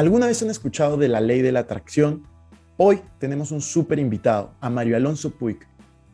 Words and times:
¿Alguna 0.00 0.28
vez 0.28 0.40
han 0.40 0.48
escuchado 0.48 0.96
de 0.96 1.08
la 1.08 1.20
ley 1.20 1.42
de 1.42 1.52
la 1.52 1.60
atracción? 1.60 2.22
Hoy 2.78 3.02
tenemos 3.18 3.50
un 3.52 3.60
súper 3.60 3.98
invitado, 3.98 4.54
a 4.58 4.70
Mario 4.70 4.96
Alonso 4.96 5.28
Puig. 5.32 5.58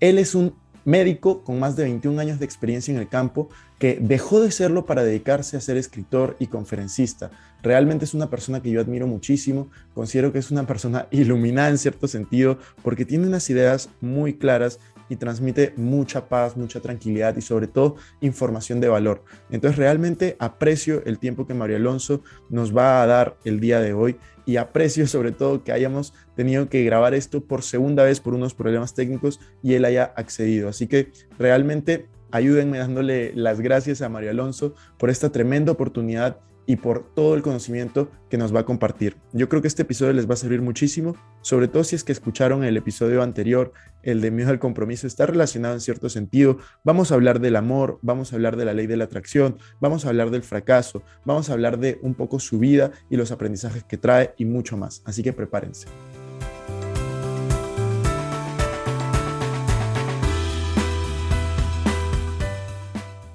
Él 0.00 0.18
es 0.18 0.34
un 0.34 0.56
médico 0.84 1.44
con 1.44 1.60
más 1.60 1.76
de 1.76 1.84
21 1.84 2.20
años 2.20 2.40
de 2.40 2.46
experiencia 2.46 2.92
en 2.92 2.98
el 2.98 3.08
campo 3.08 3.48
que 3.78 3.96
dejó 4.00 4.40
de 4.40 4.50
serlo 4.50 4.86
para 4.86 5.04
dedicarse 5.04 5.56
a 5.56 5.60
ser 5.60 5.76
escritor 5.76 6.34
y 6.40 6.48
conferencista. 6.48 7.30
Realmente 7.62 8.06
es 8.06 8.14
una 8.14 8.28
persona 8.28 8.60
que 8.60 8.72
yo 8.72 8.80
admiro 8.80 9.06
muchísimo, 9.06 9.68
considero 9.94 10.32
que 10.32 10.40
es 10.40 10.50
una 10.50 10.66
persona 10.66 11.06
iluminada 11.12 11.68
en 11.68 11.78
cierto 11.78 12.08
sentido 12.08 12.58
porque 12.82 13.04
tiene 13.04 13.28
unas 13.28 13.48
ideas 13.50 13.88
muy 14.00 14.36
claras 14.36 14.80
y 15.08 15.16
transmite 15.16 15.72
mucha 15.76 16.28
paz, 16.28 16.56
mucha 16.56 16.80
tranquilidad 16.80 17.36
y 17.36 17.42
sobre 17.42 17.66
todo 17.66 17.96
información 18.20 18.80
de 18.80 18.88
valor. 18.88 19.24
Entonces 19.50 19.78
realmente 19.78 20.36
aprecio 20.38 21.02
el 21.04 21.18
tiempo 21.18 21.46
que 21.46 21.54
Mario 21.54 21.76
Alonso 21.76 22.22
nos 22.48 22.76
va 22.76 23.02
a 23.02 23.06
dar 23.06 23.36
el 23.44 23.60
día 23.60 23.80
de 23.80 23.92
hoy 23.92 24.16
y 24.44 24.56
aprecio 24.56 25.06
sobre 25.06 25.32
todo 25.32 25.64
que 25.64 25.72
hayamos 25.72 26.14
tenido 26.34 26.68
que 26.68 26.84
grabar 26.84 27.14
esto 27.14 27.42
por 27.42 27.62
segunda 27.62 28.04
vez 28.04 28.20
por 28.20 28.34
unos 28.34 28.54
problemas 28.54 28.94
técnicos 28.94 29.40
y 29.62 29.74
él 29.74 29.84
haya 29.84 30.12
accedido. 30.16 30.68
Así 30.68 30.86
que 30.86 31.10
realmente 31.38 32.06
ayúdenme 32.30 32.78
dándole 32.78 33.32
las 33.34 33.60
gracias 33.60 34.02
a 34.02 34.08
Mario 34.08 34.30
Alonso 34.30 34.74
por 34.98 35.10
esta 35.10 35.30
tremenda 35.30 35.72
oportunidad 35.72 36.40
y 36.66 36.76
por 36.76 37.14
todo 37.14 37.34
el 37.34 37.42
conocimiento 37.42 38.10
que 38.28 38.38
nos 38.38 38.54
va 38.54 38.60
a 38.60 38.64
compartir. 38.64 39.16
Yo 39.32 39.48
creo 39.48 39.62
que 39.62 39.68
este 39.68 39.82
episodio 39.82 40.12
les 40.12 40.28
va 40.28 40.34
a 40.34 40.36
servir 40.36 40.60
muchísimo, 40.60 41.16
sobre 41.40 41.68
todo 41.68 41.84
si 41.84 41.96
es 41.96 42.04
que 42.04 42.12
escucharon 42.12 42.64
el 42.64 42.76
episodio 42.76 43.22
anterior, 43.22 43.72
el 44.02 44.20
de 44.20 44.30
miedo 44.30 44.50
al 44.50 44.58
compromiso, 44.58 45.06
está 45.06 45.26
relacionado 45.26 45.74
en 45.74 45.80
cierto 45.80 46.08
sentido. 46.08 46.58
Vamos 46.84 47.12
a 47.12 47.14
hablar 47.14 47.40
del 47.40 47.56
amor, 47.56 47.98
vamos 48.02 48.32
a 48.32 48.36
hablar 48.36 48.56
de 48.56 48.64
la 48.64 48.74
ley 48.74 48.86
de 48.86 48.96
la 48.96 49.04
atracción, 49.04 49.58
vamos 49.80 50.04
a 50.04 50.08
hablar 50.08 50.30
del 50.30 50.42
fracaso, 50.42 51.02
vamos 51.24 51.50
a 51.50 51.52
hablar 51.52 51.78
de 51.78 51.98
un 52.02 52.14
poco 52.14 52.40
su 52.40 52.58
vida 52.58 52.90
y 53.08 53.16
los 53.16 53.30
aprendizajes 53.30 53.84
que 53.84 53.96
trae 53.96 54.34
y 54.36 54.44
mucho 54.44 54.76
más. 54.76 55.02
Así 55.04 55.22
que 55.22 55.32
prepárense. 55.32 55.86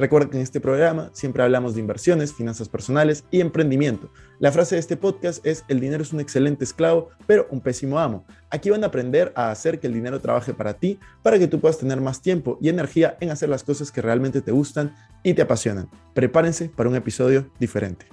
Recuerda 0.00 0.30
que 0.30 0.38
en 0.38 0.42
este 0.42 0.60
programa 0.60 1.10
siempre 1.12 1.42
hablamos 1.42 1.74
de 1.74 1.80
inversiones, 1.82 2.32
finanzas 2.32 2.70
personales 2.70 3.24
y 3.30 3.42
emprendimiento. 3.42 4.10
La 4.38 4.50
frase 4.50 4.76
de 4.76 4.78
este 4.78 4.96
podcast 4.96 5.44
es, 5.44 5.62
el 5.68 5.78
dinero 5.78 6.02
es 6.02 6.14
un 6.14 6.20
excelente 6.20 6.64
esclavo, 6.64 7.10
pero 7.26 7.46
un 7.50 7.60
pésimo 7.60 7.98
amo. 7.98 8.24
Aquí 8.48 8.70
van 8.70 8.82
a 8.82 8.86
aprender 8.86 9.30
a 9.36 9.50
hacer 9.50 9.78
que 9.78 9.88
el 9.88 9.92
dinero 9.92 10.18
trabaje 10.18 10.54
para 10.54 10.72
ti, 10.72 10.98
para 11.22 11.38
que 11.38 11.48
tú 11.48 11.60
puedas 11.60 11.76
tener 11.76 12.00
más 12.00 12.22
tiempo 12.22 12.56
y 12.62 12.70
energía 12.70 13.18
en 13.20 13.28
hacer 13.28 13.50
las 13.50 13.62
cosas 13.62 13.92
que 13.92 14.00
realmente 14.00 14.40
te 14.40 14.52
gustan 14.52 14.94
y 15.22 15.34
te 15.34 15.42
apasionan. 15.42 15.90
Prepárense 16.14 16.70
para 16.70 16.88
un 16.88 16.96
episodio 16.96 17.50
diferente. 17.58 18.06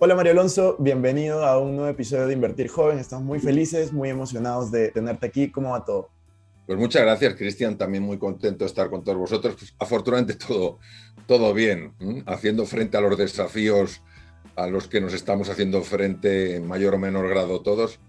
Hola 0.00 0.14
Mario 0.14 0.32
Alonso, 0.32 0.76
bienvenido 0.78 1.46
a 1.46 1.58
un 1.58 1.76
nuevo 1.76 1.88
episodio 1.88 2.26
de 2.26 2.34
Invertir 2.34 2.68
Joven. 2.68 2.98
Estamos 2.98 3.24
muy 3.24 3.38
felices, 3.38 3.90
muy 3.90 4.10
emocionados 4.10 4.70
de 4.70 4.90
tenerte 4.90 5.24
aquí. 5.24 5.50
¿Cómo 5.50 5.70
va 5.70 5.82
todo? 5.82 6.13
Pues 6.66 6.78
muchas 6.78 7.02
gracias, 7.02 7.34
Cristian. 7.34 7.76
También 7.76 8.02
muy 8.02 8.18
contento 8.18 8.64
de 8.64 8.68
estar 8.68 8.90
con 8.90 9.04
todos 9.04 9.18
vosotros. 9.18 9.56
Pues, 9.58 9.74
afortunadamente 9.78 10.34
todo, 10.34 10.78
todo 11.26 11.52
bien, 11.52 11.94
haciendo 12.26 12.64
frente 12.66 12.96
a 12.96 13.00
los 13.00 13.18
desafíos 13.18 14.02
a 14.56 14.66
los 14.66 14.86
que 14.86 15.00
nos 15.00 15.12
estamos 15.14 15.48
haciendo 15.48 15.82
frente 15.82 16.56
en 16.56 16.66
mayor 16.66 16.94
o 16.94 16.98
menor 16.98 17.28
grado 17.28 17.60
todos. 17.60 18.00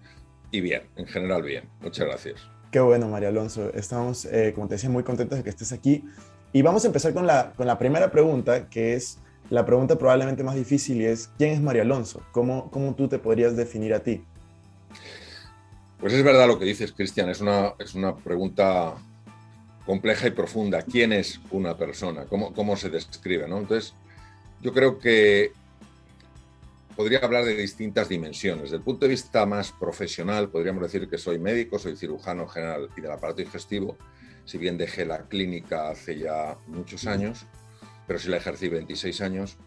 Y 0.51 0.61
bien, 0.61 0.83
en 0.95 1.07
general 1.07 1.43
bien. 1.43 1.69
Muchas 1.81 2.05
gracias. 2.05 2.41
Qué 2.71 2.79
bueno, 2.79 3.07
María 3.07 3.29
Alonso. 3.29 3.73
Estamos, 3.73 4.25
eh, 4.25 4.51
como 4.53 4.67
te 4.67 4.75
decía, 4.75 4.89
muy 4.89 5.03
contentos 5.03 5.37
de 5.37 5.43
que 5.43 5.49
estés 5.49 5.71
aquí. 5.71 6.03
Y 6.53 6.61
vamos 6.61 6.83
a 6.83 6.87
empezar 6.87 7.13
con 7.13 7.25
la, 7.25 7.53
con 7.53 7.67
la 7.67 7.77
primera 7.77 8.11
pregunta, 8.11 8.69
que 8.69 8.93
es 8.93 9.19
la 9.49 9.65
pregunta 9.65 9.97
probablemente 9.97 10.43
más 10.43 10.55
difícil 10.55 11.01
y 11.01 11.05
es, 11.05 11.29
¿quién 11.37 11.51
es 11.51 11.61
María 11.61 11.81
Alonso? 11.81 12.21
¿Cómo, 12.31 12.71
¿Cómo 12.71 12.95
tú 12.95 13.07
te 13.07 13.19
podrías 13.19 13.55
definir 13.55 13.93
a 13.93 13.99
ti? 13.99 14.23
Pues 16.05 16.13
es 16.13 16.23
verdad 16.23 16.45
lo 16.45 16.59
que 16.59 16.65
dices, 16.65 16.91
Cristian. 16.91 17.29
Es 17.29 17.41
una, 17.41 17.73
es 17.79 17.95
una 17.95 18.15
pregunta 18.15 18.93
compleja 19.87 20.27
y 20.27 20.29
profunda. 20.29 20.83
¿Quién 20.83 21.11
es 21.11 21.39
una 21.49 21.75
persona? 21.75 22.25
¿Cómo, 22.25 22.53
cómo 22.53 22.77
se 22.77 22.91
describe? 22.91 23.47
¿no? 23.47 23.57
Entonces, 23.57 23.95
yo 24.61 24.71
creo 24.71 24.99
que 24.99 25.51
podría 26.95 27.17
hablar 27.17 27.43
de 27.43 27.55
distintas 27.55 28.07
dimensiones. 28.07 28.65
Desde 28.65 28.75
el 28.75 28.83
punto 28.83 29.07
de 29.07 29.13
vista 29.13 29.47
más 29.47 29.71
profesional, 29.71 30.49
podríamos 30.49 30.83
decir 30.83 31.09
que 31.09 31.17
soy 31.17 31.39
médico, 31.39 31.79
soy 31.79 31.95
cirujano 31.95 32.47
general 32.47 32.87
y 32.95 33.01
del 33.01 33.09
aparato 33.09 33.41
digestivo, 33.41 33.97
si 34.45 34.59
bien 34.59 34.77
dejé 34.77 35.05
la 35.05 35.23
clínica 35.23 35.89
hace 35.89 36.19
ya 36.19 36.55
muchos 36.67 37.07
años, 37.07 37.47
pero 38.05 38.19
sí 38.19 38.29
la 38.29 38.37
ejercí 38.37 38.69
26 38.69 39.21
años. 39.21 39.57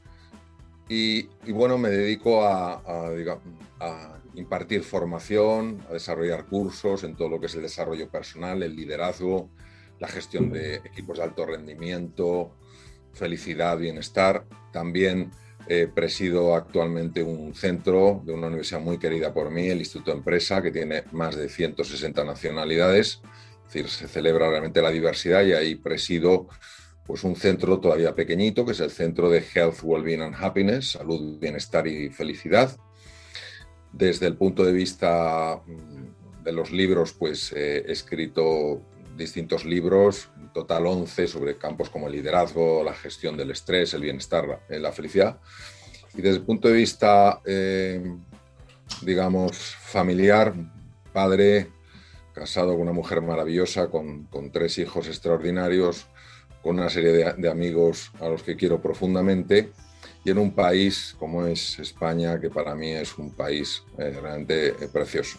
Y, 0.88 1.24
bueno, 1.50 1.78
me 1.78 1.90
dedico 1.90 2.44
a, 2.44 2.74
a, 3.80 4.17
impartir 4.38 4.82
formación, 4.82 5.84
desarrollar 5.90 6.46
cursos 6.46 7.04
en 7.04 7.16
todo 7.16 7.28
lo 7.28 7.40
que 7.40 7.46
es 7.46 7.54
el 7.54 7.62
desarrollo 7.62 8.08
personal, 8.08 8.62
el 8.62 8.76
liderazgo, 8.76 9.50
la 9.98 10.08
gestión 10.08 10.50
de 10.50 10.76
equipos 10.76 11.18
de 11.18 11.24
alto 11.24 11.44
rendimiento, 11.44 12.54
felicidad, 13.12 13.76
bienestar. 13.78 14.44
También 14.72 15.30
eh, 15.66 15.88
presido 15.92 16.54
actualmente 16.54 17.22
un 17.22 17.54
centro 17.54 18.22
de 18.24 18.32
una 18.32 18.46
universidad 18.46 18.80
muy 18.80 18.98
querida 18.98 19.34
por 19.34 19.50
mí, 19.50 19.68
el 19.68 19.78
Instituto 19.78 20.12
Empresa, 20.12 20.62
que 20.62 20.70
tiene 20.70 21.04
más 21.12 21.36
de 21.36 21.48
160 21.48 22.24
nacionalidades. 22.24 23.20
Es 23.66 23.72
decir, 23.74 23.90
se 23.90 24.08
celebra 24.08 24.48
realmente 24.48 24.80
la 24.80 24.90
diversidad 24.90 25.44
y 25.44 25.52
ahí 25.52 25.74
presido 25.74 26.48
pues 27.04 27.24
un 27.24 27.36
centro 27.36 27.80
todavía 27.80 28.14
pequeñito, 28.14 28.64
que 28.66 28.72
es 28.72 28.80
el 28.80 28.90
Centro 28.90 29.30
de 29.30 29.42
Health, 29.54 29.78
Wellbeing 29.82 30.20
and 30.20 30.36
Happiness, 30.38 30.92
Salud, 30.92 31.38
Bienestar 31.38 31.86
y 31.86 32.10
Felicidad. 32.10 32.76
Desde 33.98 34.26
el 34.28 34.36
punto 34.36 34.64
de 34.64 34.72
vista 34.72 35.60
mm, 35.66 36.44
de 36.44 36.52
los 36.52 36.70
libros, 36.70 37.12
pues 37.12 37.52
he 37.52 37.90
escrito 37.90 38.80
distintos 39.16 39.64
libros, 39.64 40.30
en 40.40 40.52
total 40.52 40.86
11, 40.86 41.26
sobre 41.26 41.58
campos 41.58 41.90
como 41.90 42.06
el 42.06 42.12
liderazgo, 42.12 42.84
la 42.84 42.94
gestión 42.94 43.36
del 43.36 43.50
estrés, 43.50 43.92
el 43.94 44.02
bienestar, 44.02 44.62
eh, 44.68 44.78
la 44.78 44.92
felicidad. 44.92 45.40
Y 46.14 46.22
desde 46.22 46.38
el 46.38 46.44
punto 46.44 46.68
de 46.68 46.74
vista, 46.74 47.40
eh, 47.44 48.00
digamos, 49.02 49.56
familiar, 49.56 50.54
padre, 51.12 51.66
casado 52.32 52.72
con 52.72 52.82
una 52.82 52.92
mujer 52.92 53.20
maravillosa, 53.20 53.88
con, 53.88 54.26
con 54.26 54.52
tres 54.52 54.78
hijos 54.78 55.08
extraordinarios, 55.08 56.06
con 56.62 56.78
una 56.78 56.88
serie 56.88 57.34
de, 57.36 57.48
amigos 57.48 58.12
a 58.20 58.28
los 58.28 58.42
que 58.42 58.56
quiero 58.56 58.80
profundamente 58.80 59.72
en 60.30 60.38
un 60.38 60.52
país 60.52 61.14
como 61.18 61.46
es 61.46 61.78
España, 61.78 62.40
que 62.40 62.50
para 62.50 62.74
mí 62.74 62.90
es 62.90 63.16
un 63.18 63.32
país 63.32 63.82
eh, 63.98 64.16
realmente 64.20 64.72
precioso. 64.92 65.38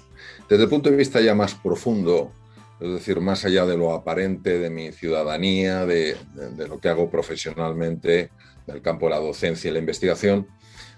Desde 0.50 0.64
el 0.64 0.70
punto 0.70 0.90
de 0.90 0.98
vista 0.98 1.22
ya 1.22 1.36
más 1.36 1.56
profundo, 1.56 2.32
es 2.80 2.92
decir, 2.92 3.20
más 3.20 3.44
allá 3.44 3.66
de 3.66 3.78
lo 3.78 3.94
aparente 3.94 4.58
de 4.58 4.70
mi 4.70 4.92
ciudadanía, 4.92 5.86
de, 5.86 6.16
lo 6.68 6.80
que 6.80 6.90
hago 6.90 7.10
profesionalmente, 7.10 8.32
del 8.66 8.82
campo 8.82 9.08
de 9.08 9.12
la 9.12 9.20
docencia 9.20 9.70
y 9.70 9.74
la 9.74 9.80
investigación, 9.80 10.48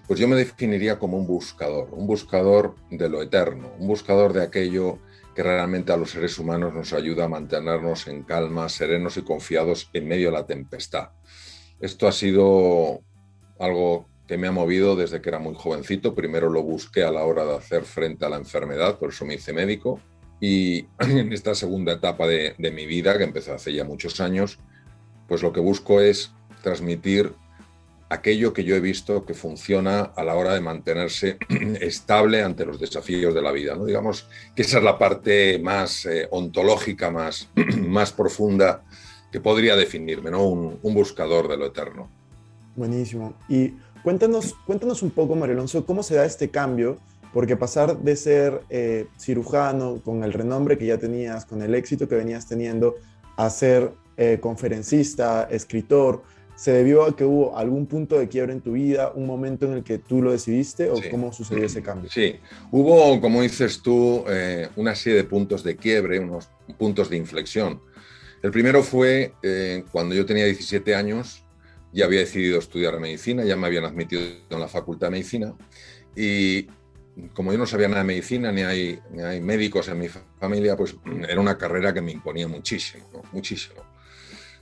pues 0.08 0.20
yo 0.20 0.28
me 0.28 0.36
definiría 0.36 1.00
como 1.00 1.18
un 1.18 1.26
buscador, 1.26 1.90
un 1.92 2.06
buscador 2.06 2.76
de 2.92 3.10
lo 3.10 3.22
eterno, 3.22 3.72
un 3.80 3.88
buscador 3.88 4.34
de 4.34 4.44
aquello 4.44 5.00
que 5.36 5.42
realmente 5.42 5.92
a 5.92 5.98
los 5.98 6.12
seres 6.12 6.38
humanos 6.38 6.74
nos 6.74 6.94
ayuda 6.94 7.26
a 7.26 7.30
mantenernos 7.30 8.08
en 8.08 8.24
calma, 8.24 8.68
serenos 8.70 9.18
y 9.18 9.22
confiados 9.22 9.90
en 9.94 10.08
medio 10.08 10.28
de 10.28 10.34
la 10.34 10.46
tempestad. 10.46 11.12
Esto 11.80 12.08
ha 12.08 12.12
sido 12.12 13.02
algo 13.62 14.08
que 14.28 14.38
me 14.38 14.48
ha 14.48 14.52
movido 14.52 14.96
desde 14.96 15.22
que 15.22 15.30
era 15.30 15.40
muy 15.40 15.56
jovencito. 15.56 16.16
Primero 16.16 16.50
lo 16.50 16.64
busqué 16.64 17.04
a 17.04 17.12
la 17.12 17.24
hora 17.24 17.46
de 17.46 17.56
hacer 17.56 17.84
frente 17.84 18.26
a 18.26 18.30
la 18.30 18.38
enfermedad, 18.38 18.98
por 18.98 19.10
eso 19.10 19.26
me 19.26 19.36
hice 19.36 19.54
médico 19.54 20.00
Y 20.40 20.88
en 21.00 21.32
esta 21.34 21.56
segunda 21.56 21.94
etapa 21.94 22.28
de, 22.28 22.56
mi 22.58 22.86
vida, 22.86 23.18
que 23.18 23.24
empezó 23.24 23.54
hace 23.54 23.74
ya 23.74 23.84
muchos 23.84 24.20
años, 24.20 24.60
pues 25.28 25.42
lo 25.44 25.54
que 25.54 25.60
busco 25.60 26.02
es 26.02 26.32
transmitir 26.64 27.34
aquello 28.10 28.52
que 28.52 28.66
yo 28.66 28.76
he 28.76 28.82
visto 28.82 29.26
que 29.26 29.34
funciona 29.34 30.02
a 30.02 30.24
la 30.24 30.36
hora 30.36 30.54
de 30.54 30.60
mantenerse 30.60 31.38
estable 31.80 32.44
ante 32.44 32.66
los 32.66 32.80
desafíos 32.80 33.34
de 33.34 33.42
la 33.42 33.52
vida. 33.52 33.76
¿no? 33.76 33.86
Digamos 33.86 34.28
que 34.56 34.64
esa 34.64 34.80
es 34.80 34.84
la 34.84 34.98
parte 34.98 35.60
más 35.60 36.06
eh, 36.06 36.28
ontológica, 36.32 37.10
más, 37.10 37.50
más 37.78 38.12
profunda 38.12 38.84
que 39.32 39.40
podría 39.40 39.76
definirme, 39.76 40.30
¿no? 40.30 40.44
Un, 40.44 40.94
buscador 40.94 41.48
de 41.48 41.58
lo 41.58 41.68
eterno. 41.68 42.12
Buenísimo. 42.76 43.34
Y 43.50 43.74
cuéntanos, 44.04 44.56
cuéntanos 44.66 45.04
un 45.04 45.12
poco, 45.12 45.36
Mario 45.36 45.56
Alonso, 45.56 45.86
cómo 45.86 46.04
se 46.04 46.16
da 46.16 46.26
este 46.26 46.50
cambio, 46.50 46.98
porque 47.34 47.56
pasar 47.56 47.98
de 47.98 48.16
ser 48.16 48.62
eh, 48.70 49.08
cirujano 49.18 50.02
con 50.04 50.24
el 50.24 50.34
renombre 50.34 50.78
que 50.78 50.86
ya 50.86 50.98
tenías, 50.98 51.46
con 51.46 51.62
el 51.62 51.76
éxito 51.76 52.08
que 52.08 52.16
venías 52.16 52.48
teniendo, 52.48 52.96
a 53.38 53.50
ser 53.50 53.92
eh, 54.18 54.40
conferencista, 54.42 55.48
escritor, 55.50 56.24
¿Se 56.62 56.72
debió 56.72 57.06
a 57.06 57.16
que 57.16 57.24
hubo 57.24 57.58
algún 57.58 57.88
punto 57.88 58.20
de 58.20 58.28
quiebra 58.28 58.54
en 58.54 58.62
tu 58.62 58.74
vida, 58.74 59.12
un 59.16 59.26
momento 59.26 59.66
en 59.66 59.74
el 59.74 59.84
que 59.84 59.98
tú 59.98 60.22
lo 60.22 60.32
decidiste 60.32 60.92
o 60.92 60.96
cómo 61.10 61.34
sucedió 61.34 61.66
ese 61.66 61.82
cambio? 61.82 62.08
Sí, 62.12 62.36
hubo, 62.72 63.20
como 63.20 63.42
dices 63.42 63.82
tú, 63.82 64.24
eh, 64.30 64.70
una 64.76 64.94
serie 64.94 65.18
de 65.18 65.24
puntos 65.24 65.64
de 65.64 65.76
quiebre, 65.76 66.20
unos 66.20 66.50
puntos 66.78 67.10
de 67.10 67.18
inflexión. 67.18 67.82
El 68.44 68.52
primero 68.52 68.84
fue 68.84 69.34
eh, 69.42 69.84
cuando 69.92 70.14
yo 70.14 70.24
tenía 70.24 70.46
17 70.46 70.94
años, 70.94 71.44
ya 71.94 72.06
había 72.06 72.20
decidido 72.20 72.60
estudiar 72.60 73.00
medicina, 73.00 73.44
ya 73.44 73.56
me 73.56 73.68
habían 73.68 73.86
admitido 73.86 74.22
en 74.50 74.60
la 74.60 74.68
facultad 74.68 75.08
de 75.08 75.12
medicina. 75.12 75.54
Y 76.16 76.68
como 77.34 77.52
yo 77.52 77.58
no 77.58 77.66
sabía 77.66 77.88
nada 77.88 78.02
de 78.02 78.08
medicina, 78.08 78.52
ni 78.52 78.62
hay, 78.62 79.00
ni 79.12 79.22
hay 79.22 79.42
médicos 79.42 79.88
en 79.90 80.00
mi 80.00 80.08
familia, 80.40 80.76
pues 80.76 80.96
era 81.28 81.40
una 81.40 81.58
carrera 81.58 81.94
que 81.94 82.02
me 82.02 82.12
imponía 82.12 82.48
muchísimo, 82.48 83.24
muchísimo. 83.32 83.82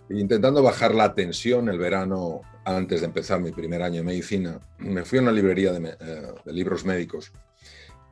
Intentando 0.09 0.63
bajar 0.63 0.95
la 0.95 1.13
tensión 1.13 1.69
el 1.69 1.77
verano 1.77 2.41
antes 2.65 3.01
de 3.01 3.07
empezar 3.07 3.39
mi 3.39 3.51
primer 3.51 3.83
año 3.83 3.97
de 3.97 4.03
medicina, 4.03 4.59
me 4.79 5.05
fui 5.05 5.19
a 5.19 5.21
una 5.21 5.31
librería 5.31 5.71
de, 5.71 5.89
eh, 5.99 6.33
libros 6.47 6.83
médicos 6.83 7.31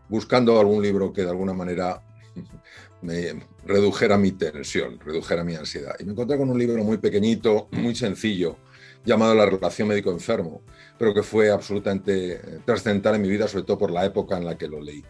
buscando 0.08 0.60
algún 0.60 0.81
libro 0.81 1.12
que 1.12 1.24
de 1.24 1.30
alguna 1.30 1.54
manera 1.54 2.02
me 3.02 3.44
redujera 3.66 4.18
mi 4.18 4.31
tensión, 4.31 5.00
redujera 5.00 5.44
mi 5.44 5.56
ansiedad. 5.56 5.96
Y 6.00 6.06
me 6.06 6.12
encontré 6.12 6.38
con 6.38 6.50
un 6.50 6.60
libro 6.60 6.84
muy 6.84 6.98
pequeñito, 6.98 7.68
muy 7.72 7.96
sencillo, 7.96 8.58
llamado 9.05 9.35
La 9.35 9.45
relación 9.45 9.88
médico-enfermo, 9.88 10.61
pero 10.97 11.13
que 11.13 11.23
fue 11.23 11.49
absolutamente 11.49 12.33
eh, 12.33 12.59
trascendental 12.65 13.15
en 13.15 13.21
mi 13.21 13.29
vida, 13.29 13.47
sobre 13.47 13.63
todo 13.63 13.77
por 13.77 13.91
la 13.91 14.05
época 14.05 14.38
en 14.38 14.45
la 14.45 14.57
que 14.57 14.67
lo 14.67 14.81
leí, 14.81 15.03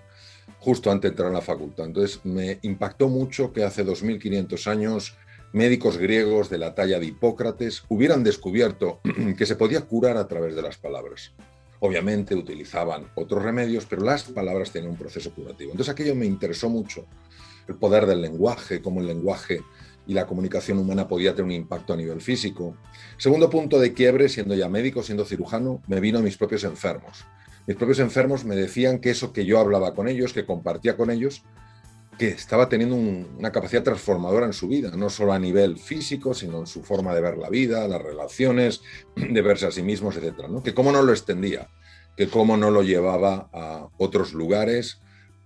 justo 0.60 0.92
antes 0.92 1.10
de 1.10 1.14
entrar 1.14 1.30
en 1.30 1.36
la 1.36 1.42
facultad. 1.42 1.86
Entonces 1.86 2.22
me 2.24 2.60
impactó 2.62 3.08
mucho 3.08 3.54
que 3.54 3.64
hace 3.64 3.84
2500 3.84 4.68
años 4.68 5.18
médicos 5.54 5.98
griegos 5.98 6.50
de 6.50 6.58
la 6.58 6.76
talla 6.76 7.00
de 7.00 7.08
Hipócrates 7.08 7.84
hubieran 7.90 8.24
descubierto 8.24 9.00
que 9.38 9.46
se 9.46 9.56
podía 9.56 9.82
curar 9.82 10.18
a 10.18 10.28
través 10.28 10.56
de 10.56 10.62
las 10.62 10.78
palabras. 10.78 11.34
Obviamente 11.80 12.36
utilizaban 12.36 13.12
otros 13.16 13.44
remedios, 13.44 13.86
pero 13.86 14.04
las 14.04 14.24
palabras 14.24 14.72
tenían 14.72 14.92
un 14.92 14.98
proceso 14.98 15.32
curativo. 15.32 15.72
Entonces 15.72 15.92
aquello 15.92 16.16
me 16.16 16.26
interesó 16.26 16.70
mucho, 16.70 17.06
el 17.68 17.76
poder 17.76 18.06
del 18.06 18.22
lenguaje, 18.22 18.82
cómo 18.82 19.02
el 19.02 19.08
lenguaje 19.08 19.62
y 20.08 20.14
la 20.14 20.26
comunicación 20.26 20.78
humana 20.80 21.08
podía 21.08 21.32
tener 21.32 21.46
un 21.46 21.52
impacto 21.52 21.94
a 21.94 21.98
nivel 21.98 22.22
físico. 22.22 22.78
Segundo 23.18 23.50
punto 23.50 23.80
de 23.80 23.94
quiebre, 23.94 24.30
siendo 24.30 24.56
ya 24.56 24.70
médico, 24.70 25.04
siendo 25.04 25.26
cirujano, 25.26 25.82
me 25.88 26.00
vino 26.00 26.20
a 26.20 26.22
mis 26.22 26.38
propios 26.38 26.64
enfermos. 26.64 27.26
Mis 27.68 27.76
propios 27.76 28.00
enfermos 28.00 28.46
me 28.46 28.56
decían 28.56 29.00
que 29.00 29.10
eso 29.10 29.34
que 29.34 29.46
yo 29.46 29.60
hablaba 29.60 29.94
con 29.94 30.08
ellos, 30.08 30.32
que 30.32 30.46
compartía 30.46 30.96
con 30.96 31.12
ellos, 31.12 31.44
que 32.18 32.30
estaba 32.30 32.70
teniendo 32.70 32.96
una 32.96 33.52
capacidad 33.52 33.84
transformadora 33.84 34.46
en 34.46 34.54
su 34.54 34.68
vida, 34.68 34.92
no 34.96 35.10
solo 35.10 35.34
a 35.34 35.40
nivel 35.40 35.78
físico, 35.78 36.34
sino 36.34 36.60
en 36.60 36.68
su 36.68 36.84
forma 36.84 37.14
de 37.14 37.22
ver 37.22 37.38
la 37.38 37.50
vida, 37.50 37.88
las 37.88 38.02
relaciones, 38.02 38.82
de 39.16 39.42
verse 39.42 39.68
a 39.68 39.72
sí 39.72 39.84
mismos, 39.84 40.16
etc. 40.18 40.48
¿no? 40.50 40.64
Que 40.64 40.74
cómo 40.74 40.92
no 40.92 41.04
lo 41.04 41.12
extendía, 41.12 41.70
que 42.16 42.30
cómo 42.30 42.56
no 42.56 42.72
lo 42.72 42.82
llevaba 42.82 43.50
a 43.54 43.90
otros 43.98 44.34
lugares, 44.34 45.02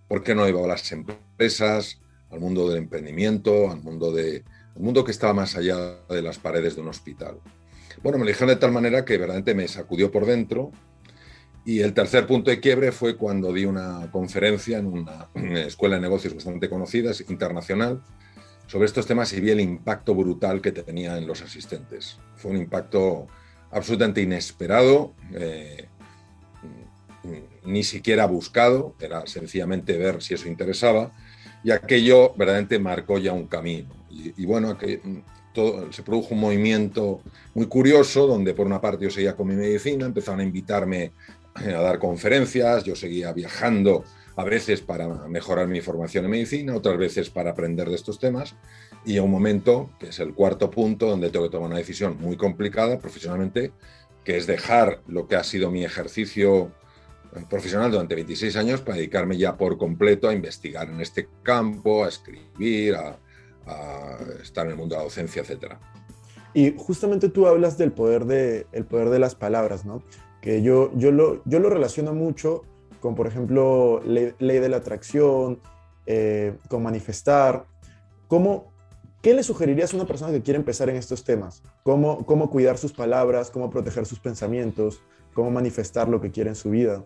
por 0.07 0.23
qué 0.23 0.35
no 0.35 0.45
llevaba 0.45 0.65
a 0.65 0.69
las 0.69 0.91
empresas, 0.91 2.00
al 2.31 2.39
mundo 2.39 2.69
del 2.69 2.79
emprendimiento, 2.79 3.71
al 3.71 3.81
mundo, 3.81 4.11
de, 4.11 4.43
al 4.75 4.81
mundo 4.81 5.03
que 5.03 5.11
estaba 5.11 5.33
más 5.33 5.55
allá 5.55 5.97
de 6.09 6.21
las 6.21 6.39
paredes 6.39 6.75
de 6.75 6.81
un 6.81 6.87
hospital. 6.87 7.37
Bueno, 8.01 8.17
me 8.17 8.25
lo 8.25 8.29
dijeron 8.29 8.49
de 8.49 8.55
tal 8.55 8.71
manera 8.71 9.05
que 9.05 9.13
verdaderamente 9.13 9.53
me 9.53 9.67
sacudió 9.67 10.11
por 10.11 10.25
dentro 10.25 10.71
y 11.63 11.81
el 11.81 11.93
tercer 11.93 12.25
punto 12.25 12.49
de 12.49 12.59
quiebre 12.59 12.91
fue 12.91 13.15
cuando 13.15 13.53
di 13.53 13.65
una 13.65 14.09
conferencia 14.11 14.79
en 14.79 14.87
una 14.87 15.29
escuela 15.65 15.95
de 15.95 16.01
negocios 16.01 16.33
bastante 16.33 16.69
conocida, 16.69 17.11
internacional, 17.29 18.01
sobre 18.65 18.85
estos 18.85 19.05
temas 19.05 19.33
y 19.33 19.41
vi 19.41 19.51
el 19.51 19.59
impacto 19.59 20.15
brutal 20.15 20.61
que 20.61 20.71
tenía 20.71 21.17
en 21.17 21.27
los 21.27 21.41
asistentes. 21.41 22.17
Fue 22.37 22.51
un 22.51 22.57
impacto 22.57 23.27
absolutamente 23.69 24.21
inesperado, 24.21 25.13
eh, 25.33 25.87
ni 27.63 27.83
siquiera 27.83 28.25
buscado, 28.25 28.95
era 28.99 29.27
sencillamente 29.27 29.97
ver 29.97 30.21
si 30.21 30.33
eso 30.33 30.47
interesaba, 30.47 31.11
y 31.63 31.71
aquello 31.71 32.33
verdaderamente 32.35 32.79
marcó 32.79 33.17
ya 33.17 33.33
un 33.33 33.47
camino. 33.47 33.89
Y, 34.09 34.45
bueno, 34.45 34.77
todo, 35.53 35.91
se 35.91 36.03
produjo 36.03 36.33
un 36.33 36.41
movimiento 36.41 37.21
muy 37.53 37.67
curioso, 37.67 38.27
donde 38.27 38.53
por 38.53 38.65
una 38.65 38.81
parte 38.81 39.05
yo 39.05 39.09
seguía 39.09 39.35
con 39.35 39.47
mi 39.47 39.55
medicina, 39.55 40.05
empezaron 40.05 40.41
a 40.41 40.43
invitarme 40.43 41.11
a 41.53 41.81
dar 41.81 41.99
conferencias, 41.99 42.83
yo 42.83 42.95
seguía 42.95 43.33
viajando 43.33 44.03
a 44.35 44.43
veces 44.43 44.81
para 44.81 45.07
mejorar 45.27 45.67
mi 45.67 45.81
formación 45.81 46.25
en 46.25 46.31
medicina, 46.31 46.75
otras 46.75 46.97
veces 46.97 47.29
para 47.29 47.51
aprender 47.51 47.89
de 47.89 47.95
estos 47.95 48.19
temas, 48.19 48.55
y 49.05 49.17
a 49.17 49.23
un 49.23 49.31
momento, 49.31 49.89
que 49.99 50.09
es 50.09 50.19
el 50.19 50.33
cuarto 50.33 50.69
punto, 50.69 51.07
donde 51.07 51.29
tengo 51.29 51.45
que 51.45 51.51
tomar 51.51 51.69
una 51.69 51.77
decisión 51.77 52.17
muy 52.19 52.37
complicada 52.37 52.99
profesionalmente, 52.99 53.71
que 54.23 54.37
es 54.37 54.47
dejar 54.47 55.01
lo 55.07 55.27
que 55.27 55.35
ha 55.35 55.43
sido 55.43 55.71
mi 55.71 55.83
ejercicio 55.83 56.71
profesional 57.49 57.91
durante 57.91 58.15
26 58.15 58.55
años 58.55 58.81
para 58.81 58.97
dedicarme 58.97 59.37
ya 59.37 59.57
por 59.57 59.77
completo 59.77 60.27
a 60.27 60.33
investigar 60.33 60.89
en 60.89 61.01
este 61.01 61.29
campo, 61.43 62.03
a 62.03 62.09
escribir, 62.09 62.95
a, 62.95 63.17
estar 64.41 64.65
en 64.65 64.71
el 64.71 64.77
mundo 64.77 64.95
de 64.95 64.99
la 64.99 65.03
docencia, 65.05 65.41
etc. 65.41 65.75
Y 66.53 66.75
justamente 66.77 67.29
tú 67.29 67.47
hablas 67.47 67.77
del 67.77 67.91
poder 67.91 68.25
de, 68.25 68.65
el 68.73 68.85
poder 68.85 69.09
de 69.09 69.19
las 69.19 69.35
palabras, 69.35 69.85
¿no? 69.85 70.03
que 70.41 70.61
yo, 70.61 70.91
yo, 70.95 71.11
lo, 71.11 71.41
yo 71.45 71.59
lo 71.59 71.69
relaciono 71.69 72.13
mucho 72.13 72.63
con, 72.99 73.15
por 73.15 73.27
ejemplo, 73.27 74.01
ley, 74.03 74.33
de 74.39 74.69
la 74.69 74.77
atracción, 74.77 75.59
eh, 76.05 76.55
con 76.67 76.83
manifestar. 76.83 77.65
¿Cómo, 78.27 78.71
¿Qué 79.21 79.33
le 79.33 79.43
sugerirías 79.43 79.93
a 79.93 79.97
una 79.97 80.05
persona 80.05 80.31
que 80.31 80.41
quiere 80.41 80.57
empezar 80.57 80.89
en 80.89 80.97
estos 80.97 81.23
temas? 81.23 81.61
¿Cómo, 81.83 82.25
¿Cómo 82.25 82.49
cuidar 82.49 82.77
sus 82.77 82.91
palabras? 82.91 83.49
¿Cómo 83.49 83.69
proteger 83.69 84.05
sus 84.05 84.19
pensamientos? 84.19 85.01
¿Cómo 85.33 85.51
manifestar 85.51 86.09
lo 86.09 86.19
que 86.21 86.31
quiere 86.31 86.49
en 86.49 86.55
su 86.55 86.71
vida? 86.71 87.03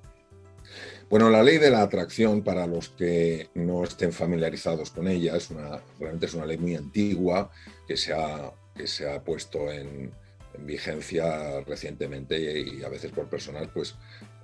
Bueno, 1.10 1.30
la 1.30 1.44
ley 1.44 1.60
de 1.60 1.70
la 1.70 1.82
atracción, 1.82 2.44
para 2.44 2.66
los 2.66 2.90
que 2.90 3.50
no 3.54 3.84
estén 3.84 4.12
familiarizados 4.12 4.90
con 4.90 5.08
ella, 5.08 5.36
es 5.36 5.52
una, 5.52 5.82
realmente 6.00 6.26
es 6.26 6.34
una 6.34 6.46
ley 6.46 6.58
muy 6.58 6.76
antigua 6.76 7.52
que 7.88 7.96
se 7.96 8.14
ha, 8.14 8.52
que 8.76 8.88
se 8.88 9.10
ha 9.10 9.24
puesto 9.24 9.72
en, 9.72 10.12
en 10.58 10.66
vigencia 10.66 11.62
recientemente 11.62 12.60
y, 12.60 12.84
a 12.84 12.90
veces 12.90 13.12
por 13.12 13.30
personas 13.30 13.68
pues 13.74 13.96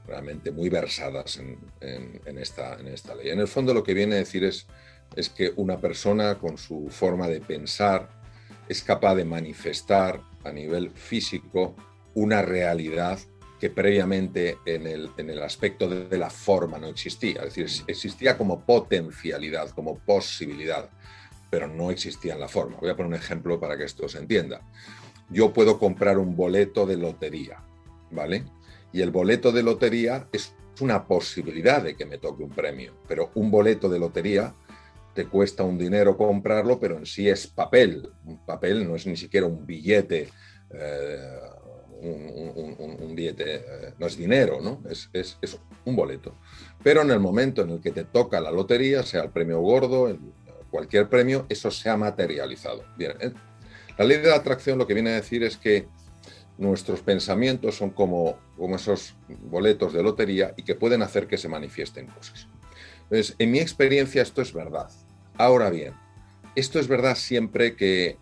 realmente 0.05 0.51
muy 0.51 0.69
versadas 0.69 1.37
en, 1.37 1.57
esta, 2.37 2.79
en 2.79 2.87
esta 2.87 3.15
ley. 3.15 3.29
En 3.29 3.39
el 3.39 3.47
fondo 3.47 3.73
lo 3.73 3.83
que 3.83 3.93
viene 3.93 4.15
a 4.15 4.19
decir 4.19 4.43
es, 4.43 4.67
es 5.15 5.29
que 5.29 5.53
una 5.55 5.79
persona 5.79 6.37
con 6.37 6.57
su 6.57 6.89
forma 6.89 7.27
de 7.27 7.41
pensar 7.41 8.09
es 8.67 8.83
capaz 8.83 9.15
de 9.15 9.25
manifestar 9.25 10.21
a 10.43 10.51
nivel 10.51 10.91
físico 10.91 11.75
una 12.13 12.41
realidad 12.41 13.19
que 13.61 13.69
previamente 13.69 14.57
en 14.65 14.85
el, 14.85 15.11
en 15.17 15.29
el 15.29 15.41
aspecto 15.41 15.87
de, 15.87 16.17
la 16.17 16.29
forma 16.29 16.79
no 16.79 16.87
existía. 16.87 17.43
Es 17.43 17.55
decir, 17.55 17.83
existía 17.87 18.37
como 18.37 18.65
potencialidad, 18.65 19.69
como 19.69 19.99
posibilidad, 19.99 20.89
pero 21.49 21.67
no 21.67 21.91
existía 21.91 22.33
en 22.33 22.41
la 22.41 22.49
forma. 22.49 22.77
Voy 22.81 22.89
a 22.89 22.95
poner 22.97 23.09
un 23.09 23.15
ejemplo 23.15 23.59
para 23.59 23.77
que 23.77 23.85
esto 23.85 24.09
se 24.09 24.17
entienda 24.17 24.61
yo 25.31 25.53
puedo 25.53 25.79
comprar 25.79 26.17
un 26.17 26.35
boleto 26.35 26.85
de 26.85 26.97
lotería, 26.97 27.63
¿vale? 28.11 28.43
Y 28.91 29.01
el 29.01 29.11
boleto 29.11 29.51
de 29.51 29.63
lotería 29.63 30.27
es 30.31 30.53
una 30.81 31.07
posibilidad 31.07 31.81
de 31.81 31.95
que 31.95 32.05
me 32.05 32.17
toque 32.17 32.43
un 32.43 32.49
premio, 32.49 32.93
pero 33.07 33.31
un 33.35 33.49
boleto 33.49 33.87
de 33.89 33.99
lotería 33.99 34.53
te 35.13 35.25
cuesta 35.25 35.63
un 35.63 35.77
dinero 35.77 36.17
comprarlo, 36.17 36.79
pero 36.79 36.97
en 36.97 37.05
sí 37.05 37.29
es 37.29 37.47
papel. 37.47 38.09
Un 38.25 38.45
papel 38.45 38.87
no 38.87 38.95
es 38.95 39.05
ni 39.05 39.15
siquiera 39.15 39.45
un 39.45 39.65
billete, 39.65 40.29
eh, 40.73 41.39
un, 42.01 43.13
billete, 43.15 43.55
eh, 43.55 43.93
no 43.99 44.07
es 44.07 44.17
dinero, 44.17 44.59
¿no? 44.61 44.81
Es, 44.89 45.09
es, 45.13 45.37
un 45.85 45.95
boleto. 45.95 46.35
Pero 46.83 47.01
en 47.01 47.11
el 47.11 47.19
momento 47.19 47.61
en 47.61 47.71
el 47.71 47.81
que 47.81 47.91
te 47.91 48.03
toca 48.03 48.39
la 48.39 48.51
lotería, 48.51 49.03
sea 49.03 49.23
el 49.23 49.29
premio 49.29 49.59
gordo, 49.59 50.15
cualquier 50.69 51.09
premio, 51.09 51.45
eso 51.49 51.69
se 51.71 51.89
ha 51.89 51.97
materializado. 51.97 52.83
Bien, 52.97 53.13
eh, 53.19 53.31
la 53.97 54.05
ley 54.05 54.17
de 54.17 54.29
la 54.29 54.37
atracción 54.37 54.77
lo 54.77 54.87
que 54.87 54.93
viene 54.93 55.11
a 55.11 55.15
decir 55.15 55.43
es 55.43 55.57
que 55.57 55.87
nuestros 56.57 57.01
pensamientos 57.01 57.75
son 57.75 57.89
como, 57.89 58.37
como 58.57 58.75
esos 58.75 59.15
boletos 59.27 59.93
de 59.93 60.03
lotería 60.03 60.53
y 60.57 60.63
que 60.63 60.75
pueden 60.75 61.01
hacer 61.01 61.27
que 61.27 61.37
se 61.37 61.49
manifiesten 61.49 62.07
cosas. 62.07 62.47
Entonces, 63.03 63.35
en 63.39 63.51
mi 63.51 63.59
experiencia 63.59 64.21
esto 64.21 64.41
es 64.41 64.53
verdad. 64.53 64.89
Ahora 65.37 65.69
bien, 65.69 65.93
esto 66.55 66.79
es 66.79 66.87
verdad 66.87 67.15
siempre 67.15 67.75
que 67.75 68.17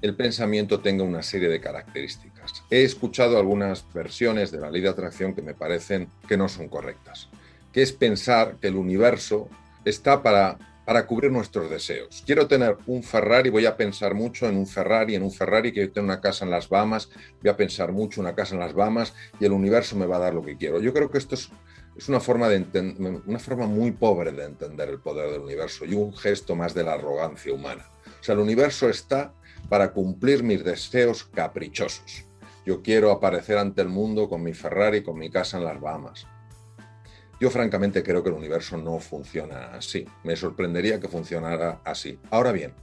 el 0.00 0.16
pensamiento 0.16 0.80
tenga 0.80 1.04
una 1.04 1.22
serie 1.22 1.48
de 1.48 1.60
características. 1.60 2.27
He 2.70 2.82
escuchado 2.82 3.38
algunas 3.38 3.84
versiones 3.92 4.50
de 4.50 4.60
la 4.60 4.70
ley 4.70 4.82
de 4.82 4.88
atracción 4.88 5.34
que 5.34 5.42
me 5.42 5.54
parecen 5.54 6.08
que 6.26 6.36
no 6.36 6.48
son 6.48 6.68
correctas, 6.68 7.28
que 7.72 7.82
es 7.82 7.92
pensar 7.92 8.56
que 8.60 8.68
el 8.68 8.76
universo 8.76 9.48
está 9.84 10.22
para, 10.22 10.58
para 10.84 11.06
cubrir 11.06 11.30
nuestros 11.30 11.70
deseos. 11.70 12.22
Quiero 12.24 12.46
tener 12.46 12.78
un 12.86 13.02
Ferrari, 13.02 13.50
voy 13.50 13.66
a 13.66 13.76
pensar 13.76 14.14
mucho 14.14 14.48
en 14.48 14.56
un 14.56 14.66
Ferrari, 14.66 15.14
en 15.14 15.22
un 15.22 15.30
Ferrari, 15.30 15.72
quiero 15.72 15.92
tener 15.92 16.04
una 16.04 16.20
casa 16.20 16.44
en 16.44 16.50
las 16.50 16.68
Bahamas, 16.68 17.10
voy 17.42 17.50
a 17.50 17.56
pensar 17.56 17.92
mucho 17.92 18.20
en 18.20 18.26
una 18.26 18.34
casa 18.34 18.54
en 18.54 18.60
las 18.60 18.72
Bahamas 18.72 19.14
y 19.38 19.44
el 19.44 19.52
universo 19.52 19.96
me 19.96 20.06
va 20.06 20.16
a 20.16 20.20
dar 20.20 20.34
lo 20.34 20.42
que 20.42 20.56
quiero. 20.56 20.80
Yo 20.80 20.92
creo 20.94 21.10
que 21.10 21.18
esto 21.18 21.34
es, 21.34 21.50
es 21.96 22.08
una, 22.08 22.20
forma 22.20 22.48
de 22.48 23.20
una 23.26 23.38
forma 23.38 23.66
muy 23.66 23.90
pobre 23.90 24.32
de 24.32 24.44
entender 24.44 24.88
el 24.88 25.00
poder 25.00 25.30
del 25.30 25.40
universo 25.40 25.84
y 25.84 25.94
un 25.94 26.14
gesto 26.16 26.54
más 26.56 26.72
de 26.72 26.84
la 26.84 26.94
arrogancia 26.94 27.52
humana. 27.52 27.86
O 28.20 28.24
sea, 28.24 28.34
el 28.34 28.40
universo 28.40 28.88
está 28.88 29.32
para 29.68 29.92
cumplir 29.92 30.42
mis 30.42 30.64
deseos 30.64 31.24
caprichosos. 31.24 32.27
Yo 32.68 32.82
quiero 32.82 33.10
aparecer 33.10 33.56
ante 33.56 33.80
el 33.80 33.88
mundo 33.88 34.28
con 34.28 34.42
mi 34.42 34.52
Ferrari, 34.52 35.02
con 35.02 35.18
mi 35.18 35.30
casa 35.30 35.56
en 35.56 35.64
las 35.64 35.80
Bahamas. 35.80 36.26
Yo 37.40 37.48
francamente 37.48 38.02
creo 38.02 38.22
que 38.22 38.28
el 38.28 38.34
universo 38.34 38.76
no 38.76 38.98
funciona 38.98 39.68
así. 39.72 40.04
Me 40.22 40.36
sorprendería 40.36 41.00
que 41.00 41.08
funcionara 41.08 41.80
así. 41.82 42.18
Ahora 42.28 42.52
bien, 42.52 42.74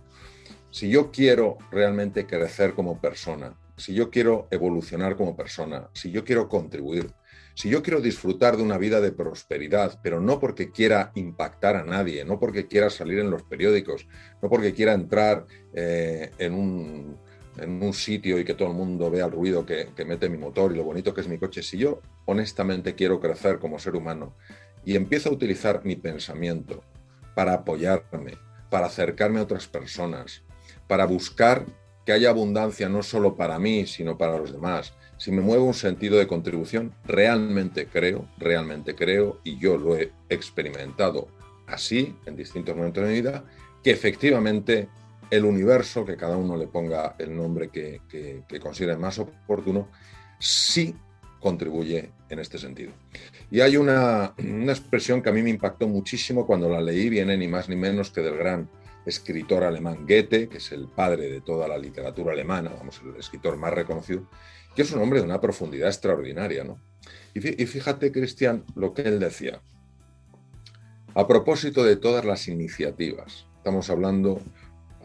si 0.71 0.89
yo 0.89 1.11
quiero 1.11 1.59
realmente 1.69 2.25
crecer 2.25 2.73
como 2.73 2.99
persona, 2.99 3.59
si 3.77 3.93
yo 3.93 4.09
quiero 4.09 4.47
evolucionar 4.49 5.15
como 5.15 5.35
persona, 5.35 5.87
si 5.93 6.09
yo 6.09 6.23
quiero 6.23 6.49
contribuir, 6.49 7.11
si 7.53 7.69
yo 7.69 7.83
quiero 7.83 8.01
disfrutar 8.01 8.57
de 8.57 8.63
una 8.63 8.79
vida 8.79 8.99
de 9.01 9.11
prosperidad, 9.11 9.99
pero 10.01 10.19
no 10.19 10.39
porque 10.39 10.71
quiera 10.71 11.11
impactar 11.13 11.75
a 11.75 11.83
nadie, 11.83 12.25
no 12.25 12.39
porque 12.39 12.65
quiera 12.65 12.89
salir 12.89 13.19
en 13.19 13.29
los 13.29 13.43
periódicos, 13.43 14.07
no 14.41 14.49
porque 14.49 14.73
quiera 14.73 14.93
entrar 14.93 15.45
eh, 15.75 16.31
en, 16.39 16.53
un, 16.53 17.19
en, 17.57 17.81
un, 17.81 17.93
sitio 17.93 18.39
y 18.39 18.45
que 18.45 18.53
todo 18.53 18.69
el 18.69 18.75
mundo 18.75 19.09
vea 19.09 19.25
el 19.25 19.31
ruido 19.31 19.65
que, 19.65 19.87
mete 20.05 20.29
mi 20.29 20.37
motor 20.37 20.71
y 20.71 20.75
lo 20.75 20.83
bonito 20.83 21.13
que 21.13 21.21
es 21.21 21.27
mi 21.27 21.37
coche, 21.37 21.63
si 21.63 21.77
yo 21.77 22.01
honestamente 22.25 22.95
quiero 22.95 23.19
crecer 23.19 23.59
como 23.59 23.79
ser 23.79 23.95
humano 23.95 24.33
y 24.83 24.95
empiezo 24.95 25.29
a 25.29 25.33
utilizar 25.33 25.81
mi 25.83 25.95
pensamiento 25.95 26.83
para 27.33 27.53
apoyarme, 27.53 28.37
para 28.69 28.87
acercarme 28.87 29.39
a 29.39 29.43
otras 29.43 29.67
personas, 29.67 30.43
para 30.87 31.05
buscar 31.05 31.65
que 32.05 32.11
haya 32.11 32.29
abundancia 32.29 32.87
no 32.87 33.01
solo 33.01 33.35
para 33.35 33.57
mí, 33.57 33.87
sino 33.87 34.17
para 34.17 34.37
los 34.37 34.51
demás, 34.51 34.93
si 35.17 35.31
me 35.31 35.41
muevo 35.41 35.65
un 35.65 35.73
sentido 35.73 36.17
de 36.17 36.27
contribución, 36.27 36.93
realmente 37.05 37.87
creo, 37.87 38.27
realmente 38.37 38.95
creo, 38.95 39.39
y 39.43 39.57
yo 39.57 39.77
lo 39.77 39.95
he 39.95 40.11
experimentado 40.29 41.27
así 41.67 42.15
en 42.25 42.35
distintos 42.35 42.75
momentos 42.75 43.03
de 43.03 43.09
mi 43.09 43.15
vida, 43.15 43.45
que 43.83 43.91
efectivamente 43.91 44.89
el 45.29 45.45
universo, 45.45 46.05
que 46.05 46.17
cada 46.17 46.37
uno 46.37 46.57
le 46.57 46.67
ponga 46.67 47.15
el 47.19 47.35
nombre 47.35 47.69
que, 47.69 48.01
que, 48.09 48.59
considere 48.59 48.97
más 48.97 49.19
oportuno, 49.19 49.89
sí 50.39 50.95
contribuye 51.39 52.11
en 52.29 52.39
este 52.39 52.57
sentido. 52.57 52.91
Y 53.51 53.61
hay 53.61 53.77
una, 53.77 54.33
una, 54.37 54.71
expresión 54.71 55.21
que 55.21 55.29
a 55.29 55.33
mí 55.33 55.43
me 55.43 55.49
impactó 55.49 55.87
muchísimo 55.87 56.45
cuando 56.45 56.69
la 56.69 56.81
leí, 56.81 57.09
viene 57.09 57.37
ni 57.37 57.47
más 57.47 57.69
ni 57.69 57.75
menos 57.75 58.11
que 58.11 58.21
del 58.21 58.37
gran 58.37 58.69
escritor 59.05 59.63
alemán 59.63 60.05
Goethe, 60.07 60.49
que 60.49 60.57
es 60.57 60.71
el 60.71 60.87
padre 60.87 61.29
de 61.29 61.41
toda 61.41 61.67
la 61.67 61.77
literatura 61.77 62.33
alemana, 62.33 62.71
vamos, 62.75 63.01
el 63.03 63.19
escritor 63.19 63.57
más 63.57 63.73
reconocido, 63.73 64.27
que 64.75 64.81
es 64.81 64.91
un 64.91 65.01
hombre 65.01 65.19
de 65.19 65.25
una 65.25 65.39
profundidad 65.39 65.89
extraordinaria, 65.89 66.63
¿no? 66.63 66.79
Y 67.33 67.65
fíjate, 67.65 68.11
Cristian, 68.11 68.63
lo 68.75 68.93
que 68.93 69.03
él 69.03 69.19
decía. 69.19 69.61
A 71.13 71.27
propósito 71.27 71.83
de 71.83 71.97
todas 71.97 72.25
las 72.25 72.47
iniciativas, 72.47 73.47
estamos 73.57 73.89
hablando 73.89 74.41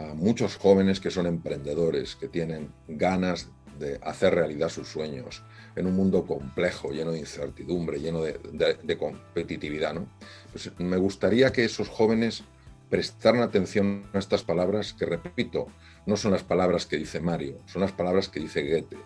a 0.00 0.14
muchos 0.14 0.56
jóvenes 0.56 1.00
que 1.00 1.10
son 1.10 1.26
emprendedores, 1.26 2.16
que 2.16 2.28
tienen 2.28 2.72
ganas 2.88 3.48
de 3.78 3.98
hacer 4.02 4.34
realidad 4.34 4.68
sus 4.68 4.88
sueños 4.88 5.42
en 5.74 5.86
un 5.86 5.94
mundo 5.94 6.26
complejo, 6.26 6.90
lleno 6.90 7.12
de 7.12 7.20
incertidumbre, 7.20 8.00
lleno 8.00 8.22
de, 8.22 8.98
competitividad. 8.98 9.94
¿no? 9.94 10.06
Pues 10.52 10.70
me 10.78 10.96
gustaría 10.96 11.52
que 11.52 11.64
esos 11.64 11.88
jóvenes 11.88 12.44
prestaran 12.90 13.42
atención 13.42 14.04
a 14.12 14.18
estas 14.18 14.42
palabras 14.42 14.92
que, 14.92 15.06
repito, 15.06 15.68
no 16.06 16.16
son 16.16 16.32
las 16.32 16.42
palabras 16.42 16.86
que 16.86 16.96
dice 16.96 17.20
Mario, 17.20 17.58
son 17.66 17.82
las 17.82 17.92
palabras 17.92 18.28
que 18.28 18.40
dice 18.40 18.62
Goethe. 18.62 18.98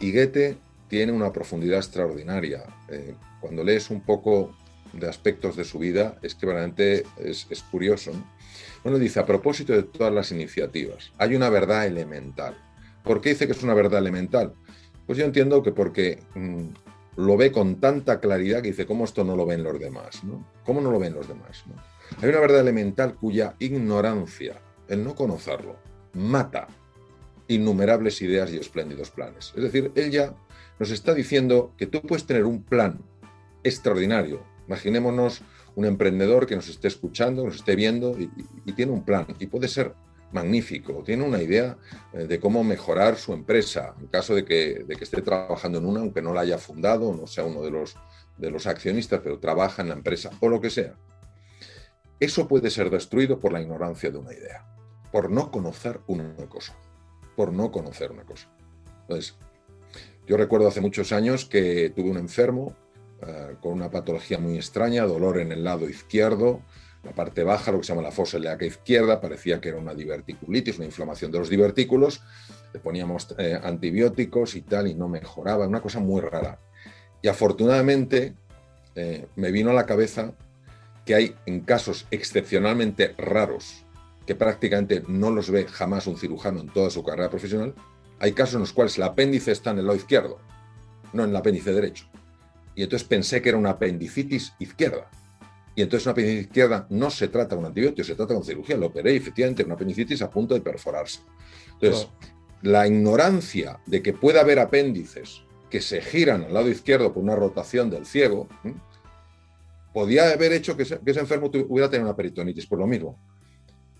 Y 0.00 0.12
Goethe 0.12 0.56
tiene 0.88 1.12
una 1.12 1.32
profundidad 1.32 1.78
extraordinaria. 1.78 2.64
Eh, 2.88 3.14
cuando 3.40 3.62
lees 3.62 3.90
un 3.90 4.00
poco 4.00 4.56
de 4.98 5.08
aspectos 5.08 5.56
de 5.56 5.64
su 5.64 5.78
vida, 5.78 6.18
es 6.22 6.34
que 6.34 6.46
realmente 6.46 7.04
es, 7.18 7.46
curioso. 7.70 8.12
Bueno, 8.82 8.98
dice, 8.98 9.20
a 9.20 9.26
propósito 9.26 9.72
de 9.72 9.82
todas 9.82 10.12
las 10.12 10.30
iniciativas, 10.32 11.12
hay 11.18 11.34
una 11.34 11.50
verdad 11.50 11.86
elemental. 11.86 12.56
¿Por 13.02 13.20
qué 13.20 13.30
dice 13.30 13.46
que 13.46 13.52
es 13.52 13.62
una 13.62 13.74
verdad 13.74 14.00
elemental? 14.00 14.54
Pues 15.06 15.18
yo 15.18 15.24
entiendo 15.24 15.62
que 15.62 15.72
porque 15.72 16.22
mm, 16.34 16.66
lo 17.16 17.36
ve 17.36 17.52
con 17.52 17.80
tanta 17.80 18.20
claridad 18.20 18.62
que 18.62 18.68
dice, 18.68 18.86
¿cómo 18.86 19.04
esto 19.04 19.24
no 19.24 19.36
lo 19.36 19.46
ven 19.46 19.62
los 19.62 19.78
demás? 19.78 20.24
¿no? 20.24 20.46
¿Cómo 20.64 20.80
no 20.80 20.90
lo 20.90 20.98
ven 20.98 21.14
los 21.14 21.28
demás? 21.28 21.64
Hay 22.20 22.28
una 22.28 22.40
verdad 22.40 22.60
elemental 22.60 23.14
cuya 23.14 23.54
ignorancia, 23.58 24.60
el 24.88 25.02
no 25.02 25.14
conocerlo, 25.14 25.76
mata 26.14 26.68
innumerables 27.48 28.22
ideas 28.22 28.52
y 28.52 28.58
espléndidos 28.58 29.10
planes. 29.10 29.52
Es 29.56 29.62
decir, 29.62 29.92
él 29.94 30.10
ya 30.10 30.34
nos 30.78 30.90
está 30.90 31.14
diciendo 31.14 31.72
que 31.76 31.86
tú 31.86 32.02
puedes 32.02 32.26
tener 32.26 32.44
un 32.44 32.62
plan 32.62 33.00
extraordinario. 33.62 34.42
Imaginémonos 34.66 35.42
un 35.74 35.84
emprendedor 35.84 36.46
que 36.46 36.56
nos 36.56 36.68
esté 36.68 36.88
escuchando, 36.88 37.44
nos 37.44 37.56
esté 37.56 37.76
viendo 37.76 38.16
y, 38.18 38.28
tiene 38.72 38.92
un 38.92 39.04
plan 39.04 39.26
y 39.38 39.46
puede 39.46 39.68
ser 39.68 39.94
magnífico, 40.32 41.02
tiene 41.04 41.24
una 41.24 41.40
idea 41.40 41.78
eh, 42.12 42.26
de 42.26 42.40
cómo 42.40 42.64
mejorar 42.64 43.16
su 43.16 43.32
empresa 43.32 43.94
en 44.00 44.08
caso 44.08 44.34
de 44.34 44.44
que, 44.44 44.84
esté 45.00 45.22
trabajando 45.22 45.78
en 45.78 45.86
una, 45.86 46.00
aunque 46.00 46.20
no 46.20 46.34
la 46.34 46.40
haya 46.40 46.58
fundado, 46.58 47.14
no 47.14 47.26
sea 47.26 47.44
uno 47.44 47.62
de 47.62 47.70
los, 47.70 47.96
de 48.36 48.50
los 48.50 48.66
accionistas, 48.66 49.20
pero 49.22 49.38
trabaja 49.38 49.82
en 49.82 49.88
la 49.88 49.94
empresa 49.94 50.30
o 50.40 50.48
lo 50.48 50.60
que 50.60 50.70
sea. 50.70 50.94
Eso 52.18 52.48
puede 52.48 52.70
ser 52.70 52.90
destruido 52.90 53.38
por 53.38 53.52
la 53.52 53.60
ignorancia 53.60 54.10
de 54.10 54.18
una 54.18 54.32
idea, 54.32 54.66
por 55.12 55.30
no 55.30 55.50
conocer 55.50 56.00
una 56.06 56.34
cosa 56.48 56.76
por 57.36 57.52
no 57.52 57.70
conocer 57.70 58.10
una 58.10 58.24
cosa. 58.24 58.48
Entonces, 59.02 59.36
yo 60.26 60.36
recuerdo 60.36 60.66
hace 60.66 60.80
muchos 60.80 61.12
años 61.12 61.44
que 61.44 61.92
tuve 61.94 62.10
un 62.10 62.16
enfermo 62.16 62.74
eh, 63.22 63.56
con 63.60 63.72
una 63.72 63.90
patología 63.90 64.38
muy 64.38 64.56
extraña, 64.56 65.04
dolor 65.04 65.38
en 65.38 65.52
el 65.52 65.64
lado 65.64 65.88
izquierdo, 65.88 66.62
la 67.02 67.12
parte 67.12 67.44
baja, 67.44 67.72
lo 67.72 67.78
que 67.78 67.84
se 67.84 67.92
llama 67.92 68.02
la 68.02 68.10
fosa 68.10 68.38
ilíaca 68.38 68.64
izquierda, 68.66 69.20
parecía 69.20 69.60
que 69.60 69.68
era 69.70 69.78
una 69.78 69.94
diverticulitis, 69.94 70.76
una 70.76 70.86
inflamación 70.86 71.30
de 71.30 71.38
los 71.38 71.48
divertículos, 71.48 72.20
le 72.72 72.80
poníamos 72.80 73.34
eh, 73.38 73.58
antibióticos 73.62 74.56
y 74.56 74.62
tal, 74.62 74.88
y 74.88 74.94
no 74.94 75.08
mejoraba, 75.08 75.66
una 75.66 75.80
cosa 75.80 76.00
muy 76.00 76.20
rara. 76.20 76.58
Y 77.22 77.28
afortunadamente 77.28 78.34
eh, 78.94 79.26
me 79.36 79.50
vino 79.50 79.70
a 79.70 79.74
la 79.74 79.86
cabeza 79.86 80.32
que 81.04 81.14
hay 81.14 81.36
en 81.46 81.60
casos 81.60 82.06
excepcionalmente 82.10 83.14
raros 83.16 83.84
que 84.26 84.34
prácticamente 84.34 85.04
no 85.06 85.30
los 85.30 85.50
ve 85.50 85.66
jamás 85.66 86.06
un 86.08 86.18
cirujano 86.18 86.60
en 86.60 86.68
toda 86.68 86.90
su 86.90 87.04
carrera 87.04 87.30
profesional, 87.30 87.74
hay 88.18 88.32
casos 88.32 88.56
en 88.56 88.60
los 88.60 88.72
cuales 88.72 88.96
el 88.98 89.04
apéndice 89.04 89.52
está 89.52 89.70
en 89.70 89.78
el 89.78 89.86
lado 89.86 89.96
izquierdo, 89.96 90.40
no 91.12 91.22
en 91.24 91.30
el 91.30 91.36
apéndice 91.36 91.72
derecho. 91.72 92.06
Y 92.76 92.84
entonces 92.84 93.08
pensé 93.08 93.42
que 93.42 93.48
era 93.48 93.58
una 93.58 93.70
apendicitis 93.70 94.52
izquierda. 94.60 95.10
Y 95.74 95.82
entonces 95.82 96.06
una 96.06 96.12
apendicitis 96.12 96.46
izquierda 96.46 96.86
no 96.90 97.10
se 97.10 97.28
trata 97.28 97.56
con 97.56 97.64
antibiótico, 97.64 98.04
se 98.04 98.14
trata 98.14 98.34
con 98.34 98.44
cirugía. 98.44 98.76
Lo 98.76 98.86
operé 98.86 99.14
y 99.14 99.16
efectivamente 99.16 99.64
una 99.64 99.74
apendicitis 99.74 100.22
a 100.22 100.30
punto 100.30 100.54
de 100.54 100.60
perforarse. 100.60 101.20
Entonces, 101.72 102.08
la 102.62 102.86
ignorancia 102.86 103.80
de 103.86 104.02
que 104.02 104.12
pueda 104.12 104.42
haber 104.42 104.58
apéndices 104.58 105.42
que 105.70 105.80
se 105.80 106.00
giran 106.00 106.44
al 106.44 106.54
lado 106.54 106.68
izquierdo 106.68 107.12
por 107.12 107.22
una 107.22 107.34
rotación 107.34 107.90
del 107.90 108.06
ciego, 108.06 108.46
podía 109.92 110.30
haber 110.30 110.52
hecho 110.52 110.76
que 110.76 110.84
ese, 110.84 111.00
que 111.00 111.10
ese 111.10 111.20
enfermo 111.20 111.50
hubiera 111.68 111.90
tenido 111.90 112.08
una 112.08 112.16
peritonitis 112.16 112.66
por 112.66 112.78
lo 112.78 112.86
mismo. 112.86 113.18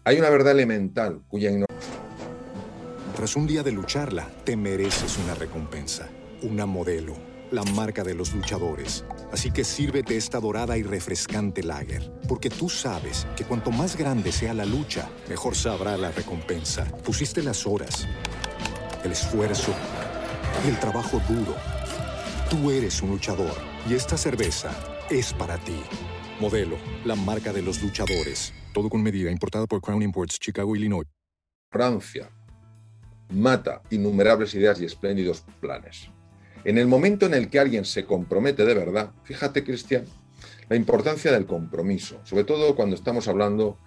Hay 0.04 0.18
una 0.18 0.30
verdad 0.30 0.52
elemental 0.52 1.22
cuya 1.26 1.50
Tras 3.16 3.34
un 3.34 3.46
día 3.46 3.62
de 3.62 3.72
lucharla, 3.72 4.30
te 4.44 4.56
mereces 4.56 5.18
una 5.18 5.34
recompensa, 5.34 6.08
una 6.42 6.66
modelo, 6.66 7.16
la 7.50 7.62
marca 7.62 8.04
de 8.04 8.14
los 8.14 8.34
luchadores. 8.34 9.04
Así 9.32 9.50
que 9.50 9.64
sírvete 9.64 10.16
esta 10.16 10.40
dorada 10.40 10.76
y 10.78 10.82
refrescante 10.82 11.62
lager, 11.62 12.10
porque 12.28 12.50
tú 12.50 12.68
sabes 12.68 13.26
que 13.36 13.44
cuanto 13.44 13.70
más 13.70 13.96
grande 13.96 14.32
sea 14.32 14.54
la 14.54 14.64
lucha, 14.64 15.08
mejor 15.28 15.54
sabrá 15.54 15.96
la 15.96 16.10
recompensa. 16.10 16.84
Pusiste 17.04 17.42
las 17.42 17.66
horas, 17.66 18.06
el 19.04 19.12
esfuerzo 19.12 19.74
el 20.64 20.78
trabajo 20.80 21.20
duro. 21.28 21.54
Tú 22.50 22.70
eres 22.70 23.00
un 23.02 23.10
luchador 23.10 23.54
y 23.88 23.94
esta 23.94 24.16
cerveza 24.16 24.70
es 25.10 25.32
para 25.32 25.58
ti. 25.58 25.80
Modelo, 26.40 26.76
la 27.04 27.14
marca 27.14 27.52
de 27.52 27.62
los 27.62 27.82
luchadores. 27.82 28.52
Todo 28.72 28.88
con 28.88 29.02
medida, 29.02 29.30
importada 29.30 29.66
por 29.66 29.80
Crown 29.80 30.02
Imports, 30.02 30.38
Chicago, 30.38 30.74
Illinois. 30.74 31.06
Francia 31.70 32.30
mata 33.30 33.82
innumerables 33.90 34.54
ideas 34.54 34.80
y 34.80 34.84
espléndidos 34.84 35.44
planes. 35.60 36.10
En 36.66 36.78
el 36.78 36.88
momento 36.88 37.26
en 37.26 37.34
el 37.34 37.48
que 37.48 37.60
alguien 37.60 37.84
se 37.84 38.04
compromete 38.04 38.64
de 38.64 38.74
verdad, 38.74 39.12
fíjate, 39.22 39.62
Cristian, 39.62 40.04
la 40.68 40.74
importancia 40.74 41.30
del 41.30 41.46
compromiso, 41.46 42.20
sobre 42.24 42.42
todo 42.42 42.74
cuando 42.74 42.96
estamos 42.96 43.28
hablando 43.28 43.78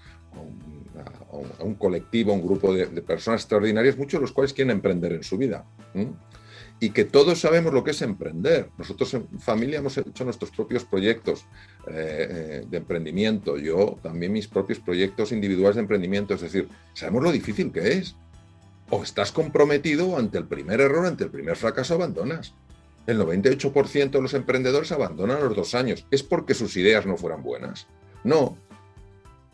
a 1.59 1.63
un 1.65 1.75
colectivo, 1.75 2.31
a 2.31 2.35
un 2.35 2.41
grupo 2.41 2.73
de, 2.73 2.87
personas 3.01 3.41
extraordinarias, 3.41 3.97
muchos 3.97 4.19
de 4.19 4.21
los 4.21 4.31
cuales 4.31 4.53
quieren 4.53 4.71
emprender 4.71 5.11
en 5.11 5.23
su 5.23 5.37
vida. 5.37 5.65
Y 6.79 6.91
que 6.91 7.03
todos 7.03 7.41
sabemos 7.41 7.73
lo 7.73 7.83
que 7.83 7.91
es 7.91 8.01
emprender. 8.01 8.69
Nosotros 8.77 9.13
en 9.13 9.27
familia 9.41 9.79
hemos 9.79 9.97
hecho 9.97 10.23
nuestros 10.23 10.49
propios 10.51 10.85
proyectos 10.85 11.41
eh, 11.85 12.27
eh, 12.29 12.65
de 12.65 12.77
emprendimiento, 12.77 13.57
yo 13.57 13.99
también 14.01 14.31
mis 14.31 14.47
propios 14.47 14.79
proyectos 14.79 15.33
individuales 15.33 15.75
de 15.75 15.81
emprendimiento, 15.81 16.33
es 16.33 16.39
decir, 16.39 16.69
sabemos 16.93 17.23
lo 17.23 17.33
difícil 17.33 17.73
que 17.73 17.91
es. 17.91 18.15
O 18.89 19.03
estás 19.03 19.33
comprometido 19.33 20.17
ante 20.17 20.37
el 20.37 20.47
primer 20.47 20.79
error, 20.79 21.05
ante 21.05 21.25
el 21.25 21.29
primer 21.29 21.57
fracaso, 21.57 21.95
abandonas. 21.95 22.53
El 23.09 23.19
98% 23.19 24.11
de 24.11 24.21
los 24.21 24.35
emprendedores 24.35 24.91
abandonan 24.91 25.41
los 25.41 25.55
dos 25.55 25.73
años. 25.73 26.05
¿Es 26.11 26.21
porque 26.21 26.53
sus 26.53 26.77
ideas 26.77 27.07
no 27.07 27.17
fueran 27.17 27.41
buenas? 27.41 27.87
No, 28.23 28.55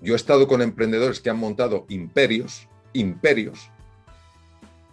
yo 0.02 0.12
he 0.12 0.18
estado 0.18 0.46
con 0.46 0.62
emprendedores 0.62 1.22
que 1.22 1.30
han 1.30 1.38
montado 1.38 1.86
imperios, 1.88 2.68
imperios, 2.92 3.72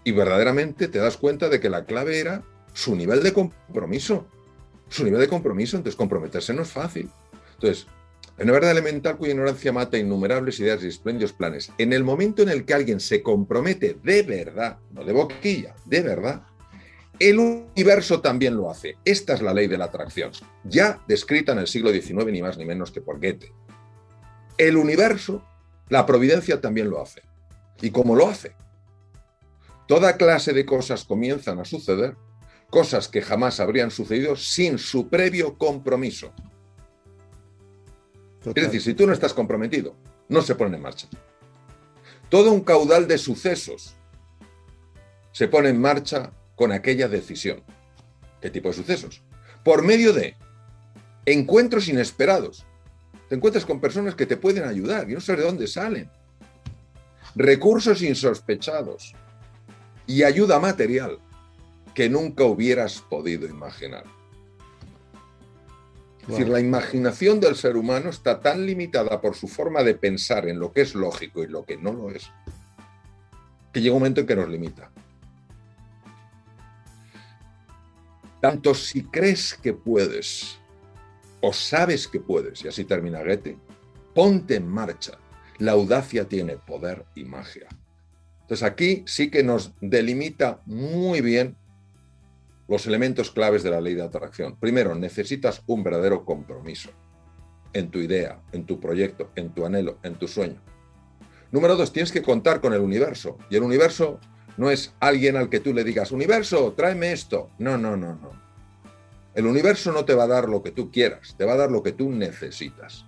y 0.05 0.13
verdaderamente 0.13 0.87
te 0.87 1.01
das 1.01 1.17
cuenta 1.17 1.49
de 1.49 1.59
que 1.59 1.71
la 1.71 1.87
clave 1.87 2.21
era 2.21 2.45
su 2.73 2.95
nivel 2.95 3.25
de 3.25 3.33
compromiso. 3.33 4.29
Su 4.89 5.03
nivel 5.03 5.21
de 5.21 5.29
compromiso, 5.29 5.77
entonces 5.77 5.97
comprometerse 5.97 6.55
no 6.55 6.63
es 6.63 6.71
fácil. 6.71 7.11
Entonces, 7.55 7.89
en 8.39 8.45
una 8.45 8.53
verdad 8.53 8.71
elemental 8.71 9.17
cuya 9.17 9.33
ignorancia 9.33 9.73
mata 9.73 9.99
innumerables 9.99 10.61
ideas 10.61 10.85
y 10.85 10.87
espléndidos 10.87 11.33
planes. 11.33 11.73
En 11.79 11.93
el 11.93 12.05
momento 12.05 12.43
en 12.43 12.49
el 12.49 12.65
que 12.65 12.75
alguien 12.75 13.01
se 13.01 13.25
compromete 13.25 13.99
de 14.01 14.23
verdad, 14.23 14.79
no 14.93 15.05
de 15.05 15.13
boquilla, 15.13 15.75
de 15.85 16.01
verdad, 16.03 16.47
el 17.19 17.39
universo 17.39 18.21
también 18.21 18.57
lo 18.57 18.71
hace. 18.71 18.97
Esta 19.05 19.35
es 19.35 19.43
la 19.43 19.55
ley 19.55 19.69
de 19.69 19.79
la 19.79 19.87
atracción, 19.87 20.33
ya 20.65 21.03
descrita 21.07 21.53
en 21.53 21.59
el 21.59 21.67
siglo 21.67 21.93
XIX, 21.93 22.27
ni 22.27 22.43
más 22.43 22.59
ni 22.59 22.65
menos 22.65 22.91
que 22.91 23.01
por 23.01 23.21
Goethe. 23.21 23.53
El 24.59 24.77
universo, 24.77 25.45
la 25.89 26.07
providencia 26.07 26.61
también 26.61 26.91
lo 26.91 27.01
hace. 27.01 27.23
¿Y 27.81 27.91
cómo 27.91 28.15
lo 28.15 28.29
hace? 28.29 28.55
Toda 29.87 30.17
clase 30.17 30.53
de 30.53 30.65
cosas 30.65 31.05
comienzan 31.05 31.59
a 31.59 31.65
suceder, 31.65 32.17
cosas 32.71 33.09
que 33.09 33.23
jamás 33.23 33.61
habrían 33.61 33.91
sucedido 33.91 34.37
sin 34.37 34.79
su 34.79 35.09
previo 35.09 35.59
compromiso. 35.59 36.33
Es 38.45 38.55
decir, 38.55 38.83
si 38.83 38.95
tú 38.95 39.07
no 39.07 39.13
estás 39.13 39.35
comprometido, 39.35 39.95
no 40.29 40.43
se 40.43 40.55
pone 40.55 40.77
en 40.77 40.83
marcha. 40.83 41.09
Todo 42.29 42.51
un 42.51 42.63
caudal 42.63 43.07
de 43.07 43.19
sucesos 43.19 43.95
se 45.33 45.49
pone 45.49 45.69
en 45.69 45.81
marcha 45.81 46.33
con 46.57 46.73
aquella 46.73 47.09
decisión. 47.09 47.63
¿Qué 48.41 48.51
tipo 48.51 48.69
de 48.69 48.75
sucesos? 48.75 49.23
Por 49.65 49.83
medio 49.83 50.13
de 50.13 50.37
encuentros 51.25 51.89
inesperados, 51.89 52.67
te 53.29 53.37
encuentras 53.37 53.65
con 53.65 53.81
personas 53.81 54.15
que 54.15 54.27
te 54.27 54.37
pueden 54.37 54.65
ayudar 54.65 55.09
y 55.09 55.15
no 55.15 55.21
sabes 55.21 55.43
de 55.43 55.47
dónde 55.47 55.67
salen. 55.67 56.11
Recursos 57.35 58.03
insospechados 58.03 59.15
y 60.07 60.23
ayuda 60.25 60.59
material 60.59 61.19
que 61.95 62.09
nunca 62.09 62.45
hubieras 62.45 63.01
podido 63.01 63.47
imaginar. 63.47 64.05
Es 66.23 66.29
decir, 66.29 66.49
la 66.49 66.61
imaginación 66.61 67.41
del 67.41 67.57
ser 67.57 67.77
humano 67.77 68.11
está 68.11 68.41
tan 68.41 68.65
limitada 68.65 69.21
por 69.21 69.35
su 69.35 69.49
forma 69.49 69.83
de 69.83 69.95
pensar 69.95 70.49
en 70.49 70.61
lo 70.61 70.73
que 70.73 70.83
es 70.83 70.95
lógico 70.95 71.43
y 71.43 71.49
lo 71.49 71.65
que 71.65 71.77
no 71.77 71.93
lo 71.93 72.11
es, 72.11 72.31
que 73.73 73.81
llega 73.81 73.95
un 73.95 74.01
momento 74.01 74.21
en 74.21 74.27
que 74.27 74.37
nos 74.37 74.49
limita. 74.49 74.93
Tanto 78.43 78.75
si 78.75 79.05
crees 79.05 79.55
que 79.55 79.73
puedes 79.73 80.59
o 81.41 81.53
sabes 81.53 82.09
que 82.09 82.19
puedes, 82.19 82.65
y 82.65 82.69
así 82.69 82.85
termina 82.85 83.23
Goethe, 83.23 83.57
ponte 84.17 84.57
en 84.57 84.67
marcha. 84.67 85.13
La 85.59 85.73
audacia 85.73 86.27
tiene 86.29 86.57
poder 86.57 87.05
y 87.15 87.23
magia. 87.23 87.69
Entonces 88.41 88.65
aquí 88.65 89.05
sí 89.07 89.31
que 89.31 89.45
nos 89.45 89.73
delimita 89.81 90.61
muy 90.67 91.21
bien 91.21 91.57
los 92.67 92.85
elementos 92.89 93.31
claves 93.31 93.63
de 93.63 93.71
la 93.71 93.81
ley 93.81 93.95
de 93.95 94.03
atracción. 94.03 94.57
Primero, 94.59 94.97
necesitas 94.97 95.63
un 95.69 95.85
verdadero 95.85 96.25
compromiso 96.25 96.91
en 97.73 97.93
tu 97.93 98.01
idea, 98.01 98.43
en 98.51 98.67
tu 98.67 98.81
proyecto, 98.81 99.31
en 99.37 99.55
tu 99.55 99.65
anhelo, 99.65 100.01
en 100.03 100.17
tu 100.17 100.27
sueño. 100.27 100.61
Número 101.53 101.77
dos, 101.77 101.93
tienes 101.93 102.11
que 102.11 102.23
contar 102.23 102.61
con 102.61 102.73
el 102.73 102.81
universo. 102.81 103.39
Y 103.51 103.57
el 103.57 103.63
universo 103.63 104.19
no 104.57 104.71
es 104.71 104.95
alguien 105.01 105.37
al 105.37 105.49
que 105.49 105.61
tú 105.61 105.73
le 105.73 105.85
digas, 105.85 106.13
universo, 106.13 106.73
tráeme 106.73 107.13
esto. 107.13 107.51
No, 107.59 107.79
no, 107.79 107.97
no, 107.97 108.15
no. 108.15 108.42
El 109.35 109.47
universo 109.47 109.93
no 109.93 110.05
te 110.05 110.15
va 110.15 110.25
a 110.25 110.29
dar 110.29 110.49
lo 110.49 110.63
que 110.63 110.71
tú 110.71 110.91
quieras, 110.91 111.35
te 111.39 111.45
va 111.45 111.55
a 111.55 111.57
dar 111.57 111.71
lo 111.71 111.83
que 111.83 111.93
tú 111.93 112.11
necesitas. 112.11 113.07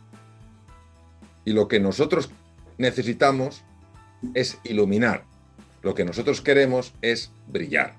Y 1.45 1.53
lo 1.53 1.69
que 1.69 1.81
nosotros 1.81 2.31
necesitamos 2.79 3.63
es 4.33 4.59
iluminar. 4.65 5.25
Lo 5.83 5.95
que 5.95 6.05
nosotros 6.05 6.41
queremos 6.41 6.95
es 7.03 7.31
brillar. 7.49 7.95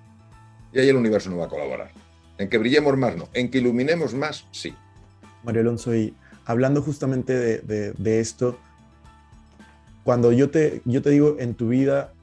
Y 0.74 0.80
ahí 0.80 0.90
el 0.90 0.96
universo 0.96 1.30
no 1.30 1.38
va 1.38 1.46
a 1.46 1.50
colaborar. 1.50 1.92
En 2.40 2.50
que 2.50 2.58
brillemos 2.58 2.98
más, 2.98 3.16
no. 3.16 3.30
En 3.34 3.52
que 3.52 3.60
iluminemos 3.60 4.16
más, 4.16 4.46
sí. 4.52 4.74
Mario 5.44 5.62
Alonso, 5.62 5.96
y 5.96 6.16
hablando 6.46 6.82
justamente 6.82 7.62
de, 7.62 8.20
esto, 8.20 8.58
cuando 10.04 10.32
yo 10.32 10.50
te, 10.50 10.82
yo 10.86 11.04
te 11.04 11.12
digo 11.12 11.38
en 11.40 11.54
tu 11.54 11.70
vida 11.70 12.15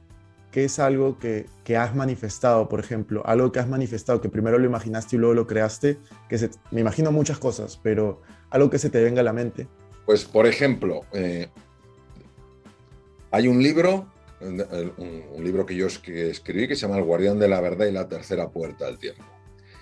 ¿qué 0.53 0.65
es 0.65 0.77
algo 0.77 1.17
que, 1.17 1.47
has 1.75 1.95
manifestado, 1.95 2.69
por 2.69 2.79
ejemplo? 2.79 3.23
Algo 3.25 3.51
que 3.51 3.59
has 3.59 3.67
manifestado, 3.67 4.21
que 4.21 4.29
primero 4.29 4.59
lo 4.59 4.65
imaginaste 4.65 5.15
y 5.15 5.19
luego 5.19 5.33
lo 5.33 5.47
creaste, 5.47 5.97
que 6.29 6.37
se, 6.37 6.51
me 6.69 6.79
imagino 6.79 7.11
muchas 7.11 7.39
cosas, 7.39 7.79
pero 7.81 8.21
algo 8.51 8.69
que 8.69 8.77
se 8.77 8.91
te 8.91 9.03
venga 9.03 9.21
a 9.21 9.23
la 9.23 9.33
mente. 9.33 9.67
Pues, 10.05 10.25
por 10.25 10.45
ejemplo, 10.45 11.01
eh, 11.11 11.49
hay 13.31 13.47
un 13.47 13.63
libro, 13.63 14.05
un, 14.41 15.43
libro 15.43 15.65
que 15.65 15.75
yo 15.75 15.87
escribí 15.87 16.67
que 16.67 16.75
se 16.75 16.81
llama 16.81 16.99
El 16.99 17.03
guardián 17.03 17.39
de 17.39 17.47
la 17.47 17.59
verdad 17.59 17.87
y 17.87 17.91
la 17.91 18.07
tercera 18.07 18.49
puerta 18.49 18.85
del 18.85 18.99
tiempo. 18.99 19.23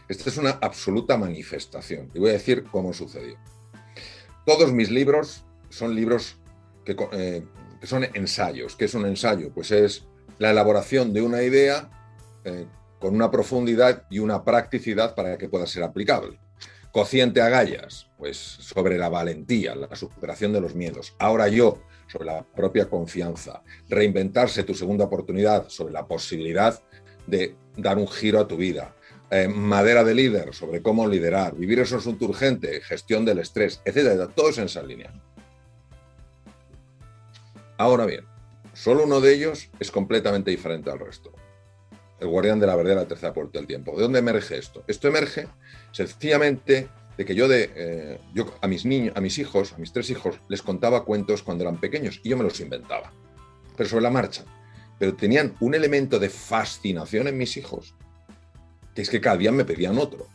Esta 0.08 0.30
es 0.30 0.38
una 0.38 0.52
absoluta 0.52 1.18
manifestación 1.18 2.10
y 2.14 2.20
voy 2.20 2.30
a 2.30 2.34
decir 2.34 2.64
cómo 2.72 2.94
sucedió. 2.94 3.38
Todos 4.46 4.72
mis 4.72 4.90
libros 4.90 5.44
son 5.70 5.96
libros 5.96 6.38
que, 6.86 6.96
eh, 7.12 7.44
que 7.82 7.88
son 7.88 8.06
ensayos. 8.14 8.78
¿Qué 8.78 8.86
es 8.86 8.94
un 8.94 9.06
ensayo? 9.06 9.52
Pues 9.54 9.72
es 9.72 10.06
la 10.42 10.50
elaboración 10.50 11.14
de 11.14 11.22
una 11.22 11.44
idea 11.44 11.88
eh, 12.44 12.66
con 13.00 13.14
una 13.14 13.30
profundidad 13.30 14.06
y 14.10 14.18
una 14.18 14.44
practicidad 14.44 15.14
para 15.14 15.38
que 15.38 15.48
pueda 15.48 15.68
ser 15.68 15.84
aplicable. 15.84 16.40
Cociente 16.92 17.44
agallas, 17.44 18.10
pues 18.18 18.38
sobre 18.38 18.98
la 18.98 19.08
valentía, 19.08 19.76
la 19.76 19.96
superación 19.96 20.52
de 20.52 20.60
los 20.60 20.74
miedos. 20.74 21.16
Ahora 21.20 21.48
yo, 21.48 21.84
sobre 22.08 22.26
la 22.26 22.44
propia 22.44 22.90
confianza. 22.90 23.62
Reinventarse 23.88 24.64
tu 24.64 24.74
segunda 24.74 25.06
oportunidad, 25.06 25.70
sobre 25.70 25.94
la 25.94 26.08
posibilidad 26.08 26.82
de 27.28 27.56
dar 27.78 28.00
un 28.00 28.08
giro 28.08 28.40
a 28.40 28.48
tu 28.48 28.58
vida. 28.58 28.96
Eh, 29.30 29.48
madera 29.48 30.04
de 30.04 30.16
líder, 30.16 30.56
sobre 30.56 30.82
cómo 30.82 31.08
liderar. 31.08 31.56
Vivir 31.56 31.82
es 31.82 31.92
un 31.92 32.00
asunto 32.00 32.26
urgente, 32.26 32.82
gestión 32.82 33.26
del 33.26 33.38
estrés, 33.38 33.80
etcétera. 33.86 34.28
Todo 34.28 34.50
es 34.50 34.58
en 34.58 34.66
esa 34.66 34.82
línea. 34.82 35.14
Ahora 37.78 38.08
bien, 38.08 38.26
Solo 38.82 39.04
uno 39.04 39.22
de 39.22 39.36
ellos 39.36 39.70
es 39.80 39.92
completamente 39.92 40.50
diferente 40.50 40.90
al 40.90 40.98
resto. 40.98 41.32
El 42.20 42.30
guardián 42.30 42.60
de 42.60 42.66
la 42.66 42.76
verdad, 42.76 42.96
la 42.96 43.08
tercera 43.08 43.32
puerta 43.32 43.60
del 43.60 43.68
tiempo. 43.68 43.96
¿De 43.96 44.02
dónde 44.02 44.18
emerge 44.18 44.58
esto? 44.58 44.84
Esto 44.88 45.08
emerge 45.08 45.48
sencillamente 45.92 46.90
de 47.16 47.24
que 47.24 47.36
yo, 47.36 47.48
de, 47.48 47.70
eh, 47.76 48.20
yo 48.34 48.56
a 48.60 48.68
mis 48.68 48.84
niños, 48.84 49.16
a 49.16 49.22
mis 49.22 49.38
hijos, 49.38 49.74
a 49.74 49.78
mis 49.78 49.94
tres 49.94 50.10
hijos, 50.10 50.40
les 50.50 50.64
contaba 50.64 51.06
cuentos 51.06 51.44
cuando 51.44 51.64
eran 51.64 51.80
pequeños 51.80 52.22
y 52.24 52.30
yo 52.30 52.38
me 52.38 52.44
los 52.44 52.60
inventaba, 52.60 53.14
pero 53.78 53.88
sobre 53.88 54.02
la 54.02 54.10
marcha. 54.10 54.46
Pero 54.98 55.14
tenían 55.14 55.54
un 55.60 55.76
elemento 55.76 56.18
de 56.18 56.30
fascinación 56.30 57.28
en 57.28 57.38
mis 57.38 57.58
hijos, 57.58 57.94
que 58.96 59.04
es 59.04 59.12
que 59.12 59.22
cada 59.22 59.38
día 59.38 59.52
me 59.52 59.64
pedían 59.64 60.00
otro. 60.00 60.26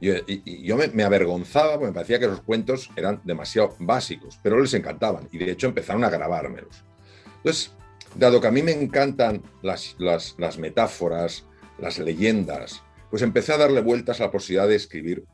y, 0.00 0.66
yo 0.66 0.76
me, 0.76 0.88
me, 0.88 1.02
avergonzaba 1.02 1.72
porque 1.72 1.86
me 1.86 1.94
parecía 1.94 2.18
que 2.18 2.26
los 2.26 2.42
cuentos 2.42 2.90
eran 2.94 3.22
demasiado 3.24 3.74
básicos, 3.78 4.38
pero 4.42 4.60
les 4.60 4.74
encantaban 4.74 5.30
y 5.32 5.38
de 5.38 5.50
hecho 5.50 5.66
empezaron 5.66 6.04
a 6.04 6.10
grabármelos. 6.10 6.84
Entonces, 7.38 7.72
dado 8.18 8.40
que 8.40 8.46
a 8.46 8.50
mí 8.50 8.62
me 8.62 8.72
encantan 8.72 9.42
las, 9.62 9.96
metáforas, 10.58 11.46
las 11.78 11.98
leyendas, 11.98 12.82
pues 13.10 13.22
empecé 13.22 13.52
a 13.52 13.58
darle 13.58 13.80
vueltas 13.80 14.20
a 14.20 14.24
la 14.24 14.30
posibilidad 14.30 14.68
de 14.68 14.76
escribir 14.76 15.24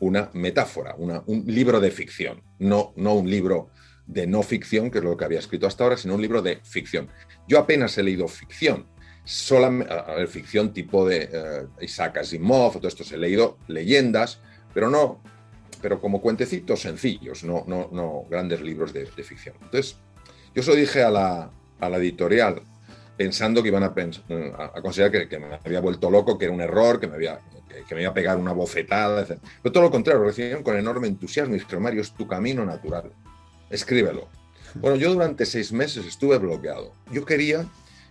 una 0.00 0.30
metáfora, 0.34 0.94
un 0.96 1.44
libro 1.46 1.80
de 1.80 1.90
ficción, 1.90 2.42
no, 2.58 2.92
no 2.96 3.14
un 3.14 3.30
libro 3.30 3.70
de 4.06 4.26
no 4.26 4.42
ficción, 4.42 4.90
que 4.90 4.98
es 4.98 5.04
lo 5.04 5.16
que 5.16 5.24
había 5.24 5.38
escrito 5.38 5.66
hasta 5.66 5.84
ahora, 5.84 5.96
sino 5.96 6.14
un 6.14 6.20
libro 6.20 6.42
de 6.42 6.60
ficción. 6.62 7.08
Yo 7.48 7.58
apenas 7.58 7.96
he 7.96 8.02
leído 8.02 8.28
ficción, 8.28 8.86
solamente, 9.24 9.94
ficción 10.26 10.72
tipo 10.72 11.08
de 11.08 11.68
uh, 11.78 11.82
Isaac 11.82 12.18
Asimov, 12.18 12.74
todo 12.74 12.88
esto, 12.88 13.02
he 13.14 13.18
leído 13.18 13.58
leyendas, 13.66 14.40
pero 14.74 14.90
no, 14.90 15.22
pero 15.80 16.00
como 16.00 16.20
cuentecitos 16.20 16.80
sencillos, 16.80 17.44
no, 17.44 17.64
no, 17.66 17.88
no 17.92 18.26
grandes 18.28 18.60
libros 18.60 18.92
de, 18.92 19.04
de 19.04 19.22
ficción. 19.22 19.56
Entonces, 19.62 19.96
yo 20.54 20.60
eso 20.60 20.74
dije 20.74 21.02
a 21.02 21.10
la, 21.10 21.50
editorial 21.92 22.62
pensando 23.16 23.62
que 23.62 23.68
iban 23.68 23.82
a, 23.82 23.86
a 23.86 24.82
considerar 24.82 25.28
que, 25.28 25.38
me 25.38 25.46
había 25.64 25.80
vuelto 25.80 26.10
loco, 26.10 26.36
que 26.36 26.46
era 26.46 26.54
un 26.54 26.60
error, 26.60 26.98
que 26.98 27.06
me, 27.06 27.14
había, 27.14 27.38
que, 27.88 27.94
me 27.94 28.02
iba 28.02 28.10
a 28.10 28.14
pegar 28.14 28.36
una 28.36 28.52
bofetada, 28.52 29.22
etc. 29.22 29.38
Pero 29.62 29.72
todo 29.72 29.82
lo 29.84 29.90
contrario, 29.90 30.24
recibieron 30.24 30.62
con 30.62 30.76
enorme 30.76 31.06
entusiasmo 31.08 31.54
y 31.54 31.58
dijeron, 31.58 31.82
Mario, 31.82 32.02
es 32.02 32.12
tu 32.12 32.26
camino 32.26 32.64
natural, 32.64 33.12
escríbelo. 33.70 34.28
Bueno, 34.74 34.96
yo 34.96 35.12
durante 35.12 35.46
seis 35.46 35.72
meses 35.72 36.04
estuve 36.04 36.38
bloqueado. 36.38 36.92
Yo 37.12 37.24
quería 37.24 37.66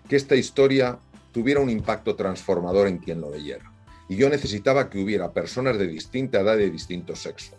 que 0.08 0.16
esta 0.16 0.36
historia 0.36 0.98
tuviera 1.34 1.60
un 1.60 1.70
impacto 1.70 2.16
transformador 2.16 2.88
en 2.88 3.00
quien 3.00 3.20
lo 3.20 3.30
leyera. 3.30 3.72
Y 4.08 4.16
yo 4.16 4.30
necesitaba 4.30 4.90
que 4.90 5.04
hubiera 5.04 5.34
personas 5.34 5.78
de 5.78 5.88
distinta 5.88 6.40
edad 6.40 6.56
y 6.56 6.62
de 6.62 6.70
distinto 6.70 7.16
sexo. 7.16 7.58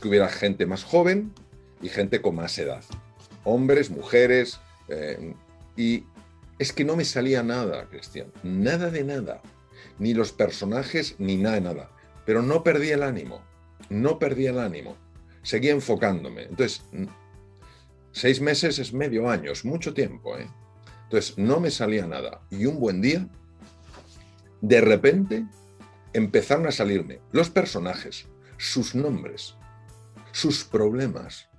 Que 0.00 0.08
hubiera 0.08 0.28
gente 0.28 0.64
más 0.64 0.84
joven 0.84 1.32
y 1.82 1.88
gente 1.88 2.22
con 2.22 2.36
más 2.36 2.56
edad. 2.58 2.82
Hombres, 3.44 3.90
mujeres. 3.90 4.60
Eh, 4.88 5.34
y 5.76 6.04
es 6.58 6.72
que 6.72 6.84
no 6.84 6.96
me 6.96 7.04
salía 7.04 7.42
nada, 7.42 7.88
Cristian. 7.88 8.32
Nada 8.42 8.90
de 8.90 9.04
nada. 9.04 9.42
Ni 9.98 10.14
los 10.14 10.32
personajes, 10.32 11.16
ni 11.18 11.36
nada 11.36 11.56
de 11.56 11.60
nada. 11.60 11.90
Pero 12.24 12.42
no 12.42 12.62
perdí 12.62 12.90
el 12.90 13.02
ánimo. 13.02 13.42
No 13.90 14.18
perdí 14.18 14.46
el 14.46 14.58
ánimo. 14.58 14.96
Seguía 15.42 15.72
enfocándome. 15.72 16.44
Entonces, 16.44 16.82
seis 18.12 18.40
meses 18.40 18.78
es 18.78 18.92
medio 18.92 19.28
año, 19.28 19.52
es 19.52 19.64
mucho 19.64 19.92
tiempo. 19.92 20.36
¿eh? 20.38 20.48
Entonces, 21.04 21.36
no 21.36 21.60
me 21.60 21.70
salía 21.70 22.06
nada. 22.06 22.40
Y 22.50 22.64
un 22.66 22.80
buen 22.80 23.00
día, 23.00 23.28
de 24.62 24.80
repente, 24.80 25.46
empezaron 26.14 26.66
a 26.66 26.72
salirme 26.72 27.20
los 27.32 27.50
personajes, 27.50 28.26
sus 28.56 28.94
nombres, 28.94 29.56
sus 30.32 30.64
problemas. 30.64 31.50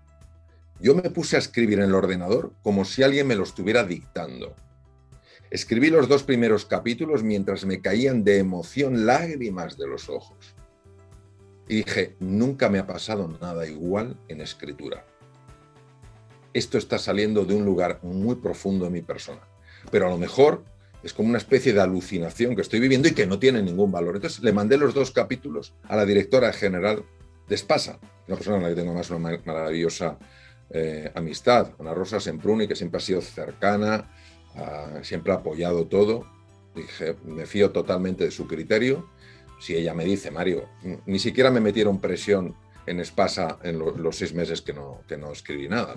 Yo 0.79 0.93
me 0.93 1.09
puse 1.09 1.35
a 1.35 1.39
escribir 1.39 1.79
en 1.79 1.85
el 1.85 1.95
ordenador 1.95 2.53
como 2.61 2.85
si 2.85 3.03
alguien 3.03 3.27
me 3.27 3.35
lo 3.35 3.43
estuviera 3.43 3.83
dictando. 3.83 4.55
Escribí 5.49 5.89
los 5.89 6.07
dos 6.07 6.23
primeros 6.23 6.65
capítulos 6.65 7.23
mientras 7.23 7.65
me 7.65 7.81
caían 7.81 8.23
de 8.23 8.37
emoción 8.37 9.05
lágrimas 9.05 9.77
de 9.77 9.87
los 9.87 10.09
ojos. 10.09 10.55
Y 11.67 11.77
dije, 11.77 12.15
nunca 12.19 12.69
me 12.69 12.79
ha 12.79 12.87
pasado 12.87 13.27
nada 13.41 13.67
igual 13.67 14.17
en 14.27 14.41
escritura. 14.41 15.05
Esto 16.53 16.77
está 16.77 16.97
saliendo 16.99 17.45
de 17.45 17.55
un 17.55 17.65
lugar 17.65 17.99
muy 18.03 18.35
profundo 18.35 18.87
en 18.87 18.93
mi 18.93 19.01
persona. 19.01 19.41
Pero 19.91 20.07
a 20.07 20.09
lo 20.09 20.17
mejor 20.17 20.63
es 21.03 21.13
como 21.13 21.29
una 21.29 21.37
especie 21.37 21.73
de 21.73 21.81
alucinación 21.81 22.55
que 22.55 22.61
estoy 22.61 22.79
viviendo 22.79 23.07
y 23.07 23.13
que 23.13 23.25
no 23.25 23.39
tiene 23.39 23.61
ningún 23.63 23.91
valor. 23.91 24.15
Entonces 24.15 24.43
le 24.43 24.53
mandé 24.53 24.77
los 24.77 24.93
dos 24.93 25.11
capítulos 25.11 25.73
a 25.83 25.95
la 25.95 26.05
directora 26.05 26.51
general 26.53 27.03
de 27.47 27.55
Espasa, 27.55 27.99
una 28.27 28.35
persona 28.35 28.57
con 28.57 28.63
la 28.63 28.69
que 28.69 28.81
tengo 28.81 28.93
más 28.93 29.09
una 29.09 29.39
maravillosa 29.45 30.17
eh, 30.69 31.12
amistad, 31.15 31.73
Ana 31.80 31.93
Rosa 31.93 32.19
Sempruni, 32.19 32.67
que 32.67 32.75
siempre 32.75 32.97
ha 32.97 33.01
sido 33.01 33.21
cercana, 33.21 34.12
siempre 35.03 35.32
ha 35.32 35.36
apoyado 35.36 35.86
todo. 35.86 36.25
Dije, 36.75 37.15
me 37.25 37.45
fío 37.45 37.71
totalmente 37.71 38.23
de 38.23 38.32
su 38.32 38.47
criterio. 38.47 39.08
Si 39.60 39.75
ella 39.75 39.93
me 39.93 40.03
dice, 40.03 40.32
Mario, 40.32 40.67
ni 41.06 41.19
siquiera 41.19 41.51
me 41.51 41.60
metieron 41.60 41.99
presión 41.99 42.56
en 42.88 42.99
Espasa 42.99 43.60
en 43.63 43.77
los 43.77 44.15
seis 44.15 44.34
meses 44.34 44.62
que 44.62 44.73
no, 44.73 45.01
que 45.08 45.17
no 45.17 45.32
escribí 45.32 45.67
nada. 45.67 45.95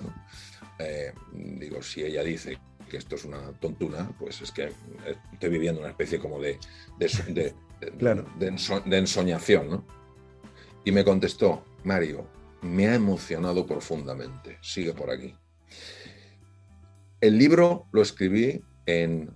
Eh, 0.77 1.13
digo, 1.33 1.81
si 1.81 2.03
ella 2.03 2.23
dice 2.23 2.57
que 2.89 2.97
esto 2.97 3.15
es 3.15 3.25
una 3.25 3.51
tontuna, 3.53 4.11
pues 4.19 4.41
es 4.41 4.51
que 4.51 4.71
estoy 5.31 5.49
viviendo 5.49 5.79
una 5.79 5.89
especie 5.89 6.19
como 6.19 6.39
de, 6.39 6.59
de, 6.97 7.53
de, 8.85 8.97
ensoñación. 8.97 9.69
¿no? 9.69 9.85
Y 10.83 10.91
me 10.91 11.05
contestó, 11.05 11.63
Mario, 11.85 12.27
me 12.61 12.87
ha 12.87 12.95
emocionado 12.95 13.65
profundamente, 13.65 14.57
sigue 14.61 14.93
por 14.93 15.09
aquí. 15.09 15.35
El 17.19 17.37
libro 17.37 17.87
lo 17.91 18.01
escribí 18.01 18.63
en 18.85 19.35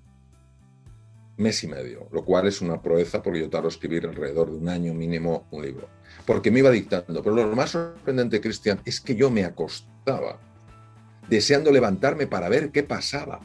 mes 1.37 1.63
y 1.63 1.67
medio, 1.67 2.07
lo 2.11 2.23
cual 2.23 2.47
es 2.47 2.61
una 2.61 2.81
proeza 2.81 3.21
porque 3.21 3.39
yo 3.39 3.49
tardo 3.49 3.67
escribir 3.67 4.05
alrededor 4.05 4.51
de 4.51 4.57
un 4.57 4.69
año 4.69 4.93
mínimo 4.93 5.47
un 5.51 5.63
libro, 5.63 5.89
porque 6.25 6.51
me 6.51 6.59
iba 6.59 6.71
dictando. 6.71 7.21
Pero 7.21 7.35
lo 7.35 7.55
más 7.55 7.71
sorprendente, 7.71 8.41
Cristian, 8.41 8.79
es 8.85 9.01
que 9.01 9.15
yo 9.15 9.29
me 9.29 9.43
acostaba 9.43 10.39
deseando 11.27 11.71
levantarme 11.71 12.27
para 12.27 12.49
ver 12.49 12.71
qué 12.71 12.83
pasaba. 12.83 13.41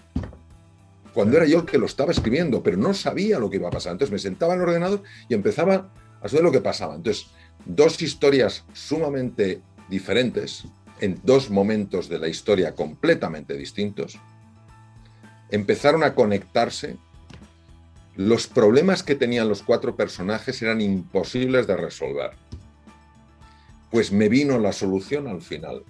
Cuando 1.13 1.37
era 1.37 1.47
yo 1.47 1.61
el 1.61 1.67
que 1.67 1.79
lo 1.79 1.87
estaba 1.87 2.13
escribiendo, 2.13 2.63
pero 2.63 2.77
no 2.77 2.95
sabía 2.95 3.39
lo 3.39 3.51
que 3.51 3.57
iba 3.57 3.69
a 3.69 3.73
pasar. 3.73 3.93
Entonces 3.93 4.13
me 4.13 4.19
sentaba 4.19 4.55
en 4.55 4.61
el 4.61 4.69
ordenador 4.69 5.03
y 5.29 5.35
empezaba 5.35 5.93
a 6.21 6.29
saber 6.29 6.45
lo 6.45 6.53
que 6.53 6.61
pasaba. 6.61 6.95
Entonces, 6.95 7.27
dos 7.65 8.01
historias 8.01 8.65
sumamente 8.73 9.63
diferentes, 9.91 10.65
en 11.01 11.21
dos 11.25 11.51
momentos 11.51 12.09
de 12.09 12.19
la 12.19 12.29
historia 12.29 12.75
completamente 12.75 13.55
distintos, 13.55 14.19
empezaron 15.51 16.03
a 16.05 16.15
conectarse. 16.15 16.97
Los 18.17 18.47
problemas 18.47 19.03
que 19.03 19.15
tenían 19.15 19.49
los 19.49 19.63
cuatro 19.63 19.97
personajes 19.97 20.61
eran 20.63 20.81
imposibles 20.81 21.67
de 21.67 21.77
resolver. 21.77 22.31
Pues 23.91 24.13
me 24.13 24.29
vino 24.29 24.59
la 24.59 24.73
solución 24.73 25.27
al 25.27 25.43
final. 25.43 25.85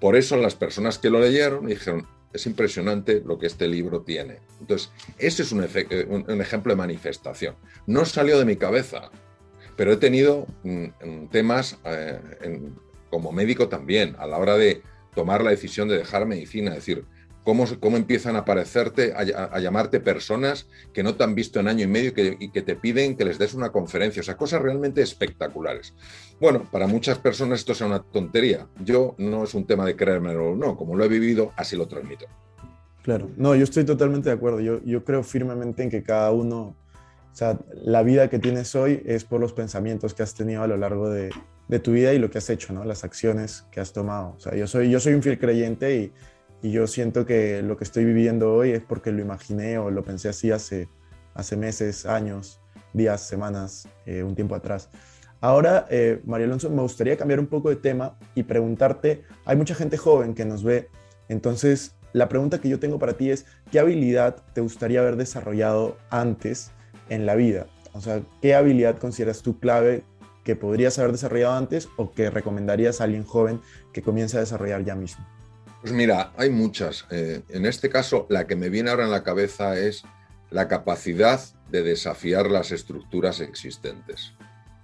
Por 0.00 0.16
eso 0.16 0.36
las 0.36 0.54
personas 0.54 0.98
que 0.98 1.10
lo 1.10 1.20
leyeron 1.20 1.66
dijeron, 1.66 2.06
es 2.32 2.46
impresionante 2.46 3.22
lo 3.24 3.38
que 3.38 3.46
este 3.46 3.66
libro 3.68 4.02
tiene. 4.02 4.40
Entonces, 4.60 4.90
ese 5.18 5.42
es 5.42 5.52
un, 5.52 5.62
ejemplo 5.64 6.72
de 6.72 6.76
manifestación. 6.76 7.56
No 7.86 8.04
salió 8.04 8.38
de 8.38 8.44
mi 8.44 8.56
cabeza, 8.56 9.10
pero 9.76 9.92
he 9.92 9.96
tenido 9.96 10.46
mm, 10.62 11.26
temas 11.30 11.78
eh, 11.84 12.20
como 13.10 13.32
médico 13.32 13.68
también, 13.68 14.16
a 14.18 14.26
la 14.26 14.38
hora 14.38 14.56
de 14.56 14.82
tomar 15.14 15.42
la 15.42 15.50
decisión 15.50 15.88
de 15.88 15.98
dejar 15.98 16.26
medicina, 16.26 16.70
es 16.70 16.76
decir, 16.76 17.04
cómo, 17.46 17.64
cómo 17.78 17.96
empiezan 17.96 18.34
a 18.34 18.40
aparecerte, 18.40 19.14
a, 19.14 19.58
llamarte 19.60 20.00
personas 20.00 20.66
que 20.92 21.04
no 21.04 21.14
te 21.14 21.22
han 21.22 21.36
visto 21.36 21.60
en 21.60 21.68
año 21.68 21.84
y 21.84 21.86
medio 21.86 22.12
y 22.16 22.50
que 22.50 22.62
te 22.62 22.74
piden 22.74 23.16
que 23.16 23.24
les 23.24 23.38
des 23.38 23.54
una 23.54 23.70
conferencia, 23.70 24.20
o 24.20 24.24
sea, 24.24 24.36
cosas 24.36 24.60
realmente 24.60 25.00
espectaculares. 25.00 25.94
Bueno, 26.40 26.68
para 26.70 26.88
muchas 26.88 27.18
personas 27.18 27.60
esto 27.60 27.72
es 27.72 27.80
una 27.80 28.02
tontería. 28.02 28.66
Yo 28.84 29.14
no 29.18 29.44
es 29.44 29.54
un 29.54 29.64
tema 29.64 29.86
de 29.86 29.94
creérmelo 29.94 30.50
o 30.50 30.56
no, 30.56 30.76
como 30.76 30.96
lo 30.96 31.04
he 31.04 31.08
vivido, 31.08 31.52
así 31.56 31.76
lo 31.76 31.86
transmito. 31.86 32.26
Claro, 33.04 33.30
no, 33.36 33.54
yo 33.54 33.62
estoy 33.62 33.84
totalmente 33.84 34.28
de 34.28 34.34
acuerdo. 34.34 34.58
Yo, 34.58 34.82
yo 34.82 35.04
creo 35.04 35.22
firmemente 35.22 35.84
en 35.84 35.90
que 35.90 36.02
cada 36.02 36.32
uno, 36.32 36.74
o 37.36 37.38
sea, 37.38 37.58
la 37.74 38.02
vida 38.02 38.30
que 38.30 38.38
tienes 38.38 38.74
hoy 38.74 39.02
es 39.04 39.24
por 39.24 39.42
los 39.42 39.52
pensamientos 39.52 40.14
que 40.14 40.22
has 40.22 40.32
tenido 40.32 40.62
a 40.62 40.66
lo 40.66 40.78
largo 40.78 41.10
de, 41.10 41.28
tu 41.82 41.92
vida 41.92 42.14
y 42.14 42.18
lo 42.18 42.30
que 42.30 42.38
has 42.38 42.48
hecho, 42.48 42.72
¿no? 42.72 42.82
Las 42.82 43.04
acciones 43.04 43.66
que 43.70 43.78
has 43.78 43.92
tomado. 43.92 44.32
O 44.38 44.40
sea, 44.40 44.54
yo 44.54 44.66
soy, 44.66 44.90
yo 44.90 44.98
soy 45.00 45.12
un 45.12 45.22
fiel 45.22 45.38
creyente 45.38 45.94
y, 45.96 46.12
yo 46.62 46.86
siento 46.86 47.26
que 47.26 47.60
lo 47.60 47.76
que 47.76 47.84
estoy 47.84 48.06
viviendo 48.06 48.54
hoy 48.54 48.70
es 48.70 48.82
porque 48.82 49.12
lo 49.12 49.20
imaginé 49.20 49.76
o 49.76 49.90
lo 49.90 50.02
pensé 50.02 50.30
así 50.30 50.50
hace, 50.50 50.88
hace 51.34 51.58
meses, 51.58 52.06
años, 52.06 52.58
días, 52.94 53.20
semanas, 53.20 53.86
eh, 54.06 54.22
un 54.22 54.34
tiempo 54.34 54.54
atrás. 54.54 54.88
Ahora, 55.42 55.86
eh, 55.90 56.22
María 56.24 56.46
Alonso, 56.46 56.70
me 56.70 56.80
gustaría 56.80 57.18
cambiar 57.18 57.38
un 57.38 57.48
poco 57.48 57.68
de 57.68 57.76
tema 57.76 58.18
y 58.34 58.44
preguntarte, 58.44 59.24
hay 59.44 59.56
mucha 59.56 59.74
gente 59.74 59.98
joven 59.98 60.34
que 60.34 60.46
nos 60.46 60.64
ve, 60.64 60.88
entonces 61.28 61.96
la 62.14 62.30
pregunta 62.30 62.62
que 62.62 62.70
yo 62.70 62.80
tengo 62.80 62.98
para 62.98 63.12
ti 63.12 63.30
es, 63.30 63.44
¿qué 63.70 63.78
habilidad 63.78 64.42
te 64.54 64.62
gustaría 64.62 65.00
haber 65.00 65.16
desarrollado 65.16 65.98
antes 66.08 66.72
en 67.08 67.26
la 67.26 67.34
vida? 67.34 67.66
O 67.92 68.00
sea, 68.00 68.22
¿qué 68.42 68.54
habilidad 68.54 68.98
consideras 68.98 69.42
tú 69.42 69.58
clave 69.58 70.02
que 70.44 70.54
podrías 70.54 70.98
haber 70.98 71.12
desarrollado 71.12 71.54
antes 71.54 71.88
o 71.96 72.12
que 72.12 72.30
recomendarías 72.30 73.00
a 73.00 73.04
alguien 73.04 73.24
joven 73.24 73.60
que 73.92 74.02
comience 74.02 74.36
a 74.36 74.40
desarrollar 74.40 74.84
ya 74.84 74.94
mismo? 74.94 75.26
Pues 75.80 75.92
mira, 75.92 76.32
hay 76.36 76.50
muchas. 76.50 77.06
Eh, 77.10 77.42
en 77.48 77.66
este 77.66 77.88
caso, 77.88 78.26
la 78.28 78.46
que 78.46 78.56
me 78.56 78.68
viene 78.68 78.90
ahora 78.90 79.04
en 79.04 79.10
la 79.10 79.22
cabeza 79.22 79.78
es 79.78 80.02
la 80.50 80.68
capacidad 80.68 81.40
de 81.70 81.82
desafiar 81.82 82.50
las 82.50 82.70
estructuras 82.70 83.40
existentes. 83.40 84.34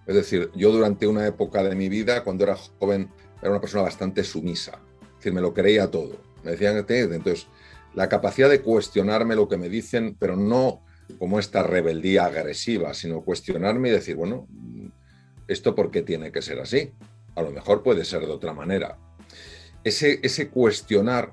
Es 0.07 0.15
decir, 0.15 0.51
yo 0.55 0.73
durante 0.73 1.07
una 1.07 1.27
época 1.27 1.63
de 1.63 1.75
mi 1.75 1.89
vida, 1.89 2.25
cuando 2.25 2.45
era 2.45 2.57
joven, 2.57 3.11
era 3.41 3.51
una 3.51 3.61
persona 3.61 3.85
bastante 3.85 4.25
sumisa. 4.25 4.81
Es 5.03 5.17
decir, 5.19 5.33
me 5.33 5.41
lo 5.41 5.55
creía 5.55 5.91
todo. 5.91 6.21
Me 6.43 6.53
decían 6.53 6.85
que 6.85 7.01
entonces 7.01 7.47
la 7.95 8.09
capacidad 8.09 8.49
de 8.49 8.63
cuestionarme 8.63 9.37
lo 9.37 9.49
que 9.49 9.57
me 9.57 9.69
dicen, 9.69 10.17
pero 10.19 10.37
no 10.37 10.83
como 11.19 11.39
esta 11.39 11.63
rebeldía 11.63 12.27
agresiva, 12.27 12.95
sino 12.95 13.23
cuestionarme 13.23 13.89
y 13.89 13.93
decir, 13.93 14.17
bueno, 14.17 14.47
¿esto 15.49 15.75
por 15.75 15.91
qué 15.91 16.03
tiene 16.03 16.33
que 16.33 16.43
ser 16.43 16.61
así? 16.61 16.93
A 17.35 17.43
lo 17.43 17.51
mejor 17.51 17.83
puede 17.83 18.05
ser 18.05 18.21
de 18.21 18.33
otra 18.33 18.53
manera. 18.53 18.99
Ese, 19.85 20.21
ese 20.23 20.49
cuestionar 20.49 21.33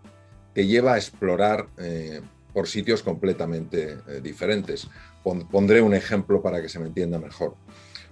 te 0.54 0.66
lleva 0.66 0.94
a 0.94 0.98
explorar 0.98 1.68
eh, 1.78 2.22
por 2.54 2.68
sitios 2.68 3.04
completamente 3.04 3.98
eh, 4.08 4.22
diferentes. 4.22 4.88
Pondré 5.24 5.82
un 5.82 5.94
ejemplo 5.94 6.42
para 6.42 6.62
que 6.62 6.70
se 6.70 6.80
me 6.80 6.88
entienda 6.88 7.20
mejor. 7.20 7.56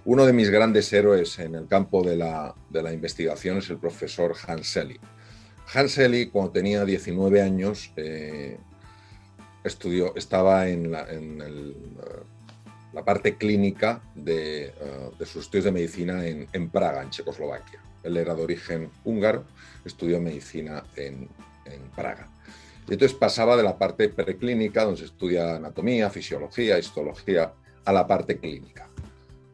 Uno 0.04 0.24
de 0.24 0.32
mis 0.32 0.50
grandes 0.50 0.92
héroes 0.92 1.38
en 1.38 1.54
el 1.54 1.66
campo 1.66 2.02
de 2.02 2.16
la, 2.16 2.54
investigación 2.92 3.58
es 3.58 3.68
el 3.70 3.78
profesor 3.78 4.34
Hans 4.46 4.68
Selye, 4.68 6.30
cuando 6.30 6.52
tenía 6.52 6.84
19 6.84 7.42
años, 7.42 7.92
eh, 7.96 8.58
estudió, 9.68 10.14
estaba 10.16 10.68
en 10.68 10.90
la, 10.90 11.06
la 12.92 13.04
parte 13.04 13.36
clínica 13.36 14.00
de, 14.14 14.72
uh, 14.80 15.16
de, 15.16 15.26
sus 15.26 15.44
estudios 15.44 15.66
de 15.66 15.72
medicina 15.72 16.26
en, 16.26 16.48
en, 16.52 16.70
Praga, 16.70 17.02
en 17.02 17.10
Checoslovaquia. 17.10 17.80
Él 18.02 18.16
era 18.16 18.34
de 18.34 18.42
origen 18.42 18.90
húngaro, 19.04 19.44
estudió 19.84 20.20
medicina 20.20 20.84
en, 20.96 21.28
en, 21.64 21.80
Praga. 21.94 22.28
Y 22.88 22.94
entonces 22.94 23.16
pasaba 23.16 23.56
de 23.56 23.62
la 23.62 23.76
parte 23.76 24.08
preclínica, 24.08 24.84
donde 24.84 25.00
se 25.00 25.06
estudia 25.06 25.56
anatomía, 25.56 26.08
fisiología, 26.08 26.78
histología, 26.78 27.52
a 27.84 27.92
la 27.92 28.06
parte 28.06 28.38
clínica. 28.38 28.88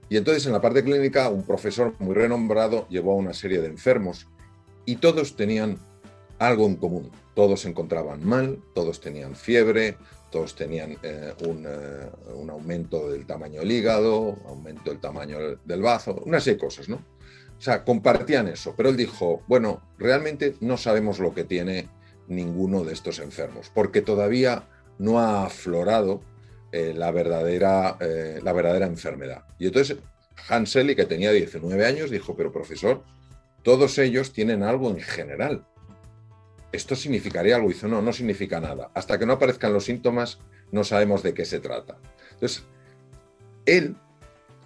Y 0.09 0.16
entonces 0.16 0.46
en 0.46 0.53
la 0.53 0.61
parte 0.61 0.85
clínica 0.85 1.29
un 1.29 1.44
profesor 1.44 1.94
muy 1.98 2.14
renombrado 2.14 2.87
llevó 2.88 3.12
a 3.12 3.16
una 3.16 3.33
serie 3.33 3.61
de 3.61 3.66
enfermos 3.68 4.29
y 4.85 4.96
todos 4.96 5.35
tenían 5.35 5.79
algo 6.38 6.66
en 6.66 6.77
común. 6.77 7.11
Todos 7.35 7.61
se 7.61 7.68
encontraban 7.68 8.25
mal, 8.25 8.61
todos 8.75 9.01
tenían 9.01 9.35
fiebre, 9.35 9.97
todos 10.31 10.55
tenían 10.55 10.99
eh, 11.03 11.33
un, 11.47 11.64
eh, 11.66 12.09
un, 12.35 12.51
aumento 12.51 13.11
del 13.11 13.27
tamaño 13.27 13.61
del 13.61 13.70
hígado, 13.70 14.37
aumento 14.47 14.90
del 14.90 15.01
tamaño 15.01 15.38
del 15.64 15.83
bazo, 15.83 16.23
una 16.27 16.40
serie 16.40 16.55
de 16.55 16.64
cosas, 16.64 16.88
¿no? 16.88 16.97
O 17.57 17.61
sea, 17.61 17.85
compartían 17.85 18.49
eso, 18.49 18.75
pero 18.77 18.88
él 18.88 18.97
dijo, 18.97 19.42
bueno, 19.47 19.81
realmente 19.97 20.57
no 20.61 20.77
sabemos 20.77 21.18
lo 21.18 21.33
que 21.35 21.44
tiene 21.44 21.88
ninguno 22.27 22.85
de 22.85 22.92
estos 22.92 23.20
enfermos, 23.20 23.70
porque 23.73 24.03
todavía 24.03 24.68
no 24.99 25.20
ha 25.20 25.47
aflorado 25.47 26.20
eh, 26.73 26.92
la, 26.97 27.11
verdadera, 27.12 27.97
la 28.42 28.53
verdadera 28.53 28.87
enfermedad. 28.87 29.44
Y 29.59 29.66
entonces 29.66 29.99
Hanseli, 30.49 30.94
que 30.94 31.07
tenía 31.07 31.33
19 31.33 31.87
años, 31.87 32.11
dijo, 32.11 32.37
pero 32.37 32.53
profesor, 32.53 33.03
todos 33.62 33.99
ellos 33.99 34.33
tienen 34.33 34.62
algo 34.62 34.90
en 34.90 35.01
general. 35.01 35.66
¿Esto 36.75 36.97
significaría 36.97 37.57
algo? 37.57 37.71
Y 37.71 37.75
dice, 37.75 37.89
no, 37.89 38.03
no 38.03 38.13
significa 38.13 38.61
nada. 38.61 38.91
Hasta 38.95 39.19
que 39.19 39.27
no 39.27 39.35
aparezcan 39.35 39.73
los 39.73 39.85
síntomas, 39.85 40.39
no 40.73 40.85
sabemos 40.85 41.23
de 41.23 41.35
qué 41.35 41.45
se 41.45 41.61
trata. 41.61 41.99
Entonces, 42.33 42.65
él, 43.67 43.97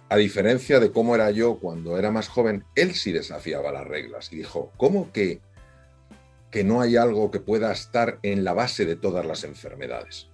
a 0.09 0.17
diferencia 0.17 0.79
de 0.79 0.91
cómo 0.91 1.15
era 1.15 1.31
yo 1.31 1.59
cuando 1.59 1.97
era 1.97 2.11
más 2.11 2.27
joven, 2.27 2.65
él 2.75 2.95
sí 2.95 3.11
desafiaba 3.11 3.71
las 3.71 3.87
reglas 3.87 4.31
y 4.33 4.37
dijo, 4.37 4.71
¿cómo 4.77 5.11
que, 5.11 5.41
que 6.51 6.63
no 6.63 6.81
hay 6.81 6.97
algo 6.97 7.31
que 7.31 7.39
pueda 7.39 7.71
estar 7.71 8.19
en 8.23 8.43
la 8.43 8.53
base 8.53 8.85
de 8.85 8.95
todas 8.95 9.25
las 9.25 9.43
enfermedades? 9.43 10.29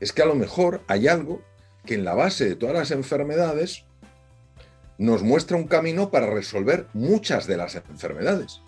es 0.00 0.12
que 0.12 0.22
a 0.22 0.26
lo 0.26 0.34
mejor 0.34 0.82
hay 0.86 1.08
algo 1.08 1.42
que 1.84 1.94
en 1.94 2.04
la 2.04 2.14
base 2.14 2.48
de 2.48 2.56
todas 2.56 2.74
las 2.74 2.90
enfermedades 2.90 3.84
nos 4.98 5.22
muestra 5.22 5.56
un 5.56 5.68
camino 5.68 6.10
para 6.10 6.26
resolver 6.26 6.86
muchas 6.92 7.46
de 7.46 7.56
las 7.56 7.76
enfermedades. 7.76 8.62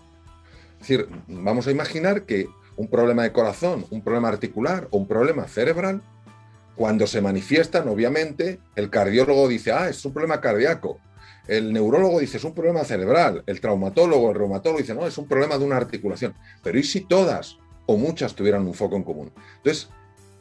Es 0.81 0.87
decir, 0.87 1.07
vamos 1.27 1.67
a 1.67 1.71
imaginar 1.71 2.23
que 2.23 2.47
un 2.75 2.87
problema 2.87 3.21
de 3.21 3.31
corazón, 3.31 3.85
un 3.91 4.01
problema 4.01 4.29
articular 4.29 4.87
o 4.89 4.97
un 4.97 5.07
problema 5.07 5.47
cerebral, 5.47 6.01
cuando 6.75 7.05
se 7.05 7.21
manifiestan, 7.21 7.87
obviamente, 7.87 8.59
el 8.75 8.89
cardiólogo 8.89 9.47
dice, 9.47 9.71
ah, 9.71 9.89
es 9.89 10.03
un 10.03 10.11
problema 10.11 10.41
cardíaco. 10.41 10.99
El 11.47 11.71
neurólogo 11.71 12.19
dice, 12.19 12.37
es 12.37 12.43
un 12.43 12.55
problema 12.55 12.83
cerebral. 12.83 13.43
El 13.45 13.61
traumatólogo, 13.61 14.31
el 14.31 14.35
reumatólogo 14.35 14.81
dice, 14.81 14.95
no, 14.95 15.05
es 15.05 15.15
un 15.19 15.27
problema 15.27 15.59
de 15.59 15.65
una 15.65 15.77
articulación. 15.77 16.33
Pero 16.63 16.79
¿y 16.79 16.83
si 16.83 17.01
todas 17.01 17.59
o 17.85 17.95
muchas 17.95 18.33
tuvieran 18.33 18.65
un 18.65 18.73
foco 18.73 18.95
en 18.95 19.03
común? 19.03 19.31
Entonces, 19.57 19.89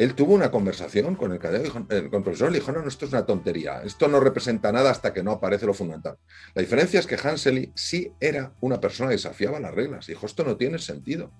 él 0.00 0.14
tuvo 0.14 0.32
una 0.32 0.50
conversación 0.50 1.14
con 1.14 1.30
el, 1.30 1.38
con 1.38 1.86
el 1.90 2.08
profesor 2.08 2.50
le 2.50 2.60
dijo, 2.60 2.72
no, 2.72 2.80
no, 2.80 2.88
esto 2.88 3.04
es 3.04 3.12
una 3.12 3.26
tontería, 3.26 3.82
esto 3.84 4.08
no 4.08 4.18
representa 4.18 4.72
nada 4.72 4.90
hasta 4.90 5.12
que 5.12 5.22
no 5.22 5.32
aparece 5.32 5.66
lo 5.66 5.74
fundamental. 5.74 6.16
La 6.54 6.62
diferencia 6.62 6.98
es 6.98 7.06
que 7.06 7.18
Hansely 7.22 7.70
sí 7.74 8.10
era 8.18 8.54
una 8.62 8.80
persona 8.80 9.10
que 9.10 9.16
desafiaba 9.16 9.60
las 9.60 9.74
reglas, 9.74 10.06
dijo, 10.06 10.24
esto 10.24 10.42
no 10.42 10.56
tiene 10.56 10.78
sentido. 10.78 11.30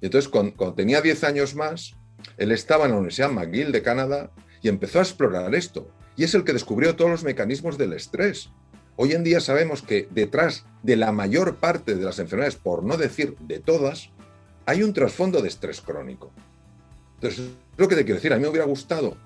Y 0.00 0.06
entonces, 0.06 0.30
cuando, 0.30 0.72
tenía 0.72 1.00
10 1.00 1.24
años 1.24 1.56
más, 1.56 1.96
él 2.36 2.52
estaba 2.52 2.84
en 2.84 2.92
la 2.92 2.98
Universidad 2.98 3.32
McGill 3.32 3.72
de 3.72 3.82
Canadá 3.82 4.30
y 4.62 4.68
empezó 4.68 5.00
a 5.00 5.02
explorar 5.02 5.52
esto. 5.56 5.90
Y 6.14 6.22
es 6.22 6.32
el 6.36 6.44
que 6.44 6.52
descubrió 6.52 6.94
todos 6.94 7.10
los 7.10 7.24
mecanismos 7.24 7.76
del 7.76 7.94
estrés. 7.94 8.52
Hoy 8.94 9.14
en 9.14 9.24
día 9.24 9.40
sabemos 9.40 9.82
que 9.82 10.06
detrás 10.12 10.64
de 10.84 10.94
la 10.94 11.10
mayor 11.10 11.56
parte 11.56 11.96
de 11.96 12.04
las 12.04 12.20
enfermedades, 12.20 12.54
por 12.54 12.84
no 12.84 12.96
decir 12.96 13.34
de 13.40 13.58
todas, 13.58 14.10
hay 14.64 14.84
un 14.84 14.92
trasfondo 14.92 15.42
de 15.42 15.48
estrés 15.48 15.80
crónico. 15.80 16.30
Entonces, 17.20 17.50
lo 17.80 17.88
que 17.88 17.96
te 17.96 18.04
quiero 18.04 18.16
decir, 18.16 18.32
a 18.32 18.36
mí 18.36 18.42
me 18.42 18.48
hubiera 18.48 18.66
gustado, 18.66 19.16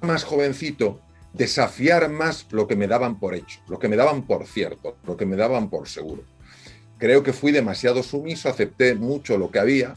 más 0.00 0.22
jovencito, 0.22 1.00
desafiar 1.32 2.08
más 2.08 2.46
lo 2.52 2.68
que 2.68 2.76
me 2.76 2.86
daban 2.86 3.18
por 3.18 3.34
hecho, 3.34 3.58
lo 3.68 3.80
que 3.80 3.88
me 3.88 3.96
daban 3.96 4.28
por 4.28 4.46
cierto, 4.46 4.96
lo 5.04 5.16
que 5.16 5.26
me 5.26 5.34
daban 5.34 5.68
por 5.68 5.88
seguro. 5.88 6.22
Creo 6.98 7.24
que 7.24 7.32
fui 7.32 7.50
demasiado 7.50 8.04
sumiso, 8.04 8.48
acepté 8.48 8.94
mucho 8.94 9.36
lo 9.38 9.50
que 9.50 9.58
había, 9.58 9.96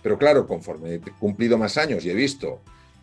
pero 0.00 0.16
claro, 0.16 0.46
conforme 0.46 0.94
he 0.94 1.00
cumplido 1.18 1.58
más 1.58 1.76
años 1.76 2.04
y 2.04 2.10
he 2.10 2.14
visto 2.14 2.60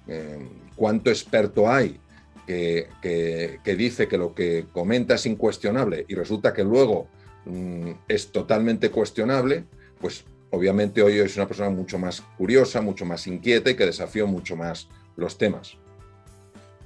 eh, 0.08 0.47
cuánto 0.78 1.10
experto 1.10 1.69
hay 1.69 1.99
que, 2.47 3.75
dice 3.78 4.08
que 4.08 4.17
lo 4.17 4.34
que 4.34 4.65
comenta 4.71 5.15
es 5.15 5.25
incuestionable 5.25 6.06
y 6.08 6.15
resulta 6.15 6.54
que 6.54 6.63
luego 6.63 7.10
mm, 7.45 7.91
es 8.08 8.32
totalmente 8.32 8.91
cuestionable, 8.91 9.65
pues 9.99 10.23
obviamente 10.55 11.01
hoy 11.01 11.19
es 11.19 11.35
una 11.35 11.47
persona 11.47 11.69
mucho 11.69 11.97
más 11.97 12.21
curiosa, 12.37 12.81
mucho 12.81 13.05
más 13.05 13.27
inquieta 13.27 13.69
y 13.69 13.75
que 13.75 13.85
desafió 13.85 14.27
mucho 14.27 14.55
más 14.55 14.87
los 15.15 15.37
temas. 15.37 15.77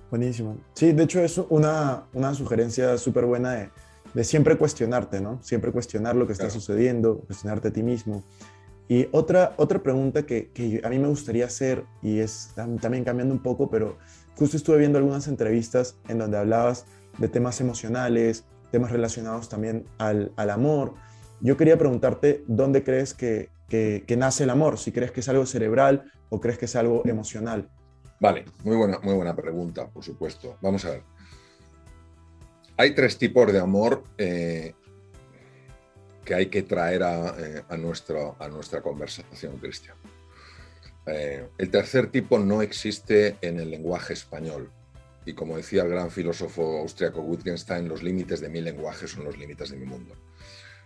Buenísimo. 0.09 0.57
Sí, 0.73 0.91
de 0.91 1.03
hecho 1.03 1.21
es 1.21 1.37
una, 1.49 2.07
una 2.13 2.33
sugerencia 2.33 2.97
súper 2.97 3.25
buena 3.25 3.53
de, 3.53 3.69
de, 4.13 4.23
siempre 4.23 4.57
cuestionarte, 4.57 5.21
¿no? 5.21 5.39
Siempre 5.43 5.71
cuestionar 5.71 6.15
lo 6.15 6.25
que 6.25 6.33
está 6.33 6.49
sucediendo, 6.49 7.19
cuestionarte 7.19 7.67
a 7.67 7.71
ti 7.71 7.83
mismo. 7.83 8.23
Y 8.87 9.07
otra, 9.11 9.53
otra 9.57 9.83
pregunta 9.83 10.25
que, 10.25 10.49
que, 10.49 10.81
a 10.83 10.89
mí 10.89 10.97
me 10.97 11.07
gustaría 11.07 11.45
hacer, 11.45 11.85
y 12.01 12.19
es 12.19 12.51
también 12.81 13.03
cambiando 13.03 13.35
un 13.35 13.43
poco, 13.43 13.69
pero 13.69 13.99
justo 14.35 14.57
estuve 14.57 14.79
viendo 14.79 14.97
algunas 14.97 15.27
entrevistas 15.27 15.95
en 16.07 16.17
donde 16.17 16.39
hablabas 16.39 16.85
de 17.19 17.27
temas 17.27 17.61
emocionales, 17.61 18.45
temas 18.71 18.91
relacionados 18.91 19.47
también 19.47 19.85
al, 19.99 20.31
al 20.37 20.49
amor. 20.49 20.95
Yo 21.39 21.55
quería 21.55 21.77
preguntarte 21.77 22.43
dónde 22.47 22.83
crees 22.83 23.13
que, 23.13 23.49
que, 23.69 24.15
nace 24.17 24.43
el 24.43 24.49
amor, 24.49 24.77
si 24.77 24.91
crees 24.91 25.11
que 25.11 25.21
es 25.21 25.29
algo 25.29 25.45
cerebral 25.45 26.11
o 26.29 26.41
crees 26.41 26.57
que 26.57 26.65
es 26.65 26.75
algo 26.75 27.03
emocional. 27.05 27.69
Vale, 28.19 28.45
muy 28.63 28.75
buena, 28.75 28.99
muy 28.99 29.13
buena 29.13 29.35
pregunta, 29.35 29.87
por 29.87 30.03
supuesto. 30.03 30.57
Vamos 30.61 30.83
a 30.85 30.91
ver. 30.91 31.03
Hay 32.75 32.93
tres 32.93 33.17
tipos 33.17 33.51
de 33.51 33.59
amor 33.59 34.03
eh, 34.17 34.73
que 36.25 36.33
hay 36.33 36.47
que 36.47 36.63
traer 36.63 37.03
a, 37.03 37.35
eh, 37.37 37.63
a, 37.69 37.77
nuestra 37.77 38.81
conversación, 38.81 39.57
Cristian. 39.57 39.95
Eh, 41.05 41.47
el 41.57 41.71
tercer 41.71 42.11
tipo 42.11 42.37
no 42.39 42.61
existe 42.61 43.37
en 43.41 43.59
el 43.59 43.71
lenguaje 43.71 44.13
español. 44.13 44.71
Y 45.25 45.33
como 45.33 45.57
decía 45.57 45.83
el 45.83 45.89
gran 45.89 46.11
filósofo 46.11 46.79
austriaco 46.79 47.21
Wittgenstein, 47.21 47.87
los 47.87 48.03
límites 48.03 48.41
de 48.41 48.49
mi 48.49 48.61
lenguaje 48.61 49.07
son 49.07 49.25
los 49.25 49.37
límites 49.37 49.69
de 49.69 49.77
mi 49.77 49.85
mundo. 49.85 50.15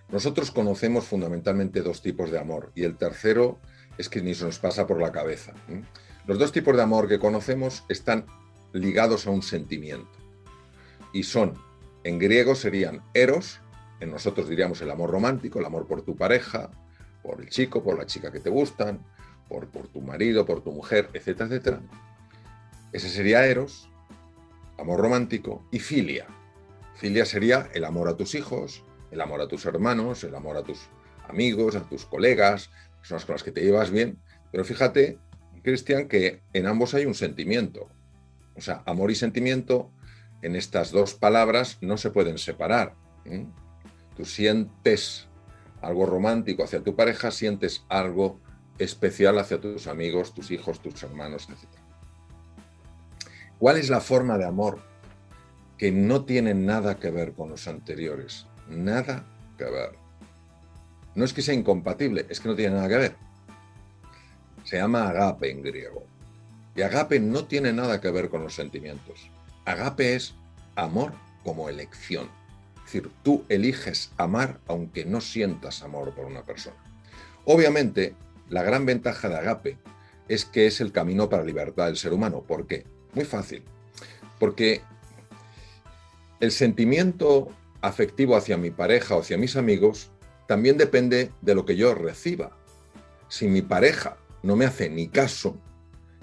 Nosotros 0.10 0.52
conocemos 0.52 1.06
fundamentalmente 1.06 1.82
dos 1.82 2.02
tipos 2.02 2.32
de 2.32 2.40
amor 2.40 2.72
y 2.76 2.84
el 2.84 2.98
tercero 2.98 3.60
es 3.98 4.10
que 4.10 4.22
ni 4.22 4.34
se 4.36 4.46
nos 4.46 4.60
pasa 4.60 4.86
por 4.86 5.02
la 5.02 5.12
cabeza. 5.12 5.54
Los 6.28 6.40
dos 6.40 6.52
tipos 6.52 6.76
de 6.76 6.84
amor 6.84 7.08
que 7.08 7.20
conocemos 7.20 7.84
están 7.90 8.26
ligados 8.74 9.28
a 9.28 9.32
un 9.32 9.42
sentimiento 9.42 10.24
y 11.14 11.24
son, 11.24 11.54
en 12.04 12.20
griego 12.20 12.56
serían 12.56 13.02
eros, 13.14 13.60
en 14.00 14.12
nosotros 14.12 14.50
diríamos 14.50 14.82
el 14.82 14.92
amor 14.92 15.12
romántico, 15.12 15.60
el 15.60 15.66
amor 15.66 15.88
por 15.88 16.02
tu 16.02 16.18
pareja, 16.18 16.72
por 17.22 17.40
el 17.40 17.50
chico, 17.50 17.84
por 17.84 17.98
la 17.98 18.06
chica 18.06 18.32
que 18.32 18.40
te 18.40 18.50
gustan, 18.50 19.06
por, 19.48 19.68
tu 19.68 20.02
marido, 20.02 20.46
por 20.46 20.62
tu 20.62 20.72
mujer, 20.72 21.10
etcétera, 21.14 21.48
etcétera. 21.48 21.82
Ese 22.92 23.10
sería 23.10 23.46
eros, 23.46 23.90
amor 24.78 25.00
romántico, 25.00 25.64
y 25.72 25.80
filia. 25.80 26.28
Filia 26.96 27.26
sería 27.26 27.70
el 27.74 27.86
amor 27.86 28.10
a 28.10 28.18
tus 28.18 28.36
hijos, 28.36 28.84
el 29.14 29.22
amor 29.22 29.42
a 29.42 29.48
tus 29.48 29.66
hermanos, 29.66 30.24
el 30.24 30.36
amor 30.36 30.58
a 30.58 30.64
tus 30.64 30.90
amigos, 31.30 31.76
a 31.76 31.88
tus 31.88 32.06
colegas, 32.06 32.72
personas 32.98 33.26
con 33.26 33.34
las 33.34 33.44
que 33.44 33.52
te 33.52 33.62
llevas 33.62 33.92
bien. 33.92 34.20
Pero 34.52 34.66
fíjate, 34.66 35.20
Cristian, 35.62 36.08
que 36.08 36.42
en 36.52 36.66
ambos 36.66 36.94
hay 36.94 37.06
un 37.06 37.14
sentimiento. 37.14 37.90
O 38.56 38.62
sea, 38.62 38.84
amor 38.86 39.12
y 39.12 39.16
sentimiento 39.16 39.92
en 40.42 40.56
estas 40.56 40.92
dos 40.92 41.14
palabras 41.14 41.78
no 41.82 41.98
se 41.98 42.10
pueden 42.10 42.38
separar. 42.38 42.96
Tú 44.16 44.26
sientes 44.26 45.28
algo 45.82 46.06
romántico 46.06 46.64
hacia 46.64 46.84
tu 46.84 46.96
pareja, 46.96 47.32
sientes 47.32 47.86
algo 47.90 48.40
especial 48.80 49.38
hacia 49.38 49.62
tus 49.62 49.88
amigos, 49.88 50.34
tus 50.34 50.52
hijos, 50.52 50.82
tus 50.82 51.02
hermanos, 51.04 51.48
etc. 51.50 51.70
¿Cuál 53.60 53.78
es 53.78 53.90
la 53.90 54.02
forma 54.02 54.38
de 54.38 54.46
amor 54.46 54.80
que 55.78 55.92
no 55.92 56.26
tiene 56.26 56.54
nada 56.54 56.98
que 56.98 57.12
ver 57.12 57.34
con 57.34 57.50
los 57.50 57.68
anteriores? 57.68 58.48
Nada 58.70 59.24
que 59.58 59.66
ver. 59.66 59.92
No 61.16 61.26
es 61.26 61.34
que 61.34 61.42
sea 61.42 61.54
incompatible, 61.54 62.26
es 62.30 62.40
que 62.40 62.50
no 62.50 62.56
tiene 62.56 62.76
nada 62.76 62.90
que 62.90 62.98
ver. 62.98 63.16
Se 64.64 64.78
llama 64.78 65.10
agape 65.10 65.52
en 65.52 65.62
griego. 65.62 66.06
Y 66.76 66.82
agape 66.82 67.20
no 67.20 67.46
tiene 67.46 67.72
nada 67.72 68.02
que 68.02 68.10
ver 68.10 68.30
con 68.30 68.44
los 68.44 68.56
sentimientos. 68.56 69.30
Agape 69.66 70.16
es 70.16 70.34
amor 70.76 71.14
como 71.44 71.70
elección. 71.70 72.30
Es 72.78 72.86
decir, 72.86 73.12
tú 73.24 73.44
eliges 73.50 74.12
amar 74.18 74.60
aunque 74.68 75.06
no 75.06 75.22
sientas 75.22 75.84
amor 75.84 76.14
por 76.14 76.26
una 76.26 76.44
persona. 76.44 76.78
Obviamente, 77.46 78.16
la 78.50 78.64
gran 78.64 78.86
ventaja 78.86 79.30
de 79.30 79.38
agape 79.38 79.78
es 80.28 80.46
que 80.46 80.68
es 80.68 80.82
el 80.82 80.92
camino 80.92 81.30
para 81.30 81.44
libertad 81.44 81.86
del 81.86 81.98
ser 81.98 82.14
humano. 82.14 82.42
¿Por 82.42 82.66
qué? 82.68 82.86
Muy 83.14 83.26
fácil. 83.26 83.64
Porque 84.40 84.82
el 86.40 86.52
sentimiento 86.52 87.50
afectivo 87.84 88.36
hacia 88.38 88.58
mi 88.58 88.72
pareja 88.72 89.16
o 89.16 89.20
hacia 89.20 89.38
mis 89.38 89.56
amigos 89.58 90.10
también 90.48 90.78
depende 90.78 91.32
de 91.42 91.54
lo 91.54 91.66
que 91.66 91.76
yo 91.76 91.94
reciba. 91.94 92.58
Si 93.28 93.48
mi 93.48 93.62
pareja 93.62 94.18
no 94.42 94.56
me 94.56 94.66
hace 94.66 94.90
ni 94.90 95.10
caso, 95.10 95.58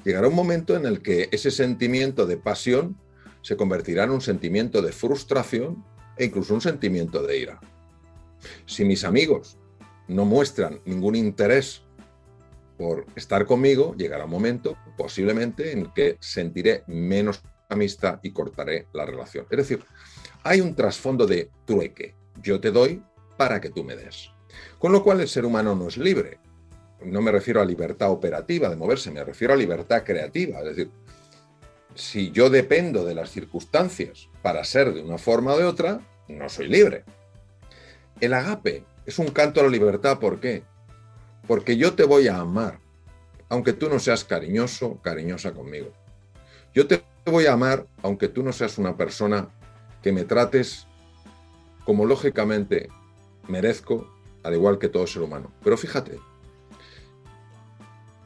llegará 0.05 0.29
un 0.29 0.35
momento 0.35 0.75
en 0.75 0.87
el 0.87 1.03
que 1.03 1.29
ese 1.33 1.51
sentimiento 1.51 2.27
de 2.27 2.38
pasión 2.38 2.99
se 3.42 3.57
convertirá 3.57 4.05
en 4.05 4.11
un 4.11 4.20
sentimiento 4.23 4.81
de 4.81 4.92
frustración 4.92 5.85
e 6.16 6.25
incluso 6.25 6.55
un 6.55 6.61
sentimiento 6.62 7.23
de 7.23 7.38
ira. 7.38 7.61
Si 8.64 8.85
mis 8.85 9.05
amigos 9.05 9.59
no 10.09 10.25
muestran 10.25 10.81
ningún 10.87 11.14
interés 11.14 11.83
por 12.79 13.05
estar 13.16 13.44
conmigo, 13.44 13.94
llegará 13.96 14.25
un 14.25 14.31
momento 14.31 14.79
posiblemente 14.96 15.73
en 15.73 15.92
que 15.92 16.16
sentiré 16.20 16.85
menos 16.87 17.42
amistad 17.68 18.18
y 18.23 18.33
cortaré 18.33 18.87
la 18.94 19.05
relación. 19.05 19.46
Es 19.51 19.59
decir, 19.59 19.85
hay 20.42 20.61
un 20.61 20.74
trasfondo 20.74 21.26
de 21.26 21.50
trueque. 21.64 22.14
Yo 22.42 22.61
te 22.61 22.70
doy 22.70 23.03
para 23.37 23.61
que 23.61 23.70
tú 23.70 23.85
me 23.85 23.96
des. 23.96 24.31
Con 24.79 24.92
lo 24.92 25.03
cual 25.03 25.20
el 25.20 25.29
ser 25.29 25.44
humano 25.44 25.74
no 25.74 25.88
es 25.88 25.96
libre. 25.96 26.38
No 27.05 27.22
me 27.22 27.33
refiero 27.33 27.61
a 27.61 27.64
libertad 27.64 28.11
operativa 28.11 28.68
de 28.68 28.76
moverse, 28.76 29.11
me 29.11 29.24
refiero 29.24 29.55
a 29.55 29.57
libertad 29.57 30.03
creativa. 30.05 30.61
Es 30.61 30.64
decir, 30.66 30.90
si 31.94 32.31
yo 32.31 32.50
dependo 32.50 33.05
de 33.05 33.14
las 33.14 33.31
circunstancias 33.31 34.29
para 34.42 34.64
ser 34.64 34.92
de 34.92 35.03
una 35.03 35.18
forma 35.18 35.55
o 35.55 35.59
de 35.59 35.64
otra, 35.64 36.00
no 36.29 36.48
soy 36.48 36.68
libre. 36.68 37.05
El 38.20 38.35
agape 38.35 38.85
es 39.07 39.18
un 39.18 39.29
canto 39.29 39.61
a 39.61 39.64
la 39.64 39.70
libertad, 39.70 40.18
¿por 40.18 40.40
qué? 40.40 40.62
Porque 41.46 41.76
yo 41.76 41.94
te 41.94 42.05
voy 42.05 42.29
a 42.29 42.37
amar, 42.37 42.79
aunque 43.48 43.72
tú 43.72 43.88
no 43.88 43.98
seas 43.98 44.24
cariñoso, 44.24 45.00
cariñosa 45.03 45.53
conmigo. 45.53 45.92
Yo 46.74 46.87
te 46.87 47.03
voy 47.24 47.46
a 47.46 47.55
amar, 47.55 47.87
aunque 48.03 48.29
tú 48.29 48.42
no 48.42 48.53
seas 48.53 48.79
una 48.79 48.96
persona 48.96 49.48
que 50.03 50.13
me 50.13 50.25
trates 50.25 50.87
como 51.85 52.07
lógicamente 52.07 52.89
merezco, 53.49 54.09
al 54.43 54.55
igual 54.55 54.79
que 54.79 54.89
todo 54.89 55.07
ser 55.07 55.23
humano. 55.23 55.53
Pero 55.63 55.77
fíjate, 55.77 56.19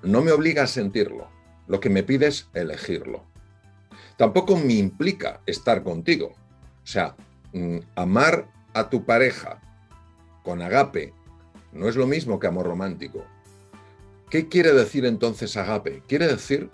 no 0.02 0.22
me 0.22 0.32
obliga 0.32 0.64
a 0.64 0.66
sentirlo, 0.66 1.28
lo 1.66 1.80
que 1.80 1.90
me 1.90 2.02
pide 2.02 2.26
es 2.26 2.48
elegirlo. 2.54 3.24
Tampoco 4.16 4.56
me 4.56 4.74
implica 4.74 5.40
estar 5.46 5.82
contigo. 5.82 6.34
O 6.82 6.86
sea, 6.86 7.16
mm, 7.52 7.78
amar 7.96 8.48
a 8.74 8.90
tu 8.90 9.04
pareja 9.04 9.60
con 10.42 10.62
agape 10.62 11.14
no 11.72 11.88
es 11.88 11.96
lo 11.96 12.06
mismo 12.06 12.38
que 12.38 12.46
amor 12.46 12.66
romántico. 12.66 13.24
¿Qué 14.30 14.48
quiere 14.48 14.72
decir 14.72 15.04
entonces 15.06 15.56
agape? 15.56 16.02
Quiere 16.06 16.26
decir 16.28 16.70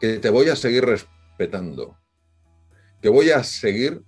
que 0.00 0.18
te 0.18 0.30
voy 0.30 0.48
a 0.48 0.56
seguir 0.56 0.84
respetando, 0.84 1.96
que 3.00 3.08
voy 3.08 3.30
a 3.30 3.42
seguir 3.44 4.02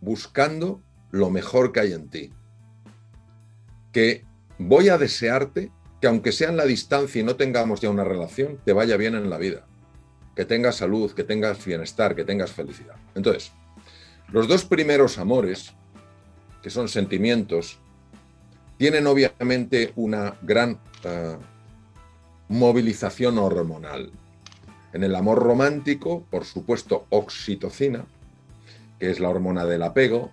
buscando 0.00 0.82
lo 1.10 1.30
mejor 1.30 1.72
que 1.72 1.80
hay 1.80 1.92
en 1.92 2.08
ti, 2.08 2.32
que 3.92 4.24
voy 4.58 4.88
a 4.88 4.98
desearte 4.98 5.70
que 6.00 6.06
aunque 6.06 6.32
sea 6.32 6.48
en 6.48 6.56
la 6.56 6.64
distancia 6.64 7.20
y 7.20 7.24
no 7.24 7.36
tengamos 7.36 7.80
ya 7.80 7.90
una 7.90 8.04
relación, 8.04 8.58
te 8.64 8.72
vaya 8.72 8.96
bien 8.96 9.14
en 9.14 9.28
la 9.28 9.36
vida, 9.36 9.66
que 10.34 10.44
tengas 10.44 10.76
salud, 10.76 11.12
que 11.12 11.24
tengas 11.24 11.64
bienestar, 11.64 12.16
que 12.16 12.24
tengas 12.24 12.52
felicidad. 12.52 12.96
Entonces, 13.14 13.52
los 14.32 14.48
dos 14.48 14.64
primeros 14.64 15.18
amores, 15.18 15.74
que 16.62 16.70
son 16.70 16.88
sentimientos, 16.88 17.78
tienen 18.78 19.06
obviamente 19.06 19.92
una 19.96 20.38
gran 20.40 20.80
eh, 21.04 21.36
movilización 22.48 23.36
hormonal. 23.38 24.10
En 24.92 25.04
el 25.04 25.14
amor 25.14 25.38
romántico, 25.42 26.24
por 26.30 26.44
supuesto, 26.44 27.06
oxitocina, 27.10 28.06
que 28.98 29.10
es 29.10 29.20
la 29.20 29.28
hormona 29.28 29.64
del 29.64 29.82
apego, 29.82 30.30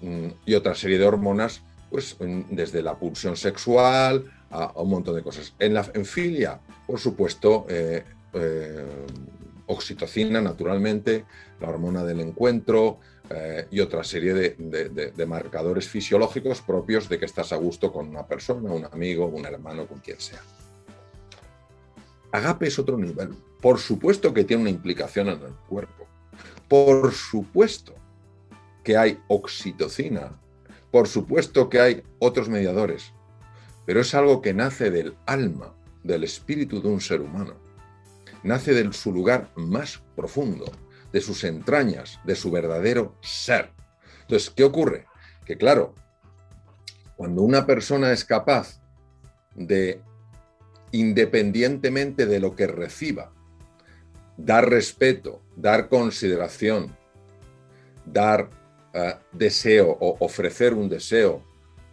mm, 0.00 0.28
y 0.46 0.54
otra 0.54 0.74
serie 0.74 0.98
de 0.98 1.06
hormonas, 1.06 1.62
pues 1.90 2.16
desde 2.50 2.82
la 2.82 2.98
pulsión 2.98 3.36
sexual 3.36 4.24
a, 4.50 4.72
un 4.80 4.90
montón 4.90 5.14
de 5.14 5.22
cosas. 5.22 5.54
En 5.58 5.74
la 5.74 5.84
filia, 5.84 6.58
por 6.86 6.98
supuesto, 6.98 7.66
eh, 7.68 8.02
eh, 8.32 8.86
oxitocina, 9.66 10.40
naturalmente, 10.40 11.26
la 11.60 11.68
hormona 11.68 12.02
del 12.02 12.20
encuentro 12.20 12.98
eh, 13.28 13.66
y 13.70 13.80
otra 13.80 14.04
serie 14.04 14.32
de, 14.32 15.12
de, 15.14 15.26
marcadores 15.26 15.88
fisiológicos 15.88 16.60
propios 16.62 17.08
de 17.08 17.18
que 17.18 17.24
estás 17.24 17.52
a 17.52 17.56
gusto 17.56 17.92
con 17.92 18.08
una 18.08 18.26
persona, 18.26 18.70
un 18.70 18.86
amigo, 18.86 19.26
un 19.26 19.44
hermano, 19.44 19.86
con 19.86 19.98
quien 20.00 20.20
sea. 20.20 20.40
Agape 22.32 22.68
es 22.68 22.78
otro 22.78 22.96
nivel. 22.96 23.30
Por 23.62 23.78
supuesto 23.78 24.34
que 24.34 24.42
tiene 24.42 24.62
una 24.62 24.70
implicación 24.70 25.28
en 25.28 25.40
el 25.40 25.54
cuerpo. 25.68 26.08
Por 26.68 27.12
supuesto 27.12 27.94
que 28.82 28.96
hay 28.96 29.20
oxitocina. 29.28 30.32
Por 30.90 31.06
supuesto 31.06 31.70
que 31.70 31.80
hay 31.80 32.02
otros 32.18 32.48
mediadores. 32.48 33.12
Pero 33.86 34.00
es 34.00 34.14
algo 34.14 34.42
que 34.42 34.52
nace 34.52 34.90
del 34.90 35.16
alma, 35.26 35.74
del 36.02 36.24
espíritu 36.24 36.82
de 36.82 36.88
un 36.88 37.00
ser 37.00 37.20
humano. 37.20 37.54
Nace 38.42 38.74
de 38.74 38.92
su 38.92 39.12
lugar 39.12 39.52
más 39.54 40.02
profundo, 40.16 40.64
de 41.12 41.20
sus 41.20 41.44
entrañas, 41.44 42.18
de 42.24 42.34
su 42.34 42.50
verdadero 42.50 43.14
ser. 43.20 43.70
Entonces, 44.22 44.50
¿qué 44.50 44.64
ocurre? 44.64 45.06
Que 45.44 45.56
claro, 45.56 45.94
cuando 47.16 47.42
una 47.42 47.64
persona 47.64 48.10
es 48.10 48.24
capaz 48.24 48.80
de, 49.54 50.02
independientemente 50.90 52.26
de 52.26 52.40
lo 52.40 52.56
que 52.56 52.66
reciba, 52.66 53.32
dar 54.44 54.68
respeto, 54.68 55.40
dar 55.56 55.88
consideración, 55.88 56.96
dar 58.04 58.50
eh, 58.92 59.14
deseo 59.32 59.96
o 60.00 60.16
ofrecer 60.20 60.74
un 60.74 60.88
deseo 60.88 61.42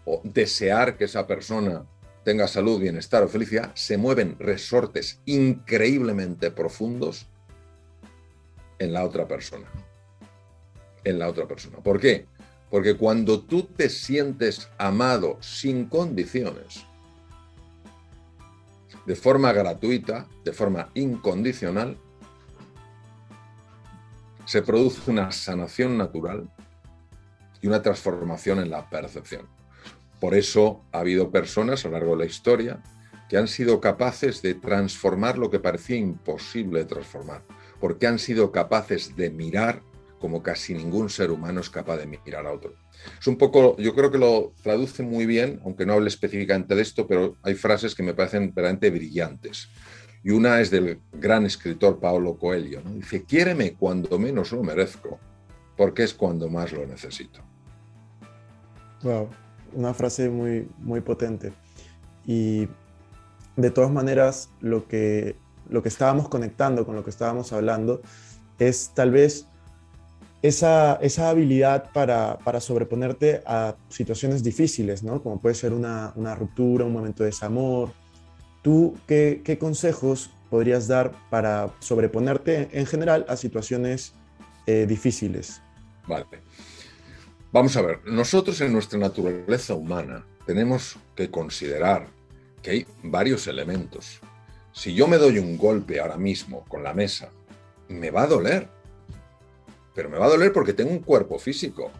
o 0.05 0.21
desear 0.23 0.97
que 0.97 1.05
esa 1.05 1.27
persona 1.27 1.85
tenga 2.23 2.47
salud, 2.47 2.81
bienestar 2.81 3.23
o 3.23 3.27
felicidad, 3.27 3.71
se 3.75 3.97
mueven 3.97 4.35
resortes 4.39 5.21
increíblemente 5.25 6.51
profundos 6.51 7.27
en 8.79 8.93
la 8.93 9.05
otra 9.05 9.27
persona. 9.27 9.67
En 11.03 11.19
la 11.19 11.29
otra 11.29 11.47
persona. 11.47 11.77
¿Por 11.77 11.99
qué? 11.99 12.25
Porque 12.69 12.97
cuando 12.97 13.41
tú 13.41 13.63
te 13.63 13.89
sientes 13.89 14.69
amado 14.77 15.38
sin 15.41 15.85
condiciones, 15.85 16.85
de 19.05 19.15
forma 19.15 19.53
gratuita, 19.53 20.27
de 20.43 20.53
forma 20.53 20.89
incondicional, 20.93 21.97
se 24.49 24.63
produce 24.63 25.12
una 25.12 25.31
sanación 25.31 25.95
natural 25.95 26.49
y 27.62 27.67
una 27.67 27.83
transformación 27.83 28.57
en 28.57 28.71
la 28.71 28.89
percepción. 28.89 29.47
Por 30.19 30.33
eso 30.33 30.83
ha 30.91 31.01
habido 31.01 31.29
personas 31.29 31.85
a 31.85 31.89
lo 31.89 31.93
largo 31.93 32.13
de 32.13 32.25
la 32.25 32.25
historia 32.25 32.81
que 33.29 33.38
han 33.38 33.47
sido 33.47 33.79
capaces 33.79 34.41
de 34.41 34.55
transformar 34.55 35.38
lo 35.38 35.51
que 35.51 35.59
parecía 35.59 35.97
imposible 35.97 36.79
de 36.79 36.85
transformar, 36.85 37.43
porque 37.79 38.07
han 38.07 38.17
sido 38.17 38.51
capaces 38.51 39.15
de 39.15 39.29
mirar 39.29 39.83
como 40.19 40.41
casi 40.41 40.73
ningún 40.73 41.12
ser 41.12 41.29
humano 41.29 41.62
es 41.62 41.69
capaz 41.69 41.97
de 41.97 42.07
mirar 42.07 42.47
a 42.47 42.51
otro. 42.51 42.73
Es 43.19 43.27
un 43.27 43.38
poco, 43.38 43.77
yo 43.77 43.93
creo 43.93 44.09
que 44.09 44.17
lo 44.17 44.53
traduce 44.63 45.03
muy 45.03 45.27
bien, 45.27 45.62
aunque 45.63 45.85
no 45.85 45.93
hable 45.93 46.09
específicamente 46.09 46.73
de 46.73 46.81
esto, 46.81 47.05
pero 47.05 47.38
hay 47.43 47.53
frases 47.53 47.93
que 47.93 48.01
me 48.01 48.15
parecen 48.15 48.47
verdaderamente 48.47 48.89
brillantes. 48.89 49.69
Y 50.23 50.32
una 50.32 50.60
es 50.60 50.69
del 50.69 50.99
gran 51.13 51.45
escritor 51.45 51.99
Paolo 51.99 52.38
Coelho. 52.38 52.82
Dice, 52.82 53.23
quiéreme 53.23 53.73
cuando 53.73 54.19
menos 54.19 54.51
lo 54.51 54.63
merezco, 54.63 55.19
porque 55.77 56.03
es 56.03 56.13
cuando 56.13 56.49
más 56.49 56.73
lo 56.73 56.86
necesito. 56.86 57.39
Wow, 59.03 59.29
una 59.73 59.93
frase 59.93 60.29
muy, 60.29 60.69
muy 60.79 60.99
potente. 61.01 61.53
Y 62.25 62.67
de 63.55 63.71
todas 63.71 63.91
maneras, 63.91 64.49
lo 64.60 64.88
que, 64.88 65.36
lo 65.69 65.82
que 65.82 65.89
estábamos 65.89 66.27
conectando 66.27 66.86
con 66.86 66.95
lo 66.95 67.03
que 67.03 67.10
estábamos 67.10 67.53
hablando 67.53 68.01
es 68.58 68.91
tal 68.93 69.12
vez 69.12 69.47
esa, 70.41 70.95
esa 71.01 71.29
habilidad 71.29 71.91
para, 71.93 72.38
para, 72.39 72.60
sobreponerte 72.60 73.41
a 73.45 73.75
situaciones 73.89 74.43
difíciles, 74.43 75.03
¿no? 75.03 75.21
Como 75.21 75.39
puede 75.39 75.55
ser 75.55 75.73
una, 75.73 76.13
una 76.15 76.36
ruptura, 76.36 76.86
un 76.86 76.93
momento 76.93 77.23
de 77.23 77.27
desamor. 77.27 77.91
¿Tú 78.61 78.97
qué, 79.07 79.57
consejos 79.59 80.31
podrías 80.49 80.87
dar 80.87 81.13
para 81.29 81.73
sobreponerte 81.79 82.69
en 82.71 82.85
general 82.85 83.25
a 83.29 83.37
situaciones 83.37 84.13
eh, 84.65 84.85
difíciles? 84.87 85.61
Vale. 86.07 86.25
Vamos 87.51 87.75
a 87.77 87.81
ver, 87.81 87.99
nosotros 88.05 88.59
en 88.61 88.73
nuestra 88.73 88.99
naturaleza 88.99 89.73
humana 89.73 90.25
tenemos 90.45 90.97
que 91.15 91.31
considerar 91.31 92.07
que 92.62 92.71
hay 92.71 92.85
varios 93.03 93.47
elementos. 93.47 94.19
Si 94.71 94.93
yo 94.93 95.07
me 95.07 95.17
doy 95.17 95.39
un 95.39 95.57
golpe 95.57 95.99
ahora 95.99 96.17
mismo 96.17 96.65
con 96.67 96.83
la 96.83 96.93
mesa, 96.93 97.29
me 97.87 98.12
va 98.12 98.23
a 98.23 98.27
doler. 98.27 98.67
Pero 99.95 100.10
me 100.10 100.17
va 100.17 100.27
a 100.27 100.29
doler 100.29 100.53
porque 100.53 100.73
tengo 100.73 100.91
un 100.91 100.99
cuerpo 100.99 101.39
físico. 101.39 101.91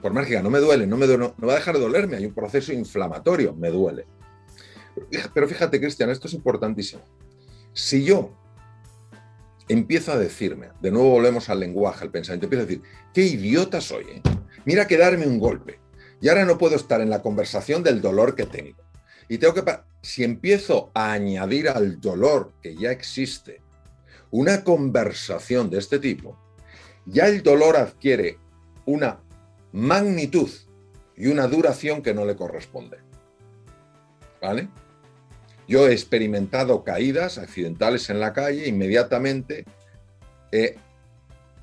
Por 0.00 0.26
que 0.26 0.42
no 0.42 0.50
me 0.50 0.60
duele, 0.60 0.86
no 0.86 0.96
me, 0.96 1.06
no, 1.06 1.34
va 1.44 1.54
a 1.54 1.56
dejar 1.56 1.74
de 1.74 1.80
dolerme, 1.80 2.16
hay 2.16 2.26
un 2.26 2.34
proceso 2.34 2.72
inflamatorio, 2.72 3.54
me 3.54 3.70
duele. 3.70 4.06
Pero 5.32 5.48
fíjate, 5.48 5.80
Cristian, 5.80 6.10
esto 6.10 6.28
es 6.28 6.34
importantísimo. 6.34 7.02
Si 7.72 8.04
yo 8.04 8.30
empiezo 9.68 10.12
a 10.12 10.18
decirme, 10.18 10.68
de 10.80 10.90
nuevo 10.90 11.10
volvemos 11.10 11.48
al 11.48 11.60
lenguaje, 11.60 12.04
al 12.04 12.10
pensamiento, 12.10 12.46
empiezo 12.46 12.64
a 12.64 12.66
decir, 12.66 12.82
qué 13.12 13.22
idiota 13.22 13.80
soy, 13.80 14.04
¿eh? 14.04 14.22
Mira 14.64 14.86
que 14.86 14.96
darme 14.96 15.26
un 15.26 15.38
golpe. 15.38 15.80
Y 16.20 16.28
ahora 16.28 16.44
no 16.44 16.56
puedo 16.56 16.76
estar 16.76 17.00
en 17.00 17.10
la 17.10 17.22
conversación 17.22 17.82
del 17.82 18.00
dolor 18.00 18.34
que 18.34 18.46
tengo. 18.46 18.78
Y 19.28 19.38
tengo 19.38 19.54
que, 19.54 19.64
si 20.02 20.24
empiezo 20.24 20.90
a 20.94 21.12
añadir 21.12 21.68
al 21.68 22.00
dolor 22.00 22.52
que 22.62 22.76
ya 22.76 22.90
existe 22.90 23.60
una 24.30 24.64
conversación 24.64 25.70
de 25.70 25.78
este 25.78 25.98
tipo, 25.98 26.38
ya 27.06 27.26
el 27.26 27.42
dolor 27.42 27.76
adquiere 27.76 28.38
una 28.86 29.20
magnitud 29.72 30.50
y 31.16 31.26
una 31.26 31.46
duración 31.46 32.02
que 32.02 32.14
no 32.14 32.24
le 32.24 32.36
corresponde. 32.36 32.98
¿Vale? 34.40 34.68
Yo 35.66 35.88
he 35.88 35.92
experimentado 35.92 36.84
caídas 36.84 37.38
accidentales 37.38 38.10
en 38.10 38.20
la 38.20 38.32
calle, 38.32 38.68
inmediatamente 38.68 39.64
he 40.52 40.76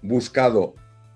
buscado 0.01 0.73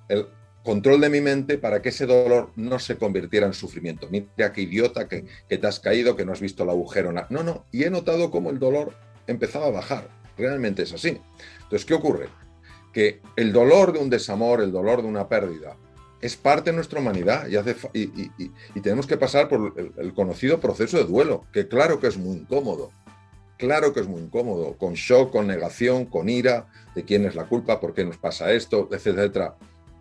el 0.08 0.28
control 0.64 1.02
de 1.02 1.10
mi 1.10 1.22
mente 1.22 1.58
para 1.58 1.82
que 1.82 1.90
ese 1.90 2.06
dolor 2.06 2.52
no 2.56 2.80
se 2.80 2.98
convirtiera 2.98 3.46
en 3.48 3.54
sufrimiento. 3.54 4.08
Mira 4.10 4.52
qué 4.52 4.62
idiota 4.62 5.08
que, 5.08 5.26
te 5.48 5.68
has 5.68 5.80
caído, 5.80 6.16
que 6.16 6.26
no 6.26 6.32
has 6.32 6.42
visto 6.42 6.64
el 6.64 6.70
agujero. 6.70 7.12
No, 7.12 7.44
no, 7.44 7.66
y 7.72 7.84
he 7.84 7.90
notado 7.90 8.32
cómo 8.32 8.50
el 8.50 8.60
dolor 8.60 8.94
empezaba 9.28 9.68
a 9.68 9.72
bajar. 9.72 10.10
Realmente 10.38 10.84
es 10.84 10.94
así. 10.94 11.22
Entonces, 11.64 11.86
¿qué 11.86 11.94
ocurre? 11.94 12.28
Que 12.92 13.22
el 13.36 13.54
dolor 13.54 13.94
de 13.94 14.00
un 14.00 14.10
desamor, 14.10 14.62
el 14.62 14.72
dolor 14.72 15.02
de 15.02 15.08
una 15.08 15.30
pérdida, 15.30 15.78
es 16.26 16.36
parte 16.36 16.72
de 16.72 16.76
nuestra 16.76 17.00
humanidad 17.00 17.48
y, 17.94 18.80
tenemos 18.82 19.06
que 19.06 19.16
pasar 19.16 19.48
por 19.48 19.76
el, 19.78 20.14
conocido 20.16 20.60
proceso 20.60 20.98
de 20.98 21.04
duelo, 21.04 21.46
que 21.54 21.68
claro 21.68 22.00
que 22.00 22.08
es 22.08 22.18
muy 22.18 22.38
incómodo, 22.38 22.92
claro 23.60 23.94
que 23.94 24.00
es 24.00 24.08
muy 24.08 24.22
incómodo, 24.22 24.76
con 24.76 24.94
shock, 24.94 25.32
con 25.32 25.46
negación, 25.46 26.06
con 26.06 26.28
ira, 26.28 26.68
de 26.96 27.06
quién 27.06 27.26
es 27.26 27.36
la 27.36 27.46
culpa, 27.46 27.80
por 27.80 27.94
qué 27.94 28.04
nos 28.04 28.18
pasa 28.18 28.52
esto, 28.52 28.90
etcétera. 28.92 29.56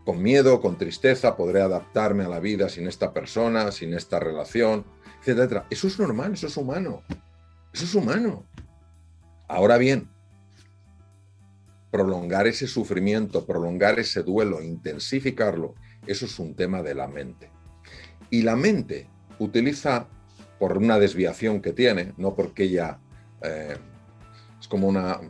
Con 0.07 0.22
miedo, 0.22 0.61
con 0.61 0.79
tristeza, 0.79 1.37
podré 1.37 1.61
adaptarme 1.61 2.25
a 2.25 2.29
la 2.29 2.41
vida 2.41 2.70
sin 2.70 2.89
esta 2.89 3.12
persona, 3.12 3.70
sin 3.70 3.93
esta 3.93 4.18
relación, 4.18 4.85
etcétera. 5.20 5.66
Eso 5.68 5.89
es 5.89 5.99
normal, 5.99 6.33
eso 6.33 6.47
es 6.47 6.57
humano, 6.57 7.03
eso 7.72 7.85
es 7.85 7.95
humano. 7.95 8.47
Ahora 9.47 9.77
bien, 9.77 10.09
prolongar 11.91 12.47
ese 12.47 12.66
sufrimiento, 12.66 13.45
prolongar 13.45 13.99
ese 13.99 14.22
duelo, 14.22 14.62
intensificarlo, 14.62 15.75
eso 16.07 16.27
es 16.27 16.39
un 16.39 16.55
tema 16.55 16.83
de 16.83 16.95
la 16.95 17.09
mente. 17.09 17.51
Y 18.31 18.43
la 18.43 18.57
mente 18.57 19.09
utiliza, 19.39 20.07
por 20.59 20.79
una 20.79 20.99
desviación 20.99 21.61
que 21.61 21.73
tiene, 21.73 22.15
no 22.17 22.35
porque 22.35 22.65
ella 22.65 22.99
eh, 23.43 23.77
es 24.61 24.69
como 24.69 24.89
una, 24.89 25.21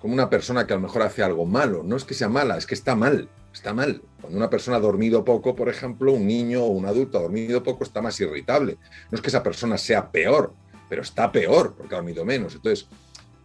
como 0.00 0.14
una 0.14 0.30
persona 0.30 0.66
que 0.66 0.72
a 0.72 0.76
lo 0.76 0.82
mejor 0.82 1.02
hace 1.02 1.22
algo 1.22 1.46
malo, 1.46 1.82
no 1.82 1.96
es 1.96 2.04
que 2.04 2.14
sea 2.14 2.28
mala, 2.28 2.56
es 2.56 2.66
que 2.66 2.74
está 2.74 2.94
mal, 2.94 3.28
está 3.52 3.74
mal. 3.74 4.02
Cuando 4.20 4.38
una 4.38 4.50
persona 4.50 4.76
ha 4.76 4.80
dormido 4.80 5.24
poco, 5.24 5.54
por 5.56 5.68
ejemplo, 5.68 6.12
un 6.12 6.26
niño 6.26 6.62
o 6.62 6.68
un 6.68 6.86
adulto 6.86 7.18
ha 7.18 7.22
dormido 7.22 7.62
poco, 7.62 7.84
está 7.84 8.00
más 8.00 8.20
irritable. 8.20 8.78
No 9.10 9.16
es 9.16 9.22
que 9.22 9.28
esa 9.28 9.42
persona 9.42 9.76
sea 9.78 10.10
peor, 10.10 10.54
pero 10.88 11.02
está 11.02 11.32
peor 11.32 11.74
porque 11.76 11.94
ha 11.94 11.98
dormido 11.98 12.24
menos. 12.24 12.54
Entonces, 12.54 12.88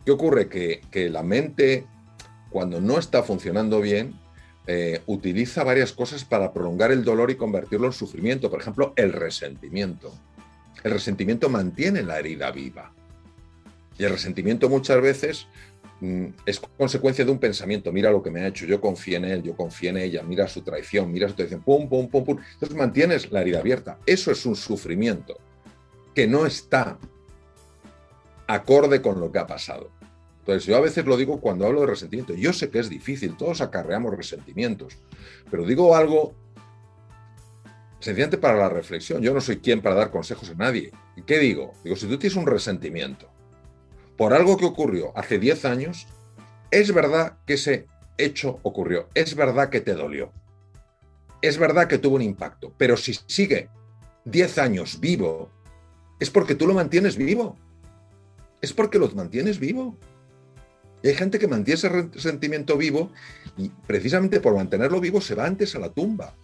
¿qué 0.06 0.12
ocurre? 0.12 0.50
Que, 0.50 0.82
que 0.92 1.10
la 1.10 1.24
mente, 1.24 1.88
cuando 2.50 2.80
no 2.80 3.00
está 3.00 3.24
funcionando 3.24 3.82
bien, 3.82 4.14
eh, 4.68 5.02
utiliza 5.06 5.64
varias 5.64 5.94
cosas 5.94 6.26
para 6.26 6.52
prolongar 6.52 6.92
el 6.92 7.06
dolor 7.06 7.32
y 7.32 7.36
convertirlo 7.36 7.88
en 7.88 7.94
sufrimiento. 7.94 8.50
Por 8.50 8.60
ejemplo, 8.60 8.94
el 8.98 9.14
resentimiento. 9.14 10.14
El 10.84 10.92
resentimiento 10.92 11.50
mantiene 11.50 12.04
la 12.04 12.20
herida 12.20 12.52
viva. 12.52 12.92
Y 13.98 14.04
el 14.04 14.12
resentimiento 14.12 14.68
muchas 14.68 15.02
veces 15.02 15.48
mm, 16.02 16.26
es 16.46 16.60
consecuencia 16.60 17.24
de 17.24 17.32
un 17.32 17.40
pensamiento. 17.40 17.94
Mira 17.94 18.12
lo 18.12 18.22
que 18.22 18.30
me 18.30 18.42
ha 18.42 18.48
hecho, 18.48 18.66
yo 18.66 18.82
confío 18.82 19.18
en 19.18 19.26
él, 19.26 19.42
yo 19.42 19.56
confío 19.56 19.90
en 19.90 19.98
ella, 19.98 20.22
mira 20.24 20.48
su 20.48 20.62
traición, 20.62 21.12
mira 21.12 21.30
su 21.30 21.36
traición, 21.36 21.62
pum, 21.62 21.88
pum, 21.88 22.10
pum, 22.10 22.26
pum. 22.26 22.38
Entonces 22.54 22.78
mantienes 22.78 23.32
la 23.32 23.42
herida 23.42 23.60
abierta. 23.60 24.00
Eso 24.06 24.32
es 24.32 24.46
un 24.46 24.56
sufrimiento 24.56 25.40
que 26.14 26.28
no 26.28 26.46
está 26.46 27.00
acorde 28.48 29.02
con 29.02 29.20
lo 29.20 29.32
que 29.32 29.40
ha 29.40 29.48
pasado. 29.48 29.97
Entonces, 30.48 30.66
yo 30.66 30.78
a 30.78 30.80
veces 30.80 31.06
lo 31.06 31.18
digo 31.18 31.42
cuando 31.42 31.66
hablo 31.66 31.82
de 31.82 31.88
resentimiento. 31.88 32.34
Yo 32.34 32.54
sé 32.54 32.70
que 32.70 32.80
es 32.80 32.90
difícil, 32.90 33.36
todos 33.36 33.60
acarreamos 33.60 34.16
resentimientos, 34.16 34.98
pero 35.52 35.66
digo 35.66 35.94
algo 35.94 36.36
sencillamente 38.00 38.38
para 38.38 38.58
la 38.58 38.70
reflexión. 38.70 39.22
Yo 39.22 39.34
no 39.34 39.42
soy 39.42 39.58
quien 39.58 39.82
para 39.82 39.96
dar 39.96 40.10
consejos 40.10 40.50
a 40.50 40.54
nadie. 40.54 40.94
¿Y 41.18 41.24
qué 41.24 41.40
digo? 41.40 41.74
Digo, 41.84 41.98
si 41.98 42.08
tú 42.08 42.18
tienes 42.18 42.38
un 42.38 42.48
resentimiento 42.48 43.30
por 44.16 44.34
algo 44.34 44.56
que 44.56 44.64
ocurrió 44.64 45.12
hace 45.18 45.38
10 45.38 45.66
años, 45.66 46.08
es 46.72 46.94
verdad 46.94 47.40
que 47.46 47.56
ese 47.56 47.88
hecho 48.18 48.60
ocurrió, 48.64 49.10
es 49.16 49.36
verdad 49.36 49.70
que 49.70 49.82
te 49.82 49.96
dolió, 49.96 50.32
es 51.42 51.58
verdad 51.58 51.90
que 51.90 51.98
tuvo 51.98 52.16
un 52.16 52.22
impacto, 52.22 52.74
pero 52.78 52.96
si 52.96 53.16
sigue 53.26 53.68
10 54.24 54.60
años 54.60 55.02
vivo, 55.02 55.52
es 56.22 56.30
porque 56.30 56.56
tú 56.56 56.68
lo 56.68 56.74
mantienes 56.74 57.18
vivo. 57.18 57.58
Es 58.62 58.72
porque 58.72 58.98
lo 58.98 59.10
mantienes 59.10 59.60
vivo. 59.60 59.98
Y 61.04 61.10
hay 61.10 61.16
gente 61.16 61.40
que 61.40 61.48
mantiene 61.48 61.78
ese 61.78 61.90
resentimiento 61.90 62.78
vivo 62.78 63.12
y 63.58 63.70
precisamente 63.70 64.40
por 64.40 64.56
mantenerlo 64.56 65.00
vivo 65.00 65.22
se 65.22 65.36
va 65.36 65.46
antes 65.46 65.76
a 65.76 65.80
la 65.80 65.90
tumba. 65.90 66.36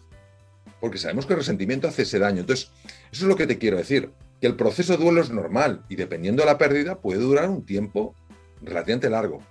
Porque 0.80 0.98
sabemos 0.98 1.26
que 1.26 1.34
el 1.34 1.40
resentimiento 1.40 1.88
hace 1.88 2.04
ese 2.04 2.20
daño. 2.20 2.42
Entonces, 2.42 2.72
eso 3.12 3.24
es 3.24 3.30
lo 3.30 3.36
que 3.36 3.48
te 3.48 3.58
quiero 3.58 3.78
decir. 3.78 4.12
Que 4.42 4.48
el 4.48 4.56
proceso 4.56 4.98
de 4.98 5.04
duelo 5.04 5.22
es 5.22 5.30
normal 5.30 5.86
y 5.90 5.96
dependiendo 5.96 6.44
de 6.44 6.48
la 6.48 6.58
pérdida 6.58 7.00
puede 7.00 7.20
durar 7.20 7.50
un 7.50 7.66
tiempo 7.66 8.16
relativamente 8.62 9.10
largo. 9.10 9.42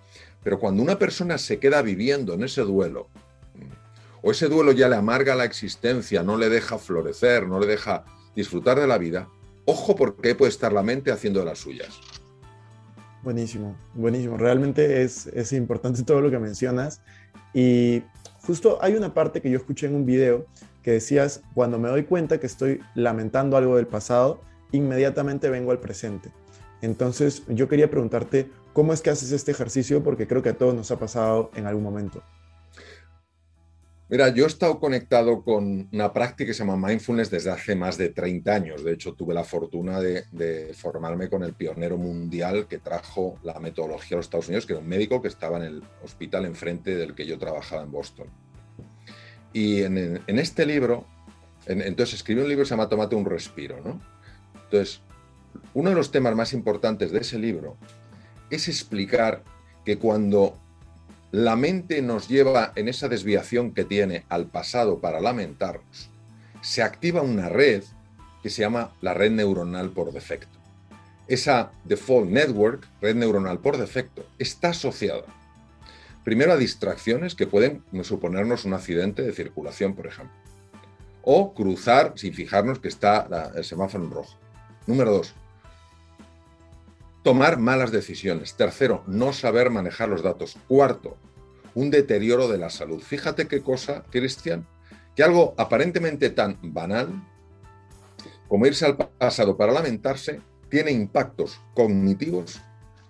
Pero 0.42 0.58
cuando 0.58 0.82
una 0.82 0.98
persona 0.98 1.38
se 1.38 1.58
queda 1.58 1.82
viviendo 1.82 2.34
en 2.34 2.44
ese 2.44 2.62
duelo, 2.62 3.08
o 4.22 4.30
ese 4.30 4.48
duelo 4.48 4.72
ya 4.72 4.88
le 4.88 4.96
amarga 4.96 5.34
la 5.34 5.44
existencia, 5.44 6.22
no 6.22 6.36
le 6.36 6.48
deja 6.48 6.78
florecer, 6.78 7.46
no 7.46 7.58
le 7.58 7.66
deja 7.66 8.04
disfrutar 8.36 8.78
de 8.78 8.86
la 8.86 8.98
vida, 8.98 9.28
ojo 9.64 9.96
porque 9.96 10.34
puede 10.34 10.50
estar 10.50 10.72
la 10.72 10.82
mente 10.82 11.10
haciendo 11.10 11.40
de 11.40 11.46
las 11.46 11.58
suyas. 11.58 12.00
Buenísimo, 13.22 13.76
buenísimo. 13.94 14.36
Realmente 14.36 15.02
es, 15.02 15.26
es 15.28 15.52
importante 15.52 16.02
todo 16.04 16.20
lo 16.20 16.30
que 16.30 16.38
mencionas. 16.38 17.00
Y 17.54 18.02
justo 18.42 18.78
hay 18.80 18.94
una 18.94 19.14
parte 19.14 19.40
que 19.40 19.50
yo 19.50 19.58
escuché 19.58 19.86
en 19.86 19.94
un 19.94 20.06
video 20.06 20.46
que 20.82 20.92
decías, 20.92 21.42
cuando 21.54 21.78
me 21.78 21.88
doy 21.88 22.04
cuenta 22.04 22.40
que 22.40 22.46
estoy 22.46 22.80
lamentando 22.94 23.56
algo 23.56 23.76
del 23.76 23.86
pasado, 23.86 24.40
inmediatamente 24.72 25.48
vengo 25.48 25.70
al 25.70 25.78
presente. 25.78 26.30
Entonces 26.80 27.44
yo 27.46 27.68
quería 27.68 27.88
preguntarte, 27.88 28.50
¿cómo 28.72 28.92
es 28.92 29.00
que 29.00 29.10
haces 29.10 29.30
este 29.30 29.52
ejercicio? 29.52 30.02
Porque 30.02 30.26
creo 30.26 30.42
que 30.42 30.48
a 30.48 30.58
todos 30.58 30.74
nos 30.74 30.90
ha 30.90 30.98
pasado 30.98 31.52
en 31.54 31.66
algún 31.66 31.84
momento. 31.84 32.22
Mira, 34.12 34.28
yo 34.28 34.44
he 34.44 34.46
estado 34.46 34.78
conectado 34.78 35.42
con 35.42 35.88
una 35.90 36.12
práctica 36.12 36.48
que 36.48 36.52
se 36.52 36.62
llama 36.62 36.86
mindfulness 36.86 37.30
desde 37.30 37.50
hace 37.50 37.74
más 37.74 37.96
de 37.96 38.10
30 38.10 38.54
años. 38.54 38.84
De 38.84 38.92
hecho, 38.92 39.14
tuve 39.14 39.32
la 39.32 39.42
fortuna 39.42 40.00
de, 40.00 40.74
formarme 40.74 41.30
con 41.30 41.42
el 41.42 41.54
pionero 41.54 41.96
mundial 41.96 42.66
que 42.68 42.76
trajo 42.76 43.38
la 43.42 43.58
metodología 43.58 44.16
a 44.16 44.18
los 44.18 44.26
Estados 44.26 44.48
Unidos, 44.48 44.66
que 44.66 44.74
era 44.74 44.82
un 44.82 44.88
médico 44.90 45.22
que 45.22 45.28
estaba 45.28 45.56
en 45.56 45.62
el 45.62 45.82
hospital 46.04 46.44
enfrente 46.44 46.94
del 46.94 47.14
que 47.14 47.24
yo 47.24 47.38
trabajaba 47.38 47.84
en 47.84 47.90
Boston. 47.90 48.26
Y 49.54 49.80
en, 49.80 50.20
este 50.26 50.66
libro, 50.66 51.06
entonces 51.64 52.16
escribió 52.16 52.42
un 52.42 52.50
libro 52.50 52.64
que 52.64 52.68
se 52.68 52.74
llama 52.74 52.90
Tómate 52.90 53.16
un 53.16 53.24
respiro. 53.24 53.80
¿no? 53.82 53.98
Entonces, 54.64 55.00
uno 55.72 55.88
de 55.88 55.96
los 55.96 56.10
temas 56.10 56.36
más 56.36 56.52
importantes 56.52 57.12
de 57.12 57.20
ese 57.20 57.38
libro 57.38 57.78
es 58.50 58.68
explicar 58.68 59.42
que 59.86 59.96
cuando 59.96 60.58
la 61.32 61.56
mente 61.56 62.02
nos 62.02 62.28
lleva 62.28 62.72
en 62.76 62.88
esa 62.88 63.08
desviación 63.08 63.72
que 63.72 63.84
tiene 63.84 64.24
al 64.28 64.46
pasado 64.46 65.00
para 65.00 65.20
lamentarnos. 65.20 66.10
Se 66.60 66.82
activa 66.82 67.22
una 67.22 67.48
red 67.48 67.82
que 68.42 68.50
se 68.50 68.60
llama 68.60 68.92
la 69.00 69.14
red 69.14 69.30
neuronal 69.30 69.90
por 69.90 70.12
defecto. 70.12 70.58
Esa 71.26 71.72
default 71.84 72.28
network, 72.28 72.86
red 73.00 73.16
neuronal 73.16 73.58
por 73.58 73.78
defecto, 73.78 74.26
está 74.38 74.70
asociada 74.70 75.24
primero 76.24 76.52
a 76.52 76.56
distracciones 76.56 77.34
que 77.34 77.46
pueden 77.46 77.82
suponernos 78.02 78.64
un 78.64 78.74
accidente 78.74 79.22
de 79.22 79.32
circulación, 79.32 79.94
por 79.94 80.06
ejemplo, 80.06 80.36
o 81.22 81.54
cruzar 81.54 82.12
sin 82.16 82.34
fijarnos 82.34 82.78
que 82.78 82.88
está 82.88 83.50
el 83.54 83.64
semáforo 83.64 84.04
en 84.04 84.10
rojo. 84.10 84.38
Número 84.86 85.12
dos, 85.12 85.34
Tomar 87.22 87.58
malas 87.58 87.92
decisiones. 87.92 88.54
Tercero, 88.56 89.04
no 89.06 89.32
saber 89.32 89.70
manejar 89.70 90.08
los 90.08 90.22
datos. 90.22 90.56
Cuarto, 90.66 91.16
un 91.74 91.90
deterioro 91.90 92.48
de 92.48 92.58
la 92.58 92.68
salud. 92.68 93.00
Fíjate 93.00 93.46
qué 93.46 93.62
cosa, 93.62 94.04
Cristian, 94.10 94.66
que 95.14 95.22
algo 95.22 95.54
aparentemente 95.56 96.30
tan 96.30 96.58
banal 96.62 97.08
como 98.48 98.66
irse 98.66 98.84
al 98.84 98.96
pasado 98.96 99.56
para 99.56 99.72
lamentarse 99.72 100.40
tiene 100.68 100.90
impactos 100.90 101.60
cognitivos 101.74 102.60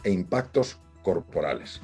e 0.05 0.11
impactos 0.11 0.79
corporales. 1.03 1.81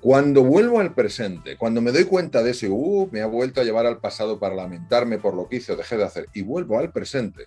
Cuando 0.00 0.42
vuelvo 0.42 0.80
al 0.80 0.94
presente, 0.94 1.56
cuando 1.56 1.80
me 1.80 1.92
doy 1.92 2.04
cuenta 2.04 2.42
de 2.42 2.50
eso 2.52 2.66
uh, 2.70 3.08
me 3.12 3.20
ha 3.20 3.26
vuelto 3.26 3.60
a 3.60 3.64
llevar 3.64 3.86
al 3.86 4.00
pasado 4.00 4.40
para 4.40 4.54
lamentarme 4.54 5.18
por 5.18 5.34
lo 5.34 5.48
que 5.48 5.56
hice 5.56 5.72
o 5.72 5.76
dejé 5.76 5.96
de 5.96 6.04
hacer, 6.04 6.26
y 6.32 6.42
vuelvo 6.42 6.78
al 6.78 6.90
presente, 6.90 7.46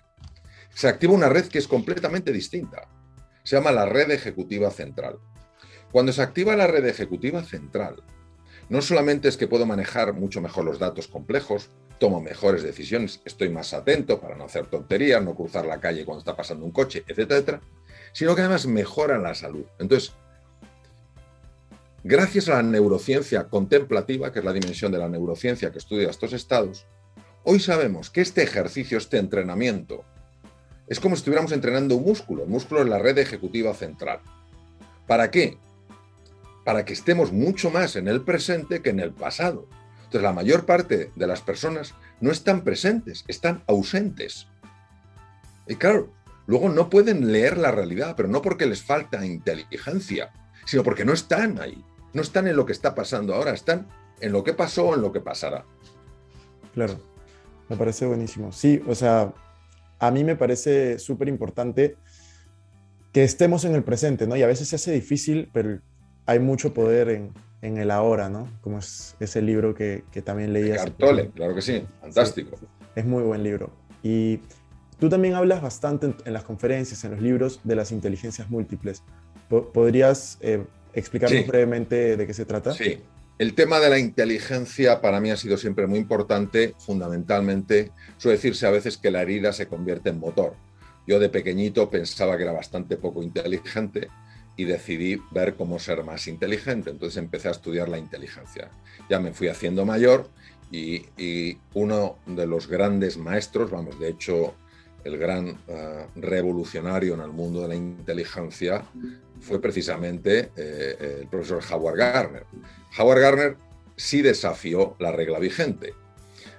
se 0.70 0.88
activa 0.88 1.12
una 1.12 1.28
red 1.28 1.46
que 1.46 1.58
es 1.58 1.68
completamente 1.68 2.32
distinta 2.32 2.88
se 3.46 3.54
llama 3.54 3.70
la 3.70 3.86
red 3.86 4.10
ejecutiva 4.10 4.72
central. 4.72 5.20
Cuando 5.92 6.12
se 6.12 6.20
activa 6.20 6.56
la 6.56 6.66
red 6.66 6.84
ejecutiva 6.84 7.44
central, 7.44 8.02
no 8.68 8.82
solamente 8.82 9.28
es 9.28 9.36
que 9.36 9.46
puedo 9.46 9.64
manejar 9.66 10.14
mucho 10.14 10.40
mejor 10.40 10.64
los 10.64 10.80
datos 10.80 11.06
complejos, 11.06 11.70
tomo 12.00 12.20
mejores 12.20 12.64
decisiones, 12.64 13.22
estoy 13.24 13.48
más 13.48 13.72
atento 13.72 14.20
para 14.20 14.34
no 14.34 14.46
hacer 14.46 14.66
tonterías, 14.66 15.22
no 15.22 15.36
cruzar 15.36 15.64
la 15.64 15.78
calle 15.78 16.04
cuando 16.04 16.18
está 16.18 16.34
pasando 16.34 16.64
un 16.64 16.72
coche, 16.72 17.04
etcétera, 17.06 17.36
etcétera, 17.36 17.60
sino 18.12 18.34
que 18.34 18.40
además 18.40 18.66
mejora 18.66 19.16
la 19.16 19.32
salud. 19.36 19.64
Entonces, 19.78 20.12
gracias 22.02 22.48
a 22.48 22.56
la 22.56 22.62
neurociencia 22.64 23.44
contemplativa, 23.44 24.32
que 24.32 24.40
es 24.40 24.44
la 24.44 24.52
dimensión 24.52 24.90
de 24.90 24.98
la 24.98 25.08
neurociencia 25.08 25.70
que 25.70 25.78
estudia 25.78 26.10
estos 26.10 26.32
estados, 26.32 26.84
hoy 27.44 27.60
sabemos 27.60 28.10
que 28.10 28.22
este 28.22 28.42
ejercicio, 28.42 28.98
este 28.98 29.18
entrenamiento, 29.18 30.04
es 30.88 31.00
como 31.00 31.16
si 31.16 31.20
estuviéramos 31.20 31.52
entrenando 31.52 31.96
un 31.96 32.04
músculo. 32.04 32.44
El 32.44 32.48
músculo 32.48 32.82
es 32.82 32.88
la 32.88 32.98
red 32.98 33.18
ejecutiva 33.18 33.74
central. 33.74 34.20
¿Para 35.06 35.30
qué? 35.30 35.58
Para 36.64 36.84
que 36.84 36.92
estemos 36.92 37.32
mucho 37.32 37.70
más 37.70 37.96
en 37.96 38.08
el 38.08 38.22
presente 38.22 38.82
que 38.82 38.90
en 38.90 39.00
el 39.00 39.12
pasado. 39.12 39.66
Entonces, 39.98 40.22
la 40.22 40.32
mayor 40.32 40.66
parte 40.66 41.10
de 41.14 41.26
las 41.26 41.40
personas 41.40 41.94
no 42.20 42.30
están 42.30 42.62
presentes, 42.62 43.24
están 43.26 43.62
ausentes. 43.66 44.46
Y 45.66 45.74
claro, 45.74 46.12
luego 46.46 46.68
no 46.68 46.88
pueden 46.88 47.32
leer 47.32 47.58
la 47.58 47.72
realidad, 47.72 48.14
pero 48.16 48.28
no 48.28 48.40
porque 48.40 48.66
les 48.66 48.82
falta 48.82 49.26
inteligencia, 49.26 50.30
sino 50.64 50.84
porque 50.84 51.04
no 51.04 51.12
están 51.12 51.60
ahí. 51.60 51.84
No 52.12 52.22
están 52.22 52.46
en 52.46 52.56
lo 52.56 52.64
que 52.64 52.72
está 52.72 52.94
pasando 52.94 53.34
ahora, 53.34 53.52
están 53.52 53.88
en 54.20 54.32
lo 54.32 54.44
que 54.44 54.54
pasó 54.54 54.86
o 54.86 54.94
en 54.94 55.02
lo 55.02 55.12
que 55.12 55.20
pasará. 55.20 55.64
Claro, 56.72 57.00
me 57.68 57.76
parece 57.76 58.06
buenísimo. 58.06 58.52
Sí, 58.52 58.80
o 58.86 58.94
sea, 58.94 59.32
a 59.98 60.10
mí 60.10 60.24
me 60.24 60.36
parece 60.36 60.98
súper 60.98 61.28
importante 61.28 61.96
que 63.12 63.24
estemos 63.24 63.64
en 63.64 63.74
el 63.74 63.82
presente, 63.82 64.26
¿no? 64.26 64.36
Y 64.36 64.42
a 64.42 64.46
veces 64.46 64.68
se 64.68 64.76
hace 64.76 64.92
difícil, 64.92 65.48
pero 65.52 65.80
hay 66.26 66.38
mucho 66.38 66.74
poder 66.74 67.08
en, 67.08 67.32
en 67.62 67.78
el 67.78 67.90
ahora, 67.90 68.28
¿no? 68.28 68.48
Como 68.60 68.78
es 68.78 69.16
ese 69.20 69.40
libro 69.42 69.74
que, 69.74 70.04
que 70.12 70.22
también 70.22 70.52
leí. 70.52 70.70
Cartole, 70.70 71.30
claro 71.30 71.54
que 71.54 71.62
sí, 71.62 71.82
fantástico. 72.00 72.58
es 72.94 73.04
muy 73.06 73.22
buen 73.22 73.42
libro. 73.42 73.70
Y 74.02 74.40
tú 74.98 75.08
también 75.08 75.34
hablas 75.34 75.62
bastante 75.62 76.14
en, 76.24 76.32
las 76.32 76.44
conferencias, 76.44 77.04
en 77.04 77.12
los 77.12 77.22
libros, 77.22 77.60
de 77.64 77.76
las 77.76 77.92
inteligencias 77.92 78.50
múltiples. 78.50 79.02
¿Podrías 79.48 80.38
eh, 80.40 80.64
explicarnos 80.92 81.46
brevemente 81.46 82.16
de 82.16 82.26
qué 82.26 82.34
se 82.34 82.44
trata? 82.44 82.72
Sí. 82.72 83.00
El 83.38 83.52
tema 83.52 83.80
de 83.80 83.90
la 83.90 83.98
inteligencia 83.98 85.02
para 85.02 85.20
mí 85.20 85.30
ha 85.30 85.36
sido 85.36 85.58
siempre 85.58 85.86
muy 85.86 85.98
importante, 85.98 86.74
fundamentalmente, 86.78 87.92
suele 88.16 88.38
decirse 88.38 88.66
a 88.66 88.70
veces 88.70 88.96
que 88.96 89.10
la 89.10 89.20
herida 89.20 89.52
se 89.52 89.66
convierte 89.66 90.08
en 90.08 90.18
motor. 90.18 90.54
Yo 91.06 91.18
de 91.18 91.28
pequeñito 91.28 91.90
pensaba 91.90 92.38
que 92.38 92.44
era 92.44 92.52
bastante 92.52 92.96
poco 92.96 93.22
inteligente 93.22 94.08
y 94.56 94.64
decidí 94.64 95.20
ver 95.32 95.54
cómo 95.54 95.78
ser 95.78 96.02
más 96.02 96.26
inteligente. 96.28 96.88
Entonces 96.88 97.18
empecé 97.18 97.48
a 97.48 97.50
estudiar 97.50 97.90
la 97.90 97.98
inteligencia. 97.98 98.70
Ya 99.10 99.20
me 99.20 99.34
fui 99.34 99.48
haciendo 99.48 99.84
mayor 99.84 100.30
y, 100.72 101.58
uno 101.74 102.16
de 102.24 102.46
los 102.46 102.66
grandes 102.68 103.18
maestros, 103.18 103.70
vamos, 103.70 104.00
de 104.00 104.08
hecho, 104.08 104.54
el 105.04 105.18
gran 105.18 105.58
eh, 105.68 106.06
revolucionario 106.16 107.14
en 107.14 107.20
el 107.20 107.32
mundo 107.32 107.60
de 107.60 107.68
la 107.68 107.74
inteligencia 107.76 108.82
fue 109.40 109.60
precisamente 109.60 110.50
eh, 110.56 111.18
el 111.22 111.28
profesor 111.28 111.62
Howard 111.70 111.96
Gardner. 111.96 112.46
Howard 112.98 113.20
Gardner 113.20 113.56
sí 113.96 114.22
desafió 114.22 114.96
la 114.98 115.12
regla 115.12 115.38
vigente 115.38 115.92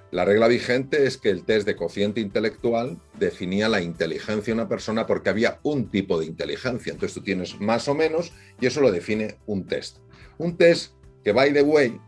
la 0.10 0.24
regla 0.24 0.48
vigente 0.48 1.06
es 1.06 1.18
que 1.18 1.30
el 1.30 1.44
test 1.44 1.68
de 1.68 1.76
cociente 1.76 2.22
intelectual 2.22 2.98
definía 3.20 3.68
la 3.68 3.82
inteligencia 3.82 4.54
de 4.54 4.62
una 4.62 4.70
persona 4.70 5.06
porque 5.06 5.30
había 5.30 5.60
un 5.64 5.90
tipo 5.90 6.18
de 6.18 6.26
inteligencia. 6.26 6.94
Entonces 6.94 7.14
tú 7.14 7.22
tienes 7.22 7.60
más 7.60 7.90
o 7.90 7.94
menos 7.94 8.32
y 8.62 8.68
eso 8.68 8.80
lo 8.80 8.92
define 8.92 9.38
un 9.48 9.66
test. 9.66 9.98
Un 10.38 10.56
test 10.56 10.94
que, 11.26 11.34
by 11.34 11.52
the 11.52 11.62
way, 11.62 12.00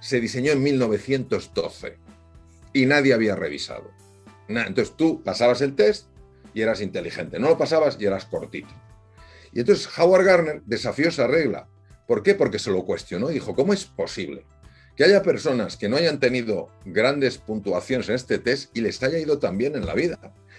se 0.00 0.20
diseñó 0.20 0.52
en 0.52 0.62
1912 0.62 1.98
y 2.72 2.86
nadie 2.86 3.14
había 3.14 3.34
revisado. 3.34 3.90
Entonces 4.48 4.94
tú 4.96 5.24
pasabas 5.24 5.60
el 5.60 5.74
test 5.74 6.06
y 6.54 6.60
eras 6.60 6.80
inteligente. 6.80 7.40
No 7.40 7.48
lo 7.48 7.58
pasabas 7.58 7.96
y 7.98 8.04
eras 8.04 8.26
cortito. 8.26 8.72
Y 9.52 9.60
entonces 9.60 9.88
Howard 9.98 10.24
Gardner 10.24 10.62
desafió 10.64 11.08
esa 11.08 11.26
regla. 11.26 11.68
¿Por 12.06 12.22
qué? 12.22 12.34
Porque 12.34 12.58
se 12.58 12.70
lo 12.70 12.84
cuestionó 12.84 13.30
y 13.30 13.34
dijo, 13.34 13.54
¿cómo 13.54 13.72
es 13.72 13.84
posible? 13.84 14.44
que 14.96 15.04
haya 15.04 15.22
personas 15.22 15.76
que 15.76 15.88
no 15.88 15.96
hayan 15.96 16.20
tenido 16.20 16.68
grandes 16.84 17.38
puntuaciones 17.38 18.08
en 18.08 18.14
este 18.14 18.38
test 18.38 18.76
y 18.76 18.82
les 18.82 19.02
haya 19.02 19.18
ido 19.18 19.38
tan 19.38 19.56
bien 19.56 19.74
en 19.74 19.86
la 19.86 19.94
vida. 19.94 20.18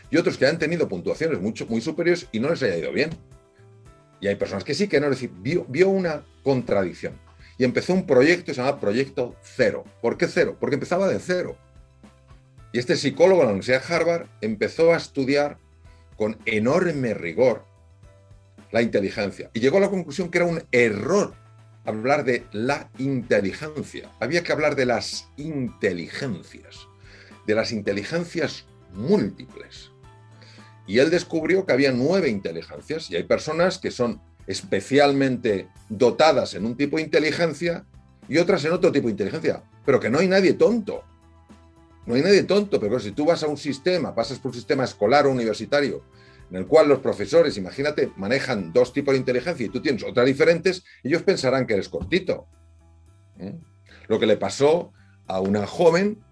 Y 0.09 0.17
otros 0.17 0.37
que 0.37 0.45
hayan 0.45 0.59
tenido 0.59 0.87
puntuaciones 0.87 1.39
mucho, 1.39 1.65
muy 1.67 1.81
superiores 1.81 2.27
y 2.31 2.39
no 2.39 2.49
les 2.49 2.63
haya 2.63 2.77
ido 2.77 2.91
bien. 2.91 3.11
Y 4.19 4.27
hay 4.27 4.35
personas 4.35 4.63
que 4.63 4.73
sí, 4.73 4.87
que 4.87 4.99
no, 4.99 5.07
es 5.07 5.11
decir, 5.11 5.31
vio, 5.35 5.65
vio 5.67 5.89
una 5.89 6.25
contradicción. 6.43 7.19
Y 7.57 7.63
empezó 7.63 7.93
un 7.93 8.07
proyecto 8.07 8.45
que 8.45 8.53
se 8.53 8.61
llama 8.61 8.79
Proyecto 8.79 9.35
Cero. 9.43 9.83
¿Por 10.01 10.17
qué 10.17 10.27
cero? 10.27 10.57
Porque 10.59 10.75
empezaba 10.75 11.07
de 11.07 11.19
cero. 11.19 11.57
Y 12.71 12.79
este 12.79 12.95
psicólogo 12.95 13.41
de 13.41 13.45
la 13.45 13.51
Universidad 13.51 13.83
de 13.87 13.93
Harvard 13.93 14.27
empezó 14.41 14.93
a 14.93 14.97
estudiar 14.97 15.59
con 16.17 16.37
enorme 16.45 17.13
rigor 17.13 17.65
la 18.73 18.81
inteligencia 18.81 19.49
y 19.53 19.61
llegó 19.61 19.77
a 19.77 19.81
la 19.81 19.89
conclusión 19.89 20.29
que 20.29 20.39
era 20.39 20.47
un 20.47 20.61
error 20.71 21.35
hablar 21.85 22.25
de 22.25 22.45
la 22.51 22.89
inteligencia, 22.97 24.11
había 24.19 24.43
que 24.43 24.51
hablar 24.51 24.75
de 24.75 24.85
las 24.85 25.29
inteligencias, 25.37 26.87
de 27.45 27.55
las 27.55 27.71
inteligencias 27.71 28.65
múltiples. 28.93 29.91
Y 30.87 30.99
él 30.99 31.09
descubrió 31.09 31.65
que 31.65 31.73
había 31.73 31.91
nueve 31.91 32.29
inteligencias 32.29 33.09
y 33.11 33.15
hay 33.15 33.23
personas 33.23 33.77
que 33.77 33.91
son 33.91 34.21
especialmente 34.47 35.69
dotadas 35.89 36.55
en 36.55 36.65
un 36.65 36.75
tipo 36.75 36.97
de 36.97 37.03
inteligencia 37.03 37.85
y 38.27 38.37
otras 38.37 38.65
en 38.65 38.71
otro 38.71 38.91
tipo 38.91 39.07
de 39.07 39.11
inteligencia, 39.11 39.63
pero 39.85 39.99
que 39.99 40.09
no 40.09 40.19
hay 40.19 40.27
nadie 40.27 40.53
tonto. 40.53 41.03
No 42.05 42.15
hay 42.15 42.21
nadie 42.21 42.43
tonto, 42.43 42.79
pero 42.79 42.99
si 42.99 43.11
tú 43.11 43.25
vas 43.25 43.43
a 43.43 43.47
un 43.47 43.57
sistema, 43.57 44.15
pasas 44.15 44.39
por 44.39 44.49
un 44.49 44.55
sistema 44.55 44.83
escolar 44.83 45.25
o 45.25 45.31
universitario 45.31 46.03
en 46.53 46.59
el 46.59 46.67
cual 46.67 46.87
los 46.87 46.99
profesores, 46.99 47.57
imagínate, 47.57 48.11
manejan 48.15 48.71
dos 48.71 48.93
tipos 48.93 49.13
de 49.13 49.17
inteligencia 49.17 49.65
y 49.65 49.69
tú 49.69 49.81
tienes 49.81 50.03
otras 50.03 50.27
diferentes, 50.27 50.83
ellos 51.03 51.23
pensarán 51.23 51.65
que 51.65 51.73
eres 51.73 51.89
cortito. 51.89 52.45
¿eh? 53.39 53.55
Lo 54.07 54.19
que 54.19 54.27
le 54.27 54.37
pasó 54.37 54.93
a 55.25 55.41
una 55.41 55.65
joven 55.65 56.23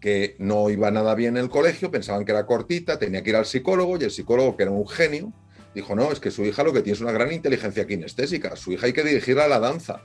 que 0.00 0.34
no 0.40 0.68
iba 0.68 0.90
nada 0.90 1.14
bien 1.14 1.36
en 1.36 1.44
el 1.44 1.48
colegio, 1.48 1.92
pensaban 1.92 2.24
que 2.24 2.32
era 2.32 2.44
cortita, 2.44 2.98
tenía 2.98 3.22
que 3.22 3.30
ir 3.30 3.36
al 3.36 3.46
psicólogo 3.46 3.96
y 3.96 4.02
el 4.02 4.10
psicólogo, 4.10 4.56
que 4.56 4.64
era 4.64 4.72
un 4.72 4.88
genio, 4.88 5.32
dijo, 5.76 5.94
no, 5.94 6.10
es 6.10 6.18
que 6.18 6.32
su 6.32 6.44
hija 6.44 6.64
lo 6.64 6.72
que 6.72 6.82
tiene 6.82 6.96
es 6.96 7.00
una 7.00 7.12
gran 7.12 7.32
inteligencia 7.32 7.86
kinestésica, 7.86 8.56
su 8.56 8.72
hija 8.72 8.86
hay 8.86 8.92
que 8.92 9.04
dirigirla 9.04 9.44
a 9.44 9.48
la 9.48 9.60
danza. 9.60 10.02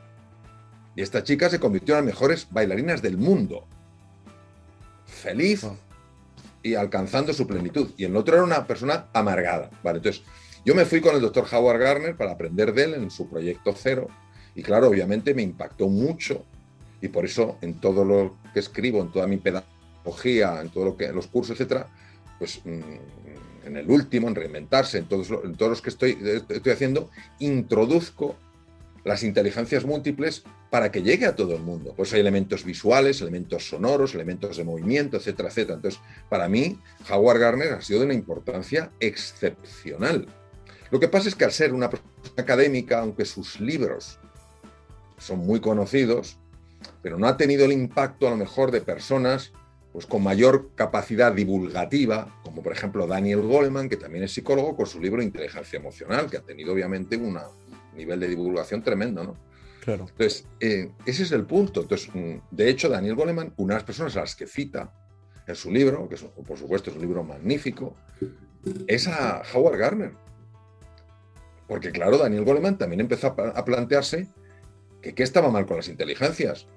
Y 0.96 1.02
esta 1.02 1.24
chica 1.24 1.50
se 1.50 1.60
convirtió 1.60 1.96
en 1.96 2.06
las 2.06 2.14
mejores 2.14 2.48
bailarinas 2.52 3.02
del 3.02 3.18
mundo. 3.18 3.68
Feliz, 5.08 5.64
ah 5.64 5.76
y 6.64 6.76
alcanzando 6.76 7.34
su 7.34 7.46
plenitud. 7.46 7.92
Y 7.98 8.06
el 8.06 8.16
otro 8.16 8.36
era 8.36 8.44
una 8.44 8.66
persona 8.66 9.08
amargada. 9.14 9.70
Vale, 9.84 9.98
entonces 9.98 10.24
yo 10.66 10.74
me 10.74 10.86
fui 10.86 11.02
con 11.02 11.16
el 11.16 11.22
doctor 11.22 11.46
Howard 11.52 11.80
Garner 11.80 12.16
para 12.16 12.32
aprender 12.32 12.74
de 12.74 12.84
él 12.86 12.94
en 12.96 13.12
su 13.12 13.30
proyecto 13.30 13.76
cero. 13.78 14.08
Y 14.56 14.64
claro, 14.64 14.88
obviamente 14.88 15.34
me 15.34 15.42
impactó 15.42 15.90
mucho. 15.90 16.46
Y 17.02 17.10
por 17.10 17.26
eso 17.26 17.58
en 17.62 17.82
todo 17.82 18.06
lo 18.06 18.38
que 18.54 18.62
escribo, 18.62 19.02
en 19.02 19.12
toda 19.12 19.28
mi 19.28 19.38
pedagogía, 19.38 20.62
en 20.62 20.70
todo 20.70 20.86
lo 20.86 20.98
que, 20.98 21.12
los 21.12 21.28
cursos, 21.28 21.60
etcétera, 21.60 21.88
pues 22.40 22.62
mm, 22.64 23.68
en 23.68 23.78
el 23.78 23.90
último, 23.90 24.30
en 24.30 24.36
reinventarse, 24.36 25.00
en 25.00 25.06
todos, 25.06 25.30
en 25.44 25.56
todos 25.56 25.72
los 25.72 25.82
que 25.82 25.90
estoy, 25.90 26.18
estoy 26.50 26.72
haciendo, 26.72 27.10
introduzco 27.40 28.38
las 29.04 29.24
inteligencias 29.24 29.86
múltiples 29.86 30.44
para 30.70 30.92
que 30.92 31.02
llegue 31.02 31.26
a 31.26 31.36
todo 31.36 31.56
el 31.56 31.62
mundo. 31.62 31.94
Pues 31.96 32.14
hay 32.14 32.22
elementos 32.22 32.64
visuales, 32.64 33.22
elementos 33.22 33.68
sonoros, 33.68 34.16
elementos 34.16 34.58
de 34.58 34.64
movimiento, 34.64 35.18
etcétera, 35.18 35.50
etcétera. 35.50 35.76
Entonces, 35.76 36.00
para 36.30 36.48
mí, 36.48 36.80
Howard 37.10 37.40
Gardner 37.40 37.74
ha 37.74 37.82
sido 37.82 38.00
de 38.00 38.06
una 38.06 38.14
importancia 38.14 38.92
excepcional. 39.00 40.28
Lo 40.90 41.00
que 41.00 41.08
pasa 41.08 41.28
es 41.28 41.36
que 41.36 41.46
al 41.46 41.52
ser 41.52 41.74
una 41.74 41.90
persona 41.90 42.12
académica, 42.38 43.00
aunque 43.00 43.26
sus 43.26 43.60
libros 43.60 44.20
son 45.18 45.40
muy 45.40 45.60
conocidos, 45.60 46.38
pero 47.02 47.18
no 47.18 47.28
ha 47.28 47.38
tenido 47.38 47.66
el 47.66 47.72
impacto 47.72 48.28
a 48.28 48.32
lo 48.32 48.38
mejor 48.38 48.72
de 48.72 48.82
personas 48.82 49.52
pues, 49.92 50.06
con 50.06 50.24
mayor 50.24 50.72
capacidad 50.76 51.32
divulgativa, 51.32 52.36
como 52.44 52.64
por 52.64 52.74
ejemplo 52.74 53.08
Daniel 53.08 53.42
Goleman, 53.42 53.90
que 53.90 53.98
también 53.98 54.24
es 54.24 54.34
psicólogo, 54.34 54.76
con 54.76 54.86
su 54.86 55.00
libro 55.00 55.22
Inteligencia 55.22 55.78
Emocional, 55.78 56.30
que 56.30 56.38
ha 56.38 56.42
tenido 56.42 56.74
obviamente 56.74 57.16
un 57.16 57.38
nivel 57.96 58.20
de 58.20 58.28
divulgación 58.28 58.84
tremendo, 58.84 59.24
¿no? 59.24 59.38
Claro. 59.82 60.06
Entonces, 60.10 60.48
eh, 60.60 60.92
ese 61.06 61.24
es 61.24 61.32
el 61.32 61.46
punto. 61.46 61.82
Entonces, 61.82 62.10
mm, 62.14 62.36
de 62.52 62.70
hecho, 62.70 62.90
Daniel 62.90 63.16
Goleman, 63.16 63.54
una 63.58 63.74
de 63.74 63.80
las 63.80 63.84
personas 63.84 64.16
a 64.16 64.22
las 64.22 64.36
que 64.36 64.48
cita 64.48 64.94
en 65.46 65.56
su 65.56 65.72
libro, 65.72 66.08
que 66.08 66.16
por 66.16 66.58
supuesto 66.58 66.90
es 66.90 66.96
un 66.96 67.02
libro 67.02 67.24
magnífico, 67.24 67.96
es 68.88 69.08
a 69.08 69.42
Howard 69.54 69.78
Gardner. 69.78 70.12
Porque 71.68 71.92
claro, 71.92 72.18
Daniel 72.18 72.46
Goleman 72.46 72.78
también 72.78 73.02
empezó 73.02 73.28
a 73.28 73.66
plantearse 73.66 74.28
que 75.02 75.14
qué 75.14 75.24
estaba 75.24 75.50
mal 75.50 75.66
con 75.66 75.78
las 75.78 75.90
inteligencias. 75.90 76.68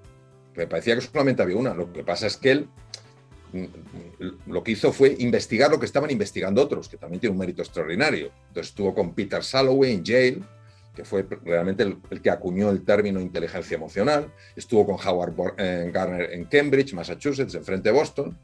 Me 0.57 0.67
parecía 0.67 0.97
que 0.97 1.03
solamente 1.03 1.43
había 1.43 1.57
una. 1.57 1.75
Lo 1.75 1.93
que 1.93 2.03
pasa 2.03 2.27
es 2.27 2.37
que 2.37 2.51
él 2.51 2.69
lo 4.47 4.62
que 4.62 4.73
hizo 4.73 4.93
fue 4.93 5.17
investigar 5.19 5.71
lo 5.71 5.79
que 5.79 5.87
estaban 5.87 6.11
investigando 6.11 6.62
otros, 6.62 6.89
que 6.89 6.97
también 6.97 7.21
tiene 7.21 7.33
un 7.33 7.39
mérito 7.39 7.62
extraordinario. 7.62 8.33
Entonces 8.49 8.71
estuvo 8.71 8.95
con 8.95 9.14
Peter 9.14 9.43
Salloway 9.43 9.95
en 9.95 10.05
Yale, 10.05 10.41
que 10.97 11.05
fue 11.05 11.26
realmente 11.44 11.82
el, 11.82 12.22
que 12.22 12.30
acuñó 12.30 12.70
el 12.70 12.84
término 12.84 13.20
inteligencia 13.20 13.76
emocional. 13.76 14.32
Estuvo 14.57 14.86
con 14.86 14.97
Howard 14.97 15.34
eh, 15.59 15.90
Gardner 15.92 16.32
en 16.32 16.47
Cambridge, 16.47 16.94
Massachusetts, 16.94 17.55
enfrente 17.55 17.90
de 17.90 17.94
Boston, 17.94 18.36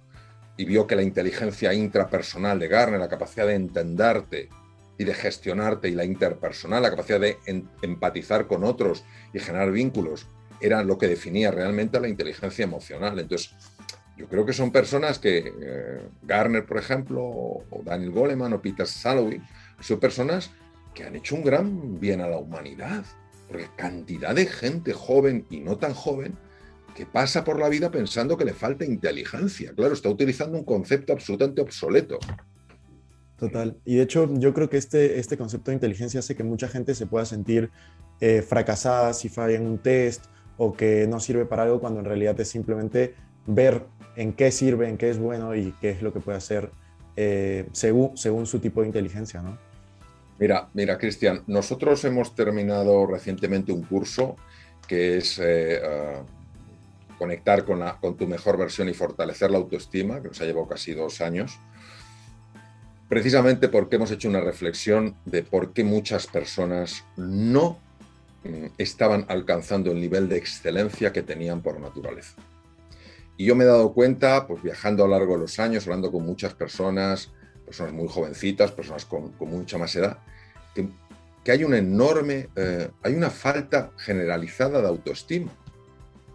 y 0.56 0.64
vio 0.64 0.86
que 0.86 0.94
la 0.94 1.02
inteligencia 1.02 1.72
intrapersonal 1.72 2.58
de 2.58 2.68
Gardner, 2.68 3.00
la 3.00 3.08
capacidad 3.08 3.46
de 3.46 3.54
entenderte 3.54 4.50
y 4.98 5.04
de 5.04 5.14
gestionarte, 5.14 5.88
y 5.88 5.92
la 5.92 6.04
interpersonal, 6.04 6.82
la 6.82 6.90
capacidad 6.90 7.18
de 7.18 7.38
empatizar 7.80 8.46
con 8.46 8.62
otros 8.62 9.02
y 9.32 9.40
generar 9.40 9.72
vínculos, 9.72 10.28
era 10.60 10.84
lo 10.84 10.98
que 10.98 11.08
definía 11.08 11.50
realmente 11.50 11.98
la 11.98 12.08
inteligencia 12.08 12.62
emocional. 12.62 13.18
Entonces, 13.18 13.54
yo 14.16 14.28
creo 14.28 14.44
que 14.44 14.52
son 14.52 14.70
personas 14.70 15.18
que, 15.18 15.38
eh, 15.38 16.00
Garner, 16.22 16.66
por 16.66 16.78
ejemplo, 16.78 17.22
o, 17.24 17.82
Daniel 17.82 18.12
Goleman, 18.12 18.52
o 18.52 18.60
Peter 18.60 18.86
Salovey, 18.86 19.40
son 19.80 19.98
personas 19.98 20.52
que 20.94 21.04
han 21.04 21.16
hecho 21.16 21.34
un 21.34 21.44
gran 21.44 22.00
bien 22.00 22.20
a 22.20 22.28
la 22.28 22.38
humanidad. 22.38 23.04
Porque 23.48 23.68
cantidad 23.76 24.34
de 24.34 24.46
gente 24.46 24.92
joven 24.92 25.46
y 25.50 25.60
no 25.60 25.76
tan 25.78 25.94
joven 25.94 26.36
que 26.94 27.06
pasa 27.06 27.44
por 27.44 27.58
la 27.58 27.68
vida 27.68 27.90
pensando 27.90 28.36
que 28.36 28.44
le 28.44 28.52
falta 28.52 28.84
inteligencia. 28.84 29.72
Claro, 29.74 29.94
está 29.94 30.08
utilizando 30.08 30.58
un 30.58 30.64
concepto 30.64 31.12
absolutamente 31.12 31.62
obsoleto. 31.62 32.18
Total. 33.36 33.76
Y 33.84 33.96
de 33.96 34.02
hecho, 34.02 34.32
yo 34.34 34.54
creo 34.54 34.70
que 34.70 34.76
este, 34.76 35.18
este 35.18 35.36
concepto 35.36 35.70
de 35.70 35.76
inteligencia 35.76 36.20
hace 36.20 36.36
que 36.36 36.44
mucha 36.44 36.68
gente 36.68 36.94
se 36.94 37.06
pueda 37.06 37.24
sentir 37.24 37.70
eh, 38.20 38.42
fracasada 38.42 39.14
si 39.14 39.28
falla 39.28 39.56
en 39.56 39.66
un 39.66 39.78
test 39.78 40.26
o 40.56 40.72
que 40.74 41.06
no 41.08 41.18
sirve 41.18 41.44
para 41.44 41.64
algo 41.64 41.80
cuando 41.80 42.00
en 42.00 42.06
realidad 42.06 42.38
es 42.40 42.48
simplemente 42.48 43.14
ver 43.46 43.84
en 44.16 44.32
qué 44.32 44.52
sirve, 44.52 44.88
en 44.88 44.96
qué 44.96 45.10
es 45.10 45.18
bueno 45.18 45.56
y 45.56 45.72
qué 45.80 45.90
es 45.90 46.02
lo 46.02 46.12
que 46.12 46.20
puede 46.20 46.38
hacer 46.38 46.70
eh, 47.16 47.68
según, 47.72 48.16
según 48.16 48.46
su 48.46 48.60
tipo 48.60 48.82
de 48.82 48.86
inteligencia, 48.86 49.42
¿no? 49.42 49.58
Mira, 50.38 50.68
mira, 50.74 50.98
Cristian, 50.98 51.42
nosotros 51.46 52.04
hemos 52.04 52.34
terminado 52.34 53.06
recientemente 53.06 53.72
un 53.72 53.82
curso 53.82 54.36
que 54.88 55.18
es 55.18 55.38
eh, 55.42 55.80
ah, 55.84 56.22
conectar 57.18 57.64
con, 57.64 57.78
la, 57.78 57.98
con 58.00 58.16
tu 58.16 58.26
mejor 58.26 58.58
versión 58.58 58.88
y 58.88 58.94
fortalecer 58.94 59.50
la 59.50 59.58
autoestima, 59.58 60.20
que 60.20 60.28
nos 60.28 60.40
ha 60.40 60.44
llevado 60.44 60.66
casi 60.66 60.92
dos 60.92 61.20
años, 61.20 61.58
precisamente 63.08 63.68
porque 63.68 63.96
hemos 63.96 64.10
hecho 64.10 64.28
una 64.28 64.40
reflexión 64.40 65.14
de 65.24 65.42
por 65.42 65.72
qué 65.72 65.84
muchas 65.84 66.26
personas 66.26 67.04
no 67.16 67.78
mm, 68.42 68.66
estaban 68.78 69.24
alcanzando 69.28 69.92
el 69.92 70.00
nivel 70.00 70.28
de 70.28 70.38
excelencia 70.38 71.12
que 71.12 71.22
tenían 71.22 71.62
por 71.62 71.78
naturaleza. 71.78 72.34
Y 73.36 73.46
yo 73.46 73.54
me 73.54 73.64
he 73.64 73.66
dado 73.66 73.92
cuenta, 73.92 74.46
pues 74.46 74.62
viajando 74.62 75.04
a 75.04 75.08
lo 75.08 75.12
largo 75.16 75.34
de 75.34 75.40
los 75.40 75.58
años, 75.58 75.86
hablando 75.86 76.10
con 76.10 76.24
muchas 76.24 76.54
personas, 76.54 77.30
personas 77.64 77.92
muy 77.92 78.08
jovencitas, 78.08 78.72
personas 78.72 79.04
con, 79.04 79.34
mucha 79.40 79.78
más 79.78 79.94
edad, 79.96 80.18
que, 80.74 81.50
hay 81.50 81.64
una 81.64 81.78
enorme, 81.78 82.48
eh, 82.54 82.90
hay 83.02 83.14
una 83.14 83.30
falta 83.30 83.90
generalizada 83.98 84.80
de 84.80 84.88
autoestima. 84.88 85.52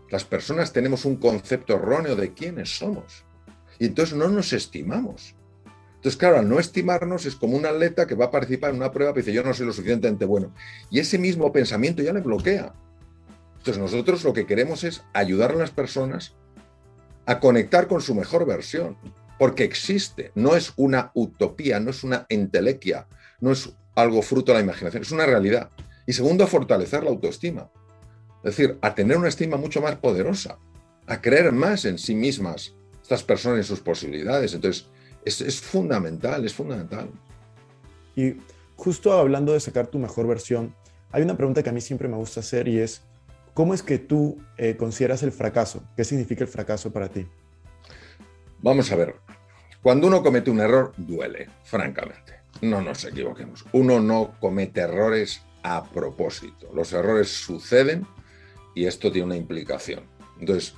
Las 0.09 0.23
personas 0.23 0.73
tenemos 0.73 1.05
un 1.05 1.17
concepto 1.17 1.75
erróneo 1.75 2.15
de 2.15 2.33
quiénes 2.33 2.77
somos. 2.77 3.23
Y 3.79 3.85
entonces 3.85 4.15
no 4.15 4.27
nos 4.27 4.53
estimamos. 4.53 5.35
Entonces, 5.95 6.17
claro, 6.17 6.37
al 6.37 6.47
no 6.47 6.59
estimarnos 6.59 7.25
es 7.25 7.35
como 7.35 7.57
un 7.57 7.65
atleta 7.65 8.05
que 8.05 8.15
va 8.15 8.25
a 8.25 8.31
participar 8.31 8.69
en 8.69 8.77
una 8.77 8.91
prueba 8.91 9.11
y 9.11 9.15
dice, 9.15 9.33
yo 9.33 9.43
no 9.43 9.53
soy 9.53 9.65
lo 9.65 9.73
suficientemente 9.73 10.25
bueno. 10.25 10.53
Y 10.89 10.99
ese 10.99 11.17
mismo 11.17 11.51
pensamiento 11.51 12.01
ya 12.03 12.13
le 12.13 12.21
bloquea. 12.21 12.73
Entonces, 13.57 13.77
nosotros 13.77 14.23
lo 14.23 14.33
que 14.33 14.45
queremos 14.45 14.83
es 14.83 15.03
ayudar 15.13 15.51
a 15.51 15.55
las 15.55 15.71
personas 15.71 16.35
a 17.25 17.39
conectar 17.39 17.87
con 17.87 18.01
su 18.01 18.15
mejor 18.15 18.45
versión, 18.45 18.95
porque 19.37 19.63
existe, 19.63 20.31
no 20.35 20.55
es 20.55 20.73
una 20.75 21.11
utopía, 21.13 21.79
no 21.79 21.91
es 21.91 22.03
una 22.03 22.25
entelequia, 22.29 23.07
no 23.39 23.51
es 23.51 23.71
algo 23.95 24.21
fruto 24.21 24.51
de 24.51 24.59
la 24.59 24.63
imaginación, 24.63 25.03
es 25.03 25.11
una 25.11 25.25
realidad. 25.25 25.69
Y 26.05 26.13
segundo, 26.13 26.43
a 26.43 26.47
fortalecer 26.47 27.03
la 27.03 27.09
autoestima. 27.09 27.69
Es 28.43 28.55
decir, 28.55 28.77
a 28.81 28.95
tener 28.95 29.17
una 29.17 29.27
estima 29.27 29.57
mucho 29.57 29.81
más 29.81 29.95
poderosa, 29.95 30.57
a 31.05 31.21
creer 31.21 31.51
más 31.51 31.85
en 31.85 31.97
sí 31.97 32.15
mismas 32.15 32.73
estas 33.01 33.23
personas 33.23 33.65
y 33.65 33.67
sus 33.67 33.79
posibilidades. 33.79 34.53
Entonces, 34.53 34.87
es, 35.25 35.41
es 35.41 35.59
fundamental, 35.59 36.45
es 36.45 36.53
fundamental. 36.53 37.09
Y 38.15 38.37
justo 38.75 39.13
hablando 39.13 39.53
de 39.53 39.59
sacar 39.59 39.87
tu 39.87 39.99
mejor 39.99 40.27
versión, 40.27 40.73
hay 41.11 41.23
una 41.23 41.37
pregunta 41.37 41.63
que 41.63 41.69
a 41.69 41.73
mí 41.73 41.81
siempre 41.81 42.07
me 42.07 42.17
gusta 42.17 42.39
hacer 42.39 42.67
y 42.67 42.79
es, 42.79 43.01
¿Cómo 43.57 43.73
es 43.73 43.81
que 43.81 43.97
tú 43.97 44.37
eh, 44.59 44.77
consideras 44.77 45.23
el 45.23 45.31
fracaso? 45.31 45.81
¿Qué 45.95 46.03
significa 46.03 46.43
el 46.43 46.47
fracaso 46.47 46.93
para 46.93 47.09
ti? 47.09 47.25
Vamos 48.61 48.91
a 48.91 48.95
ver. 48.95 49.15
Cuando 49.81 50.07
uno 50.07 50.23
comete 50.23 50.49
un 50.49 50.59
error, 50.59 50.93
duele, 50.97 51.47
francamente. 51.63 52.41
No 52.61 52.81
nos 52.81 53.05
equivoquemos. 53.05 53.65
Uno 53.71 53.99
no 53.99 54.33
comete 54.39 54.81
errores 54.81 55.43
a 55.63 55.83
propósito. 55.83 56.69
Los 56.73 56.91
errores 56.93 57.29
suceden 57.29 58.07
y 58.73 58.85
esto 58.85 59.11
tiene 59.11 59.27
una 59.27 59.35
implicación. 59.35 60.03
Entonces, 60.39 60.75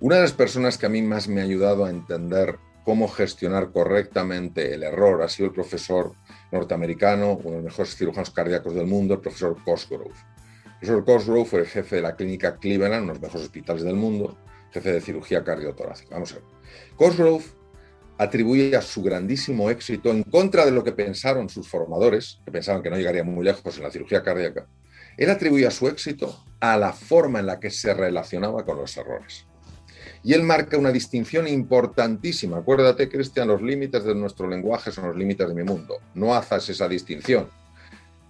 una 0.00 0.16
de 0.16 0.22
las 0.22 0.32
personas 0.32 0.78
que 0.78 0.86
a 0.86 0.88
mí 0.88 1.02
más 1.02 1.28
me 1.28 1.40
ha 1.40 1.44
ayudado 1.44 1.84
a 1.84 1.90
entender 1.90 2.58
cómo 2.84 3.08
gestionar 3.08 3.70
correctamente 3.70 4.74
el 4.74 4.82
error 4.82 5.22
ha 5.22 5.28
sido 5.28 5.48
el 5.48 5.54
profesor 5.54 6.14
norteamericano, 6.50 7.32
uno 7.32 7.50
de 7.50 7.56
los 7.56 7.64
mejores 7.64 7.96
cirujanos 7.96 8.30
cardíacos 8.30 8.74
del 8.74 8.86
mundo, 8.86 9.14
el 9.14 9.20
profesor 9.20 9.56
Cosgrove. 9.64 10.14
El 10.64 10.88
profesor 10.88 11.04
Cosgrove 11.04 11.44
fue 11.44 11.60
el 11.60 11.66
jefe 11.66 11.96
de 11.96 12.02
la 12.02 12.16
clínica 12.16 12.56
Cleveland, 12.56 13.04
uno 13.04 13.12
de 13.12 13.18
los 13.18 13.22
mejores 13.22 13.46
hospitales 13.46 13.82
del 13.84 13.94
mundo, 13.94 14.36
jefe 14.72 14.92
de 14.92 15.00
cirugía 15.00 15.44
cardiotorácica. 15.44 16.14
Vamos 16.14 16.32
a 16.32 16.36
ver. 16.36 16.44
Cosgrove 16.96 17.44
atribuye 18.18 18.76
a 18.76 18.82
su 18.82 19.02
grandísimo 19.02 19.70
éxito, 19.70 20.10
en 20.10 20.22
contra 20.22 20.64
de 20.64 20.70
lo 20.70 20.84
que 20.84 20.92
pensaron 20.92 21.48
sus 21.48 21.68
formadores, 21.68 22.40
que 22.44 22.52
pensaban 22.52 22.82
que 22.82 22.90
no 22.90 22.96
llegaría 22.96 23.24
muy 23.24 23.44
lejos 23.44 23.76
en 23.76 23.82
la 23.82 23.90
cirugía 23.90 24.22
cardíaca, 24.22 24.66
él 25.16 25.30
atribuía 25.30 25.70
su 25.70 25.88
éxito 25.88 26.44
a 26.60 26.76
la 26.76 26.92
forma 26.92 27.40
en 27.40 27.46
la 27.46 27.60
que 27.60 27.70
se 27.70 27.92
relacionaba 27.92 28.64
con 28.64 28.78
los 28.78 28.96
errores. 28.96 29.46
Y 30.24 30.34
él 30.34 30.42
marca 30.42 30.78
una 30.78 30.92
distinción 30.92 31.48
importantísima. 31.48 32.58
Acuérdate, 32.58 33.08
Cristian, 33.08 33.48
los 33.48 33.60
límites 33.60 34.04
de 34.04 34.14
nuestro 34.14 34.48
lenguaje 34.48 34.92
son 34.92 35.08
los 35.08 35.16
límites 35.16 35.48
de 35.48 35.54
mi 35.54 35.64
mundo. 35.64 35.98
No 36.14 36.34
haces 36.34 36.68
esa 36.70 36.88
distinción. 36.88 37.48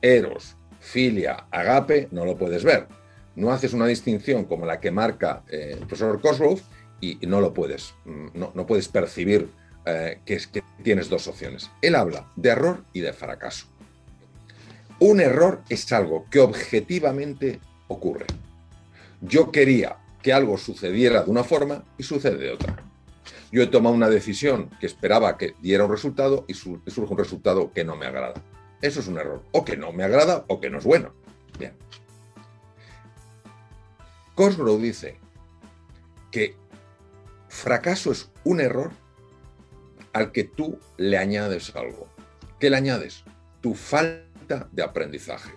Eros, 0.00 0.56
filia, 0.80 1.46
agape, 1.50 2.08
no 2.10 2.24
lo 2.24 2.36
puedes 2.36 2.64
ver. 2.64 2.88
No 3.36 3.50
haces 3.50 3.72
una 3.72 3.86
distinción 3.86 4.44
como 4.44 4.66
la 4.66 4.80
que 4.80 4.90
marca 4.90 5.42
eh, 5.50 5.70
el 5.72 5.86
profesor 5.86 6.20
Cosgrove 6.20 6.62
y 7.00 7.18
no 7.26 7.40
lo 7.40 7.52
puedes, 7.52 7.94
mm, 8.04 8.26
no, 8.34 8.66
puedes 8.66 8.88
percibir 8.88 9.50
eh, 9.84 10.20
que, 10.24 10.34
es, 10.34 10.46
que 10.46 10.62
tienes 10.82 11.08
dos 11.08 11.26
opciones. 11.26 11.70
Él 11.80 11.94
habla 11.96 12.30
de 12.36 12.50
error 12.50 12.84
y 12.92 13.00
de 13.00 13.12
fracaso. 13.12 13.66
Un 15.00 15.20
error 15.20 15.62
es 15.68 15.92
algo 15.92 16.26
que 16.30 16.38
objetivamente 16.38 17.58
ocurre. 17.88 18.26
Yo 19.20 19.50
quería 19.50 19.96
que 20.22 20.32
algo 20.32 20.56
sucediera 20.56 21.24
de 21.24 21.30
una 21.30 21.42
forma 21.42 21.84
y 21.98 22.04
sucede 22.04 22.38
de 22.38 22.52
otra. 22.52 22.76
Yo 23.50 23.62
he 23.62 23.66
tomado 23.66 23.94
una 23.94 24.08
decisión 24.08 24.70
que 24.80 24.86
esperaba 24.86 25.36
que 25.36 25.54
diera 25.60 25.84
un 25.84 25.90
resultado 25.90 26.44
y 26.48 26.54
surge 26.54 27.12
un 27.12 27.18
resultado 27.18 27.72
que 27.72 27.84
no 27.84 27.96
me 27.96 28.06
agrada. 28.06 28.34
Eso 28.80 29.00
es 29.00 29.08
un 29.08 29.18
error. 29.18 29.42
O 29.52 29.64
que 29.64 29.76
no 29.76 29.92
me 29.92 30.04
agrada 30.04 30.44
o 30.48 30.60
que 30.60 30.70
no 30.70 30.78
es 30.78 30.84
bueno. 30.84 31.12
Bien. 31.58 31.74
Cosgrove 34.42 34.82
dice 34.82 35.20
que 36.32 36.56
fracaso 37.48 38.10
es 38.10 38.28
un 38.42 38.60
error 38.60 38.90
al 40.12 40.32
que 40.32 40.42
tú 40.42 40.80
le 40.96 41.16
añades 41.16 41.76
algo. 41.76 42.08
¿Qué 42.58 42.68
le 42.68 42.76
añades? 42.76 43.22
Tu 43.60 43.76
falta 43.76 44.68
de 44.72 44.82
aprendizaje. 44.82 45.52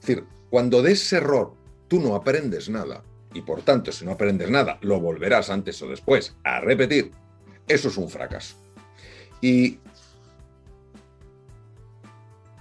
Es 0.00 0.06
decir, 0.06 0.24
cuando 0.48 0.80
de 0.80 0.92
ese 0.92 1.18
error 1.18 1.52
tú 1.86 2.00
no 2.00 2.14
aprendes 2.14 2.70
nada, 2.70 3.04
y 3.34 3.42
por 3.42 3.60
tanto 3.60 3.92
si 3.92 4.06
no 4.06 4.12
aprendes 4.12 4.48
nada, 4.48 4.78
lo 4.80 4.98
volverás 4.98 5.50
antes 5.50 5.82
o 5.82 5.86
después 5.86 6.34
a 6.44 6.60
repetir, 6.60 7.10
eso 7.68 7.88
es 7.88 7.98
un 7.98 8.08
fracaso. 8.08 8.56
Y 9.42 9.80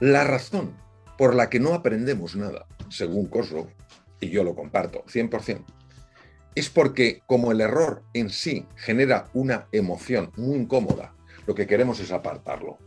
la 0.02 0.26
razón 0.26 0.74
por 1.18 1.36
la 1.36 1.50
que 1.50 1.62
no 1.62 1.74
aprendemos 1.74 2.36
nada, 2.36 2.68
según 2.90 3.28
Cosgrove, 3.28 3.74
y 4.22 4.30
yo 4.30 4.44
lo 4.46 4.56
comparto 4.56 5.04
100%, 5.06 5.66
es 6.56 6.70
porque 6.70 7.22
como 7.26 7.52
el 7.52 7.60
error 7.60 8.04
en 8.14 8.30
sí 8.30 8.66
genera 8.78 9.30
una 9.34 9.68
emoción 9.74 10.32
muy 10.38 10.56
incómoda, 10.56 11.14
lo 11.46 11.56
que 11.56 11.68
queremos 11.68 12.00
es 12.00 12.12
apartarlo. 12.12 12.78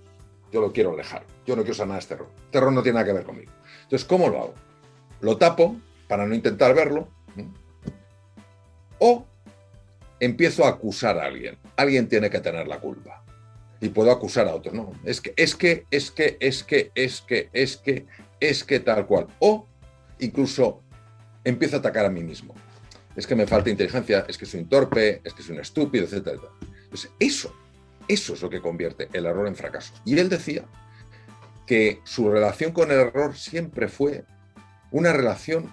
Yo 0.53 0.61
lo 0.61 0.73
quiero 0.73 0.93
alejar. 0.93 1.25
Yo 1.45 1.57
no 1.57 1.65
quiero 1.65 1.85
de 1.85 1.99
este 1.99 2.15
error. 2.15 2.31
Este 2.45 2.59
error 2.59 2.73
no 2.73 2.83
tiene 2.83 2.95
nada 2.95 3.07
que 3.07 3.13
ver 3.13 3.25
conmigo. 3.25 3.51
Entonces, 3.83 4.07
¿cómo 4.07 4.29
lo 4.29 4.41
hago? 4.41 4.55
Lo 5.21 5.37
tapo 5.37 5.77
para 6.07 6.27
no 6.27 6.35
intentar 6.35 6.75
verlo. 6.75 7.09
O 9.01 9.27
empiezo 10.21 10.65
a 10.65 10.69
acusar 10.69 11.19
a 11.19 11.25
alguien. 11.25 11.59
Alguien 11.77 12.09
tiene 12.09 12.31
que 12.31 12.39
tener 12.39 12.69
la 12.69 12.79
culpa 12.79 13.25
y 13.81 13.89
puedo 13.89 14.13
acusar 14.13 14.47
a 14.47 14.55
otros. 14.55 14.75
No, 14.75 14.93
es 15.05 15.21
que, 15.21 15.35
es 15.37 15.57
que, 15.57 15.87
es 15.91 16.13
que, 16.13 16.37
es 16.39 16.63
que, 16.63 16.93
es 16.95 17.21
que, 17.21 17.51
es 17.53 17.77
que, 17.77 18.07
es 18.39 18.63
que 18.63 18.81
tal 18.81 19.07
cual. 19.07 19.27
O 19.41 19.67
incluso 20.21 20.84
empiezo 21.45 21.77
a 21.77 21.79
atacar 21.79 22.07
a 22.07 22.11
mí 22.11 22.23
mismo. 22.23 22.55
Es 23.15 23.27
que 23.27 23.37
me 23.37 23.47
falta 23.47 23.71
inteligencia, 23.71 24.25
es 24.29 24.37
que 24.37 24.47
soy 24.47 24.61
un 24.61 24.69
torpe, 24.69 25.21
es 25.23 25.33
que 25.33 25.43
soy 25.43 25.55
un 25.55 25.61
estúpido, 25.61 26.05
etc. 26.05 26.41
Entonces, 26.85 27.11
eso, 27.21 27.55
eso 28.09 28.35
es 28.35 28.43
lo 28.43 28.51
que 28.51 28.61
convierte 28.61 29.09
el 29.13 29.27
error 29.27 29.47
en 29.47 29.55
fracaso. 29.55 29.95
Y 30.05 30.19
él 30.19 30.29
decía 30.29 30.65
que 31.67 32.01
su 32.05 32.31
relación 32.31 32.73
con 32.73 32.91
el 32.91 32.99
error 32.99 33.37
siempre 33.37 33.89
fue 33.89 34.25
una 34.91 35.13
relación 35.13 35.73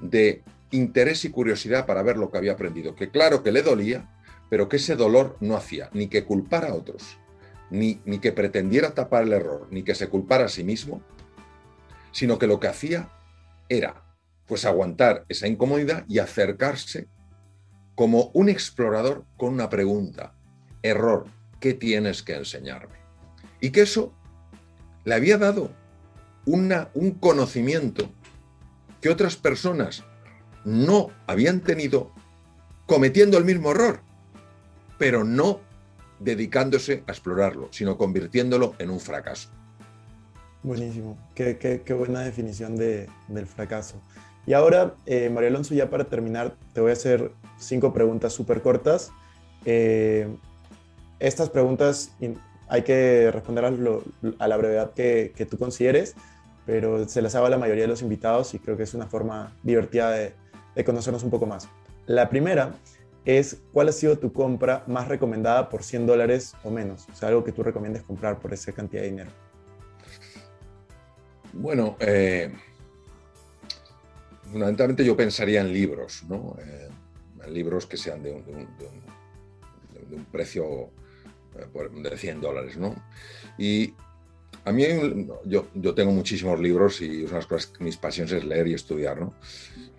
de 0.00 0.42
interés 0.70 1.24
y 1.24 1.30
curiosidad 1.30 1.86
para 1.86 2.02
ver 2.02 2.16
lo 2.16 2.30
que 2.30 2.38
había 2.38 2.52
aprendido. 2.52 2.94
Que 2.94 3.10
claro 3.10 3.42
que 3.42 3.52
le 3.52 3.62
dolía, 3.62 4.08
pero 4.48 4.68
que 4.68 4.76
ese 4.76 4.96
dolor 4.96 5.36
no 5.40 5.56
hacía 5.56 5.90
ni 5.92 6.08
que 6.08 6.24
culpar 6.24 6.64
a 6.64 6.74
otros, 6.74 7.18
ni, 7.70 7.96
que 8.20 8.32
pretendiera 8.32 8.94
tapar 8.94 9.24
el 9.24 9.32
error, 9.32 9.66
ni 9.70 9.82
que 9.82 9.94
se 9.94 10.08
culpara 10.08 10.46
a 10.46 10.48
sí 10.48 10.64
mismo, 10.64 11.02
sino 12.12 12.38
que 12.38 12.46
lo 12.46 12.60
que 12.60 12.68
hacía 12.68 13.10
era 13.68 14.02
pues 14.46 14.64
aguantar 14.64 15.24
esa 15.28 15.46
incomodidad 15.46 16.04
y 16.08 16.18
acercarse 16.18 17.08
como 17.94 18.30
un 18.34 18.48
explorador 18.48 19.24
con 19.36 19.54
una 19.54 19.68
pregunta. 19.68 20.34
Error, 20.82 21.26
¿qué 21.60 21.74
tienes 21.74 22.22
que 22.22 22.34
enseñarme? 22.34 22.96
Y 23.60 23.70
que 23.70 23.82
eso 23.82 24.12
le 25.04 25.14
había 25.14 25.38
dado 25.38 25.70
una, 26.44 26.90
un 26.94 27.12
conocimiento 27.12 28.10
que 29.00 29.08
otras 29.08 29.36
personas 29.36 30.04
no 30.64 31.10
habían 31.26 31.60
tenido 31.60 32.12
cometiendo 32.86 33.38
el 33.38 33.44
mismo 33.44 33.70
error, 33.72 34.00
pero 34.98 35.24
no 35.24 35.60
dedicándose 36.18 37.04
a 37.06 37.12
explorarlo, 37.12 37.68
sino 37.72 37.96
convirtiéndolo 37.96 38.74
en 38.78 38.90
un 38.90 39.00
fracaso. 39.00 39.50
Buenísimo, 40.62 41.16
qué, 41.34 41.80
buena 41.96 42.20
definición 42.22 42.76
de, 42.76 43.08
del 43.28 43.46
fracaso. 43.46 44.00
Y 44.46 44.52
ahora, 44.52 44.94
eh, 45.06 45.28
María 45.28 45.48
Alonso, 45.50 45.74
ya 45.74 45.90
para 45.90 46.04
terminar, 46.04 46.54
te 46.72 46.80
voy 46.80 46.90
a 46.90 46.92
hacer 46.92 47.32
cinco 47.58 47.92
preguntas 47.92 48.32
súper 48.32 48.62
cortas. 48.62 49.10
Eh, 49.64 50.28
estas 51.18 51.50
preguntas 51.50 52.12
hay 52.68 52.82
que 52.82 53.30
responderlas 53.32 53.74
a 54.38 54.48
la 54.48 54.56
brevedad 54.56 54.92
que, 54.92 55.32
que, 55.34 55.46
tú 55.46 55.58
consideres, 55.58 56.14
pero 56.64 57.08
se 57.08 57.22
las 57.22 57.34
hago 57.34 57.46
a 57.46 57.50
la 57.50 57.58
mayoría 57.58 57.84
de 57.84 57.88
los 57.88 58.02
invitados 58.02 58.54
y 58.54 58.60
creo 58.60 58.76
que 58.76 58.84
es 58.84 58.94
una 58.94 59.06
forma 59.06 59.52
divertida 59.64 60.10
de, 60.10 60.34
de 60.76 60.84
conocernos 60.84 61.24
un 61.24 61.30
poco 61.30 61.46
más. 61.46 61.68
La 62.06 62.28
primera 62.28 62.74
es 63.24 63.58
cuál 63.72 63.88
ha 63.88 63.92
sido 63.92 64.16
tu 64.16 64.32
compra 64.32 64.84
más 64.86 65.08
recomendada 65.08 65.68
por 65.68 65.82
100 65.82 66.06
dólares 66.06 66.54
o 66.62 66.70
menos, 66.70 67.08
o 67.12 67.14
sea, 67.16 67.28
algo 67.30 67.42
que 67.42 67.50
tú 67.50 67.64
recomiendes 67.64 68.04
comprar 68.04 68.38
por 68.38 68.52
esa 68.52 68.70
cantidad 68.70 69.02
de 69.02 69.08
dinero. 69.08 69.30
Bueno, 71.52 71.96
eh, 71.98 72.52
fundamentalmente 74.50 75.04
yo 75.04 75.16
pensaría 75.16 75.60
en 75.60 75.72
libros, 75.72 76.24
¿no? 76.28 76.56
Eh, 76.60 76.88
en 77.44 77.54
libros 77.54 77.86
que 77.86 77.96
sean 77.96 78.22
de 78.22 78.32
un, 78.32 78.66
precio 80.32 80.90
eh, 81.56 82.10
de 82.10 82.16
100 82.16 82.40
dólares, 82.40 82.76
¿no? 82.76 82.94
Y 83.58 83.94
a 84.64 84.72
mí 84.72 84.84
yo, 85.44 85.68
yo, 85.74 85.94
tengo 85.94 86.12
muchísimos 86.12 86.58
libros 86.58 87.00
y 87.00 87.22
una 87.22 87.28
de 87.28 87.36
las 87.36 87.46
cosas, 87.46 87.72
mis 87.78 87.96
pasiones 87.96 88.32
es 88.32 88.44
leer 88.44 88.66
y 88.66 88.74
estudiar, 88.74 89.20
¿no? 89.20 89.34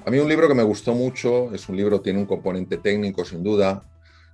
A 0.05 0.11
mí 0.11 0.19
un 0.19 0.29
libro 0.29 0.47
que 0.47 0.53
me 0.53 0.63
gustó 0.63 0.93
mucho, 0.93 1.53
es 1.53 1.67
un 1.69 1.77
libro, 1.77 2.01
tiene 2.01 2.19
un 2.19 2.25
componente 2.25 2.77
técnico 2.77 3.25
sin 3.25 3.43
duda, 3.43 3.83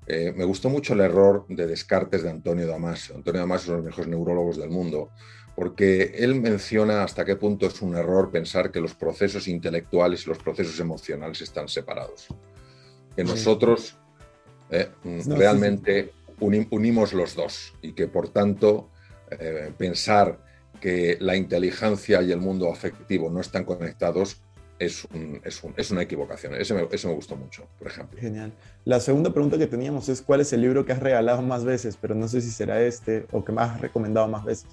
eh, 0.06 0.34
me 0.36 0.44
gustó 0.44 0.70
mucho 0.70 0.94
el 0.94 1.02
error 1.02 1.46
de 1.48 1.68
Descartes 1.68 2.24
de 2.24 2.30
Antonio 2.30 2.68
Damasio. 2.68 3.16
Antonio 3.16 3.42
Damasio 3.42 3.64
es 3.64 3.70
uno 3.70 3.78
de 3.78 3.84
los 3.84 3.92
mejores 3.92 4.10
neurólogos 4.10 4.58
del 4.58 4.70
mundo, 4.70 5.10
porque 5.56 6.16
él 6.18 6.36
menciona 6.36 7.04
hasta 7.04 7.24
qué 7.24 7.36
punto 7.36 7.68
es 7.68 7.82
un 7.82 7.96
error 7.96 8.32
pensar 8.32 8.72
que 8.72 8.82
los 8.82 8.94
procesos 8.96 9.48
intelectuales 9.48 10.26
y 10.26 10.30
los 10.30 10.40
procesos 10.40 10.80
emocionales 10.80 11.42
están 11.42 11.68
separados. 11.68 12.28
Que 13.16 13.24
nosotros 13.24 13.98
eh, 14.72 14.90
realmente 15.28 16.12
unimos 16.40 17.14
los 17.14 17.36
dos 17.36 17.74
y 17.82 17.94
que 17.94 18.08
por 18.08 18.30
tanto 18.30 18.90
eh, 19.30 19.72
pensar 19.78 20.40
que 20.82 21.18
la 21.22 21.36
inteligencia 21.36 22.22
y 22.22 22.32
el 22.32 22.40
mundo 22.40 22.72
afectivo 22.72 23.30
no 23.30 23.40
están 23.40 23.64
conectados 23.64 24.42
es, 24.80 25.08
es, 25.78 25.92
una 25.92 26.02
equivocación. 26.02 26.56
Ese 26.56 26.74
me, 26.74 26.82
me, 26.82 27.14
gustó 27.14 27.36
mucho, 27.36 27.68
por 27.80 27.88
ejemplo. 27.88 28.20
Genial. 28.20 28.54
La 28.86 29.00
segunda 29.00 29.32
pregunta 29.32 29.58
que 29.58 29.68
teníamos 29.68 30.10
es 30.10 30.22
cuál 30.22 30.42
es 30.42 30.52
el 30.54 30.62
libro 30.62 30.86
que 30.86 30.94
has 30.94 31.00
regalado 31.00 31.42
más 31.42 31.64
veces, 31.64 31.98
pero 32.00 32.16
no 32.16 32.28
sé 32.28 32.42
si 32.42 32.52
será 32.52 32.82
este 32.82 33.26
o 33.32 33.44
que 33.44 33.52
más 33.52 33.72
has 33.72 33.82
recomendado 33.82 34.28
más 34.28 34.44
veces. 34.44 34.68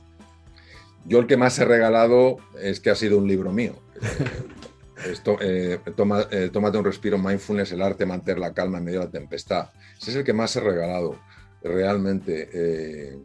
Yo 1.05 1.19
el 1.19 1.27
que 1.27 1.37
más 1.37 1.59
he 1.59 1.65
regalado 1.65 2.37
es 2.61 2.81
que 2.81 2.91
ha 2.91 2.95
sido 2.95 3.19
un 3.19 3.29
libro 3.29 3.53
mío. 3.53 3.75
Eh, 5.03 5.13
esto, 5.13 5.39
eh, 5.41 5.81
toma, 5.97 6.27
eh, 6.31 6.51
tómate 6.53 6.77
un 6.77 6.85
respiro, 6.85 7.17
mindfulness, 7.17 7.73
el 7.73 7.81
arte 7.81 8.05
de 8.05 8.07
mantener 8.07 8.39
la 8.39 8.53
calma 8.53 8.77
en 8.77 8.85
medio 8.85 9.01
de 9.01 9.07
la 9.07 9.11
tempestad. 9.11 9.71
Ese 9.99 10.11
es 10.11 10.17
el 10.19 10.25
que 10.25 10.35
más 10.35 10.55
he 10.57 10.61
regalado, 10.61 11.19
realmente, 11.63 13.19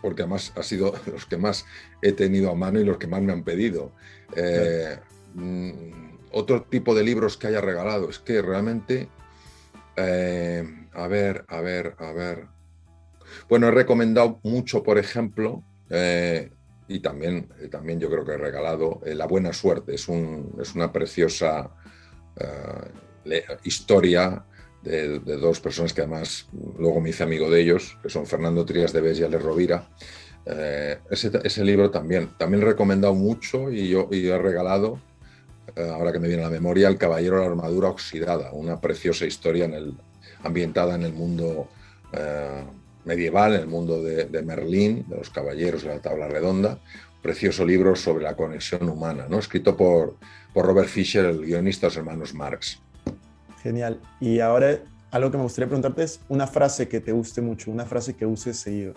porque 0.00 0.22
además 0.22 0.52
ha 0.54 0.62
sido 0.62 0.94
los 1.12 1.26
que 1.26 1.36
más 1.36 1.66
he 2.02 2.12
tenido 2.12 2.50
a 2.50 2.54
mano 2.54 2.78
y 2.78 2.84
los 2.84 2.98
que 2.98 3.08
más 3.08 3.20
me 3.20 3.32
han 3.32 3.42
pedido. 3.42 3.92
Mm, 5.34 6.18
otro 6.32 6.62
tipo 6.62 6.94
de 6.94 7.04
libros 7.04 7.36
que 7.36 7.48
haya 7.48 7.60
regalado, 7.60 8.08
es 8.08 8.18
que 8.18 8.42
realmente, 8.42 9.08
a 9.96 11.06
ver, 11.06 11.44
a 11.48 11.60
ver, 11.60 11.94
a 11.98 12.12
ver. 12.12 12.46
Bueno, 13.48 13.68
he 13.68 13.70
recomendado 13.70 14.40
mucho, 14.42 14.82
por 14.82 14.98
ejemplo, 14.98 15.62
eh, 15.90 16.50
y 16.88 17.00
también, 17.00 17.48
eh, 17.60 17.68
también 17.68 18.00
yo 18.00 18.10
creo 18.10 18.24
que 18.24 18.32
he 18.32 18.38
regalado 18.38 19.00
eh, 19.04 19.14
La 19.14 19.26
Buena 19.26 19.52
Suerte. 19.52 19.94
Es, 19.94 20.08
un, 20.08 20.54
es 20.60 20.74
una 20.74 20.92
preciosa 20.92 21.70
historia 23.62 24.44
de, 24.82 25.20
dos 25.20 25.60
personas 25.60 25.94
que 25.94 26.00
además 26.02 26.48
luego 26.76 27.00
me 27.00 27.10
hice 27.10 27.22
amigo 27.22 27.48
de 27.48 27.60
ellos, 27.60 27.96
que 28.02 28.10
son 28.10 28.26
Fernando 28.26 28.64
Trías 28.64 28.92
de 28.92 29.00
Bes 29.00 29.20
y 29.20 29.22
Ale 29.22 29.38
Rovira. 29.38 29.88
Ese, 31.10 31.30
ese, 31.42 31.64
libro 31.64 31.90
también, 31.90 32.30
también 32.36 32.62
he 32.62 32.66
recomendado 32.66 33.14
mucho 33.14 33.70
y 33.70 33.88
yo 33.88 34.08
y 34.10 34.26
he 34.26 34.36
regalado, 34.36 35.00
ahora 35.76 36.12
que 36.12 36.18
me 36.18 36.28
viene 36.28 36.42
a 36.42 36.46
la 36.46 36.52
memoria, 36.52 36.88
El 36.88 36.98
Caballero 36.98 37.36
de 37.36 37.42
la 37.42 37.50
Armadura 37.50 37.88
Oxidada, 37.88 38.52
una 38.52 38.80
preciosa 38.80 39.26
historia 39.26 39.64
en 39.64 39.74
el, 39.74 39.94
ambientada 40.42 40.94
en 40.94 41.02
el 41.02 41.12
mundo 41.12 41.68
medieval, 43.04 43.54
en 43.54 43.60
el 43.62 43.66
mundo 43.66 44.02
de, 44.02 44.42
Merlín, 44.42 45.04
de 45.08 45.16
los 45.16 45.30
caballeros 45.30 45.82
de 45.82 45.88
la 45.88 46.00
tabla 46.00 46.28
redonda, 46.28 46.78
precioso 47.22 47.64
libro 47.64 47.96
sobre 47.96 48.24
la 48.24 48.36
conexión 48.36 48.88
humana, 48.88 49.26
¿no? 49.28 49.38
escrito 49.38 49.76
por, 49.76 50.16
por 50.52 50.66
Robert 50.66 50.88
Fisher, 50.88 51.24
el 51.24 51.44
guionista 51.44 51.86
de 51.86 51.90
los 51.90 51.96
hermanos 51.96 52.34
Marx. 52.34 52.78
Genial. 53.62 54.00
Y 54.20 54.40
ahora 54.40 54.78
algo 55.10 55.30
que 55.30 55.36
me 55.36 55.44
gustaría 55.44 55.68
preguntarte 55.68 56.02
es 56.02 56.20
una 56.28 56.46
frase 56.46 56.88
que 56.88 57.00
te 57.00 57.12
guste 57.12 57.40
mucho, 57.40 57.70
una 57.70 57.84
frase 57.84 58.14
que 58.14 58.26
uses 58.26 58.58
seguido. 58.58 58.94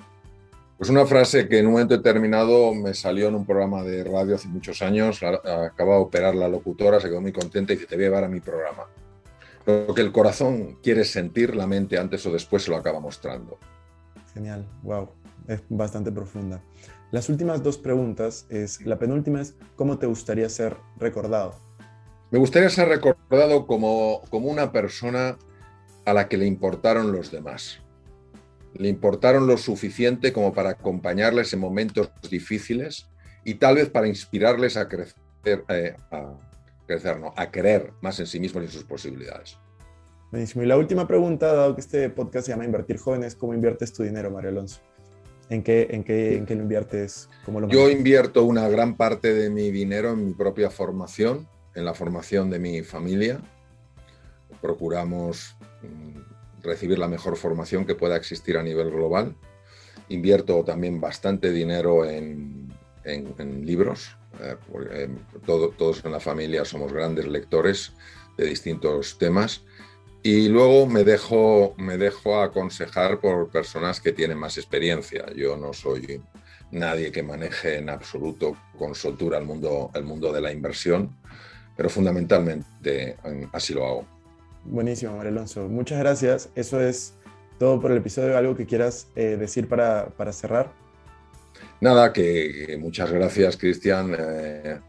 Pues 0.78 0.92
una 0.92 1.08
frase 1.08 1.50
que 1.50 1.58
en 1.58 1.66
un 1.66 1.74
momento 1.74 1.98
determinado 1.98 2.72
me 2.74 2.94
salió 2.94 3.30
en 3.30 3.36
un 3.36 3.46
programa 3.48 3.82
de 3.84 4.04
radio 4.04 4.36
hace 4.36 4.48
muchos 4.48 4.84
años, 4.84 5.24
acaba 5.24 5.96
de 5.96 6.02
operar 6.02 6.36
la 6.36 6.48
locutora, 6.48 7.00
se 7.00 7.10
quedó 7.10 7.20
muy 7.20 7.34
contenta 7.34 7.74
y 7.74 7.78
dice, 7.78 7.88
te 7.88 7.96
voy 7.96 8.06
a 8.06 8.08
llevar 8.10 8.24
a 8.24 8.28
mi 8.28 8.42
programa. 8.42 8.86
Lo 9.66 9.92
que 9.96 10.02
el 10.02 10.12
corazón 10.12 10.78
quiere 10.84 11.04
sentir, 11.04 11.56
la 11.56 11.66
mente 11.66 11.98
antes 11.98 12.24
o 12.28 12.32
después 12.32 12.64
se 12.64 12.70
lo 12.70 12.78
acaba 12.78 13.00
mostrando. 13.00 13.58
Genial, 14.36 14.68
wow, 14.84 15.10
es 15.48 15.64
bastante 15.68 16.12
profunda. 16.12 16.62
Las 17.10 17.28
últimas 17.28 17.64
dos 17.64 17.80
preguntas 17.80 18.46
es, 18.50 18.86
la 18.86 19.00
penúltima 19.00 19.42
es, 19.42 19.56
¿cómo 19.76 19.98
te 19.98 20.06
gustaría 20.06 20.48
ser 20.48 20.78
recordado? 20.98 21.56
Me 22.30 22.38
gustaría 22.38 22.70
ser 22.70 22.88
recordado 22.88 23.66
como, 23.66 24.22
como 24.30 24.50
una 24.50 24.72
persona 24.72 25.38
a 26.06 26.14
la 26.14 26.28
que 26.28 26.38
le 26.38 26.46
importaron 26.46 27.12
los 27.12 27.32
demás. 27.32 27.80
Le 28.74 28.90
importaron 28.90 29.48
lo 29.48 29.58
suficiente 29.58 30.34
como 30.34 30.54
para 30.54 30.72
acompañarles 30.72 31.54
en 31.54 31.60
momentos 31.60 32.12
difíciles 32.30 33.08
y 33.44 33.56
tal 33.56 33.76
vez 33.76 33.90
para 33.90 34.08
inspirarles 34.08 34.78
a 34.78 34.88
crecer, 34.88 35.64
eh, 35.70 35.96
a 36.12 36.34
crecer, 36.86 37.20
no, 37.20 37.34
a 37.36 37.50
creer 37.50 37.94
más 38.02 38.20
en 38.20 38.28
sí 38.28 38.40
mismos 38.40 38.64
y 38.64 38.66
en 38.68 38.72
sus 38.72 38.84
posibilidades. 38.84 39.58
Buenísimo. 40.32 40.64
Y 40.64 40.68
la 40.68 40.78
última 40.78 41.08
pregunta, 41.08 41.54
dado 41.54 41.74
que 41.74 41.82
este 41.82 42.10
podcast 42.10 42.46
se 42.46 42.52
llama 42.52 42.66
Invertir 42.66 42.98
Jóvenes, 42.98 43.36
¿cómo 43.36 43.54
inviertes 43.54 43.94
tu 43.94 44.04
dinero, 44.04 44.30
Mario 44.30 44.50
Alonso? 44.50 44.82
¿En 45.50 45.64
qué, 45.64 45.88
en 45.90 46.04
qué, 46.04 46.36
en 46.36 46.46
qué 46.46 46.56
lo 46.56 46.64
inviertes? 46.64 47.30
¿Cómo 47.46 47.62
lo 47.62 47.70
Yo 47.70 47.90
invierto 47.90 48.44
una 48.44 48.68
gran 48.68 48.98
parte 48.98 49.34
de 49.34 49.50
mi 49.50 49.72
dinero 49.72 50.12
en 50.12 50.28
mi 50.28 50.34
propia 50.34 50.70
formación, 50.70 51.48
en 51.74 51.86
la 51.86 51.94
formación 51.94 52.50
de 52.50 52.60
mi 52.60 52.82
familia. 52.84 53.40
Procuramos 54.62 55.56
mm, 55.82 56.27
recibir 56.62 57.00
la 57.00 57.08
mejor 57.08 57.38
formación 57.38 57.86
que 57.86 57.96
pueda 57.96 58.16
existir 58.16 58.58
a 58.58 58.64
nivel 58.64 58.92
global. 58.92 59.36
Invierto 60.10 60.64
también 60.64 61.00
bastante 61.02 61.52
dinero 61.52 62.06
en, 62.06 62.74
libros. 63.64 64.18
Eh, 64.42 64.56
eh, 64.92 65.10
todos 65.46 66.04
en 66.04 66.12
la 66.12 66.20
familia 66.20 66.66
somos 66.66 66.92
grandes 66.92 67.26
lectores 67.28 67.94
de 68.38 68.46
distintos 68.46 69.18
temas 69.18 69.64
y 70.24 70.50
luego 70.50 70.88
me 70.88 71.04
dejo, 71.04 71.74
me 71.78 71.98
dejo 71.98 72.42
aconsejar 72.42 73.20
por 73.20 73.50
personas 73.50 74.02
que 74.02 74.12
tienen 74.12 74.38
más 74.38 74.58
experiencia. 74.58 75.26
Yo 75.34 75.56
no 75.56 75.72
soy 75.74 76.22
nadie 76.72 77.12
que 77.12 77.24
maneje 77.24 77.78
en 77.78 77.90
absoluto 77.90 78.58
con 78.78 78.94
soltura 78.94 79.38
el 79.38 79.46
mundo, 79.46 79.90
el 79.94 80.04
mundo 80.04 80.34
de 80.34 80.42
la 80.42 80.52
inversión, 80.52 81.16
pero 81.76 81.90
fundamentalmente 81.90 83.16
así 83.54 83.74
lo 83.74 83.86
hago. 83.86 84.17
Buenísimo, 84.70 85.16
María 85.16 85.32
Alonso. 85.32 85.70
Muchas 85.70 85.98
gracias. 85.98 86.50
Eso 86.54 86.82
es 86.82 87.14
todo 87.58 87.80
por 87.80 87.92
el 87.92 87.98
episodio. 87.98 88.38
¿Algo 88.38 88.54
que 88.54 88.66
quieras 88.66 89.08
eh, 89.16 89.38
decir 89.40 89.70
para, 89.70 90.08
para, 90.10 90.34
cerrar? 90.34 90.74
Nada, 91.80 92.12
que, 92.12 92.78
muchas 92.78 93.10
gracias, 93.10 93.56
Cristian, 93.56 94.14
eh, 94.20 94.80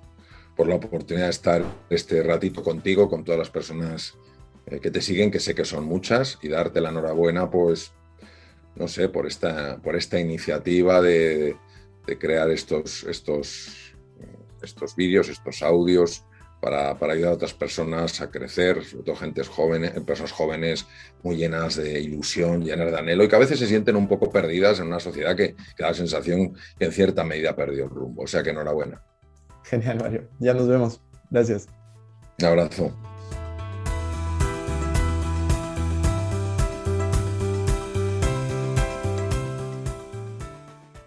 por 0.56 0.66
la 0.66 0.74
oportunidad 0.74 1.26
de 1.26 1.30
estar 1.30 1.62
este 1.90 2.24
ratito 2.24 2.64
contigo, 2.64 3.08
con 3.08 3.22
todas 3.22 3.38
las 3.38 3.50
personas 3.50 4.18
eh, 4.66 4.80
que 4.80 4.90
te 4.90 5.00
siguen, 5.00 5.30
que 5.30 5.38
sé 5.38 5.54
que 5.54 5.64
son 5.64 5.84
muchas, 5.84 6.38
y 6.42 6.48
darte 6.48 6.80
la 6.80 6.88
enhorabuena, 6.88 7.48
pues, 7.48 7.92
no 8.74 8.88
sé, 8.88 9.08
por 9.08 9.28
esta, 9.28 9.78
por 9.80 9.94
esta 9.94 10.18
iniciativa 10.18 11.00
de, 11.00 11.56
crear 12.18 12.50
estos, 12.50 13.04
estos, 13.04 13.94
estos 14.60 14.96
vídeos, 14.96 15.28
estos 15.28 15.62
audios 15.62 16.24
para, 16.60 16.96
ayudar 17.12 17.32
a 17.32 17.34
otras 17.34 17.54
personas 17.54 18.20
a 18.20 18.30
crecer, 18.30 18.84
sobre 18.84 19.04
todo 19.04 19.16
gente 19.16 19.44
jóvenes, 19.44 19.92
personas 20.06 20.32
jóvenes 20.32 20.86
muy 21.22 21.36
llenas 21.36 21.76
de 21.76 22.00
ilusión, 22.00 22.64
llenas 22.64 22.90
de 22.90 22.98
anhelo 22.98 23.24
y 23.24 23.28
que 23.28 23.36
a 23.36 23.40
veces 23.40 23.58
se 23.58 23.66
sienten 23.66 23.96
un 23.96 24.08
poco 24.08 24.30
perdidas 24.30 24.80
en 24.80 24.86
una 24.88 25.00
sociedad 25.00 25.36
que, 25.36 25.54
que 25.54 25.82
da 25.82 25.88
la 25.88 25.94
sensación 25.94 26.54
que 26.78 26.86
en 26.86 26.92
cierta 26.92 27.24
medida 27.24 27.54
perdió 27.54 27.84
el 27.84 27.90
rumbo. 27.90 28.22
O 28.22 28.26
sea 28.26 28.42
que 28.42 28.50
enhorabuena. 28.50 29.02
Genial, 29.64 29.98
Mario. 30.00 30.28
Ya 30.38 30.54
nos 30.54 30.68
vemos. 30.68 31.00
Gracias. 31.30 31.68
Un 32.40 32.46
abrazo. 32.46 33.07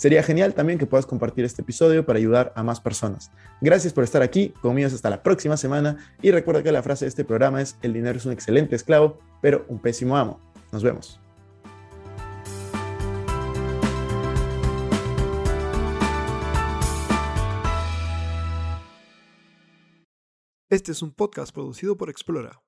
Sería 0.00 0.22
genial 0.22 0.54
también 0.54 0.78
que 0.78 0.86
puedas 0.86 1.04
compartir 1.04 1.44
este 1.44 1.60
episodio 1.60 2.06
para 2.06 2.18
ayudar 2.18 2.54
a 2.56 2.62
más 2.62 2.80
personas. 2.80 3.30
Gracias 3.60 3.92
por 3.92 4.02
estar 4.02 4.22
aquí, 4.22 4.48
conmigo 4.62 4.86
hasta 4.86 5.10
la 5.10 5.22
próxima 5.22 5.58
semana 5.58 5.98
y 6.22 6.30
recuerda 6.30 6.62
que 6.62 6.72
la 6.72 6.82
frase 6.82 7.04
de 7.04 7.10
este 7.10 7.22
programa 7.22 7.60
es, 7.60 7.76
el 7.82 7.92
dinero 7.92 8.16
es 8.16 8.24
un 8.24 8.32
excelente 8.32 8.74
esclavo, 8.74 9.18
pero 9.42 9.66
un 9.68 9.78
pésimo 9.78 10.16
amo. 10.16 10.40
Nos 10.72 10.82
vemos. 10.82 11.20
Este 20.70 20.92
es 20.92 21.02
un 21.02 21.12
podcast 21.12 21.52
producido 21.52 21.98
por 21.98 22.08
Explora. 22.08 22.62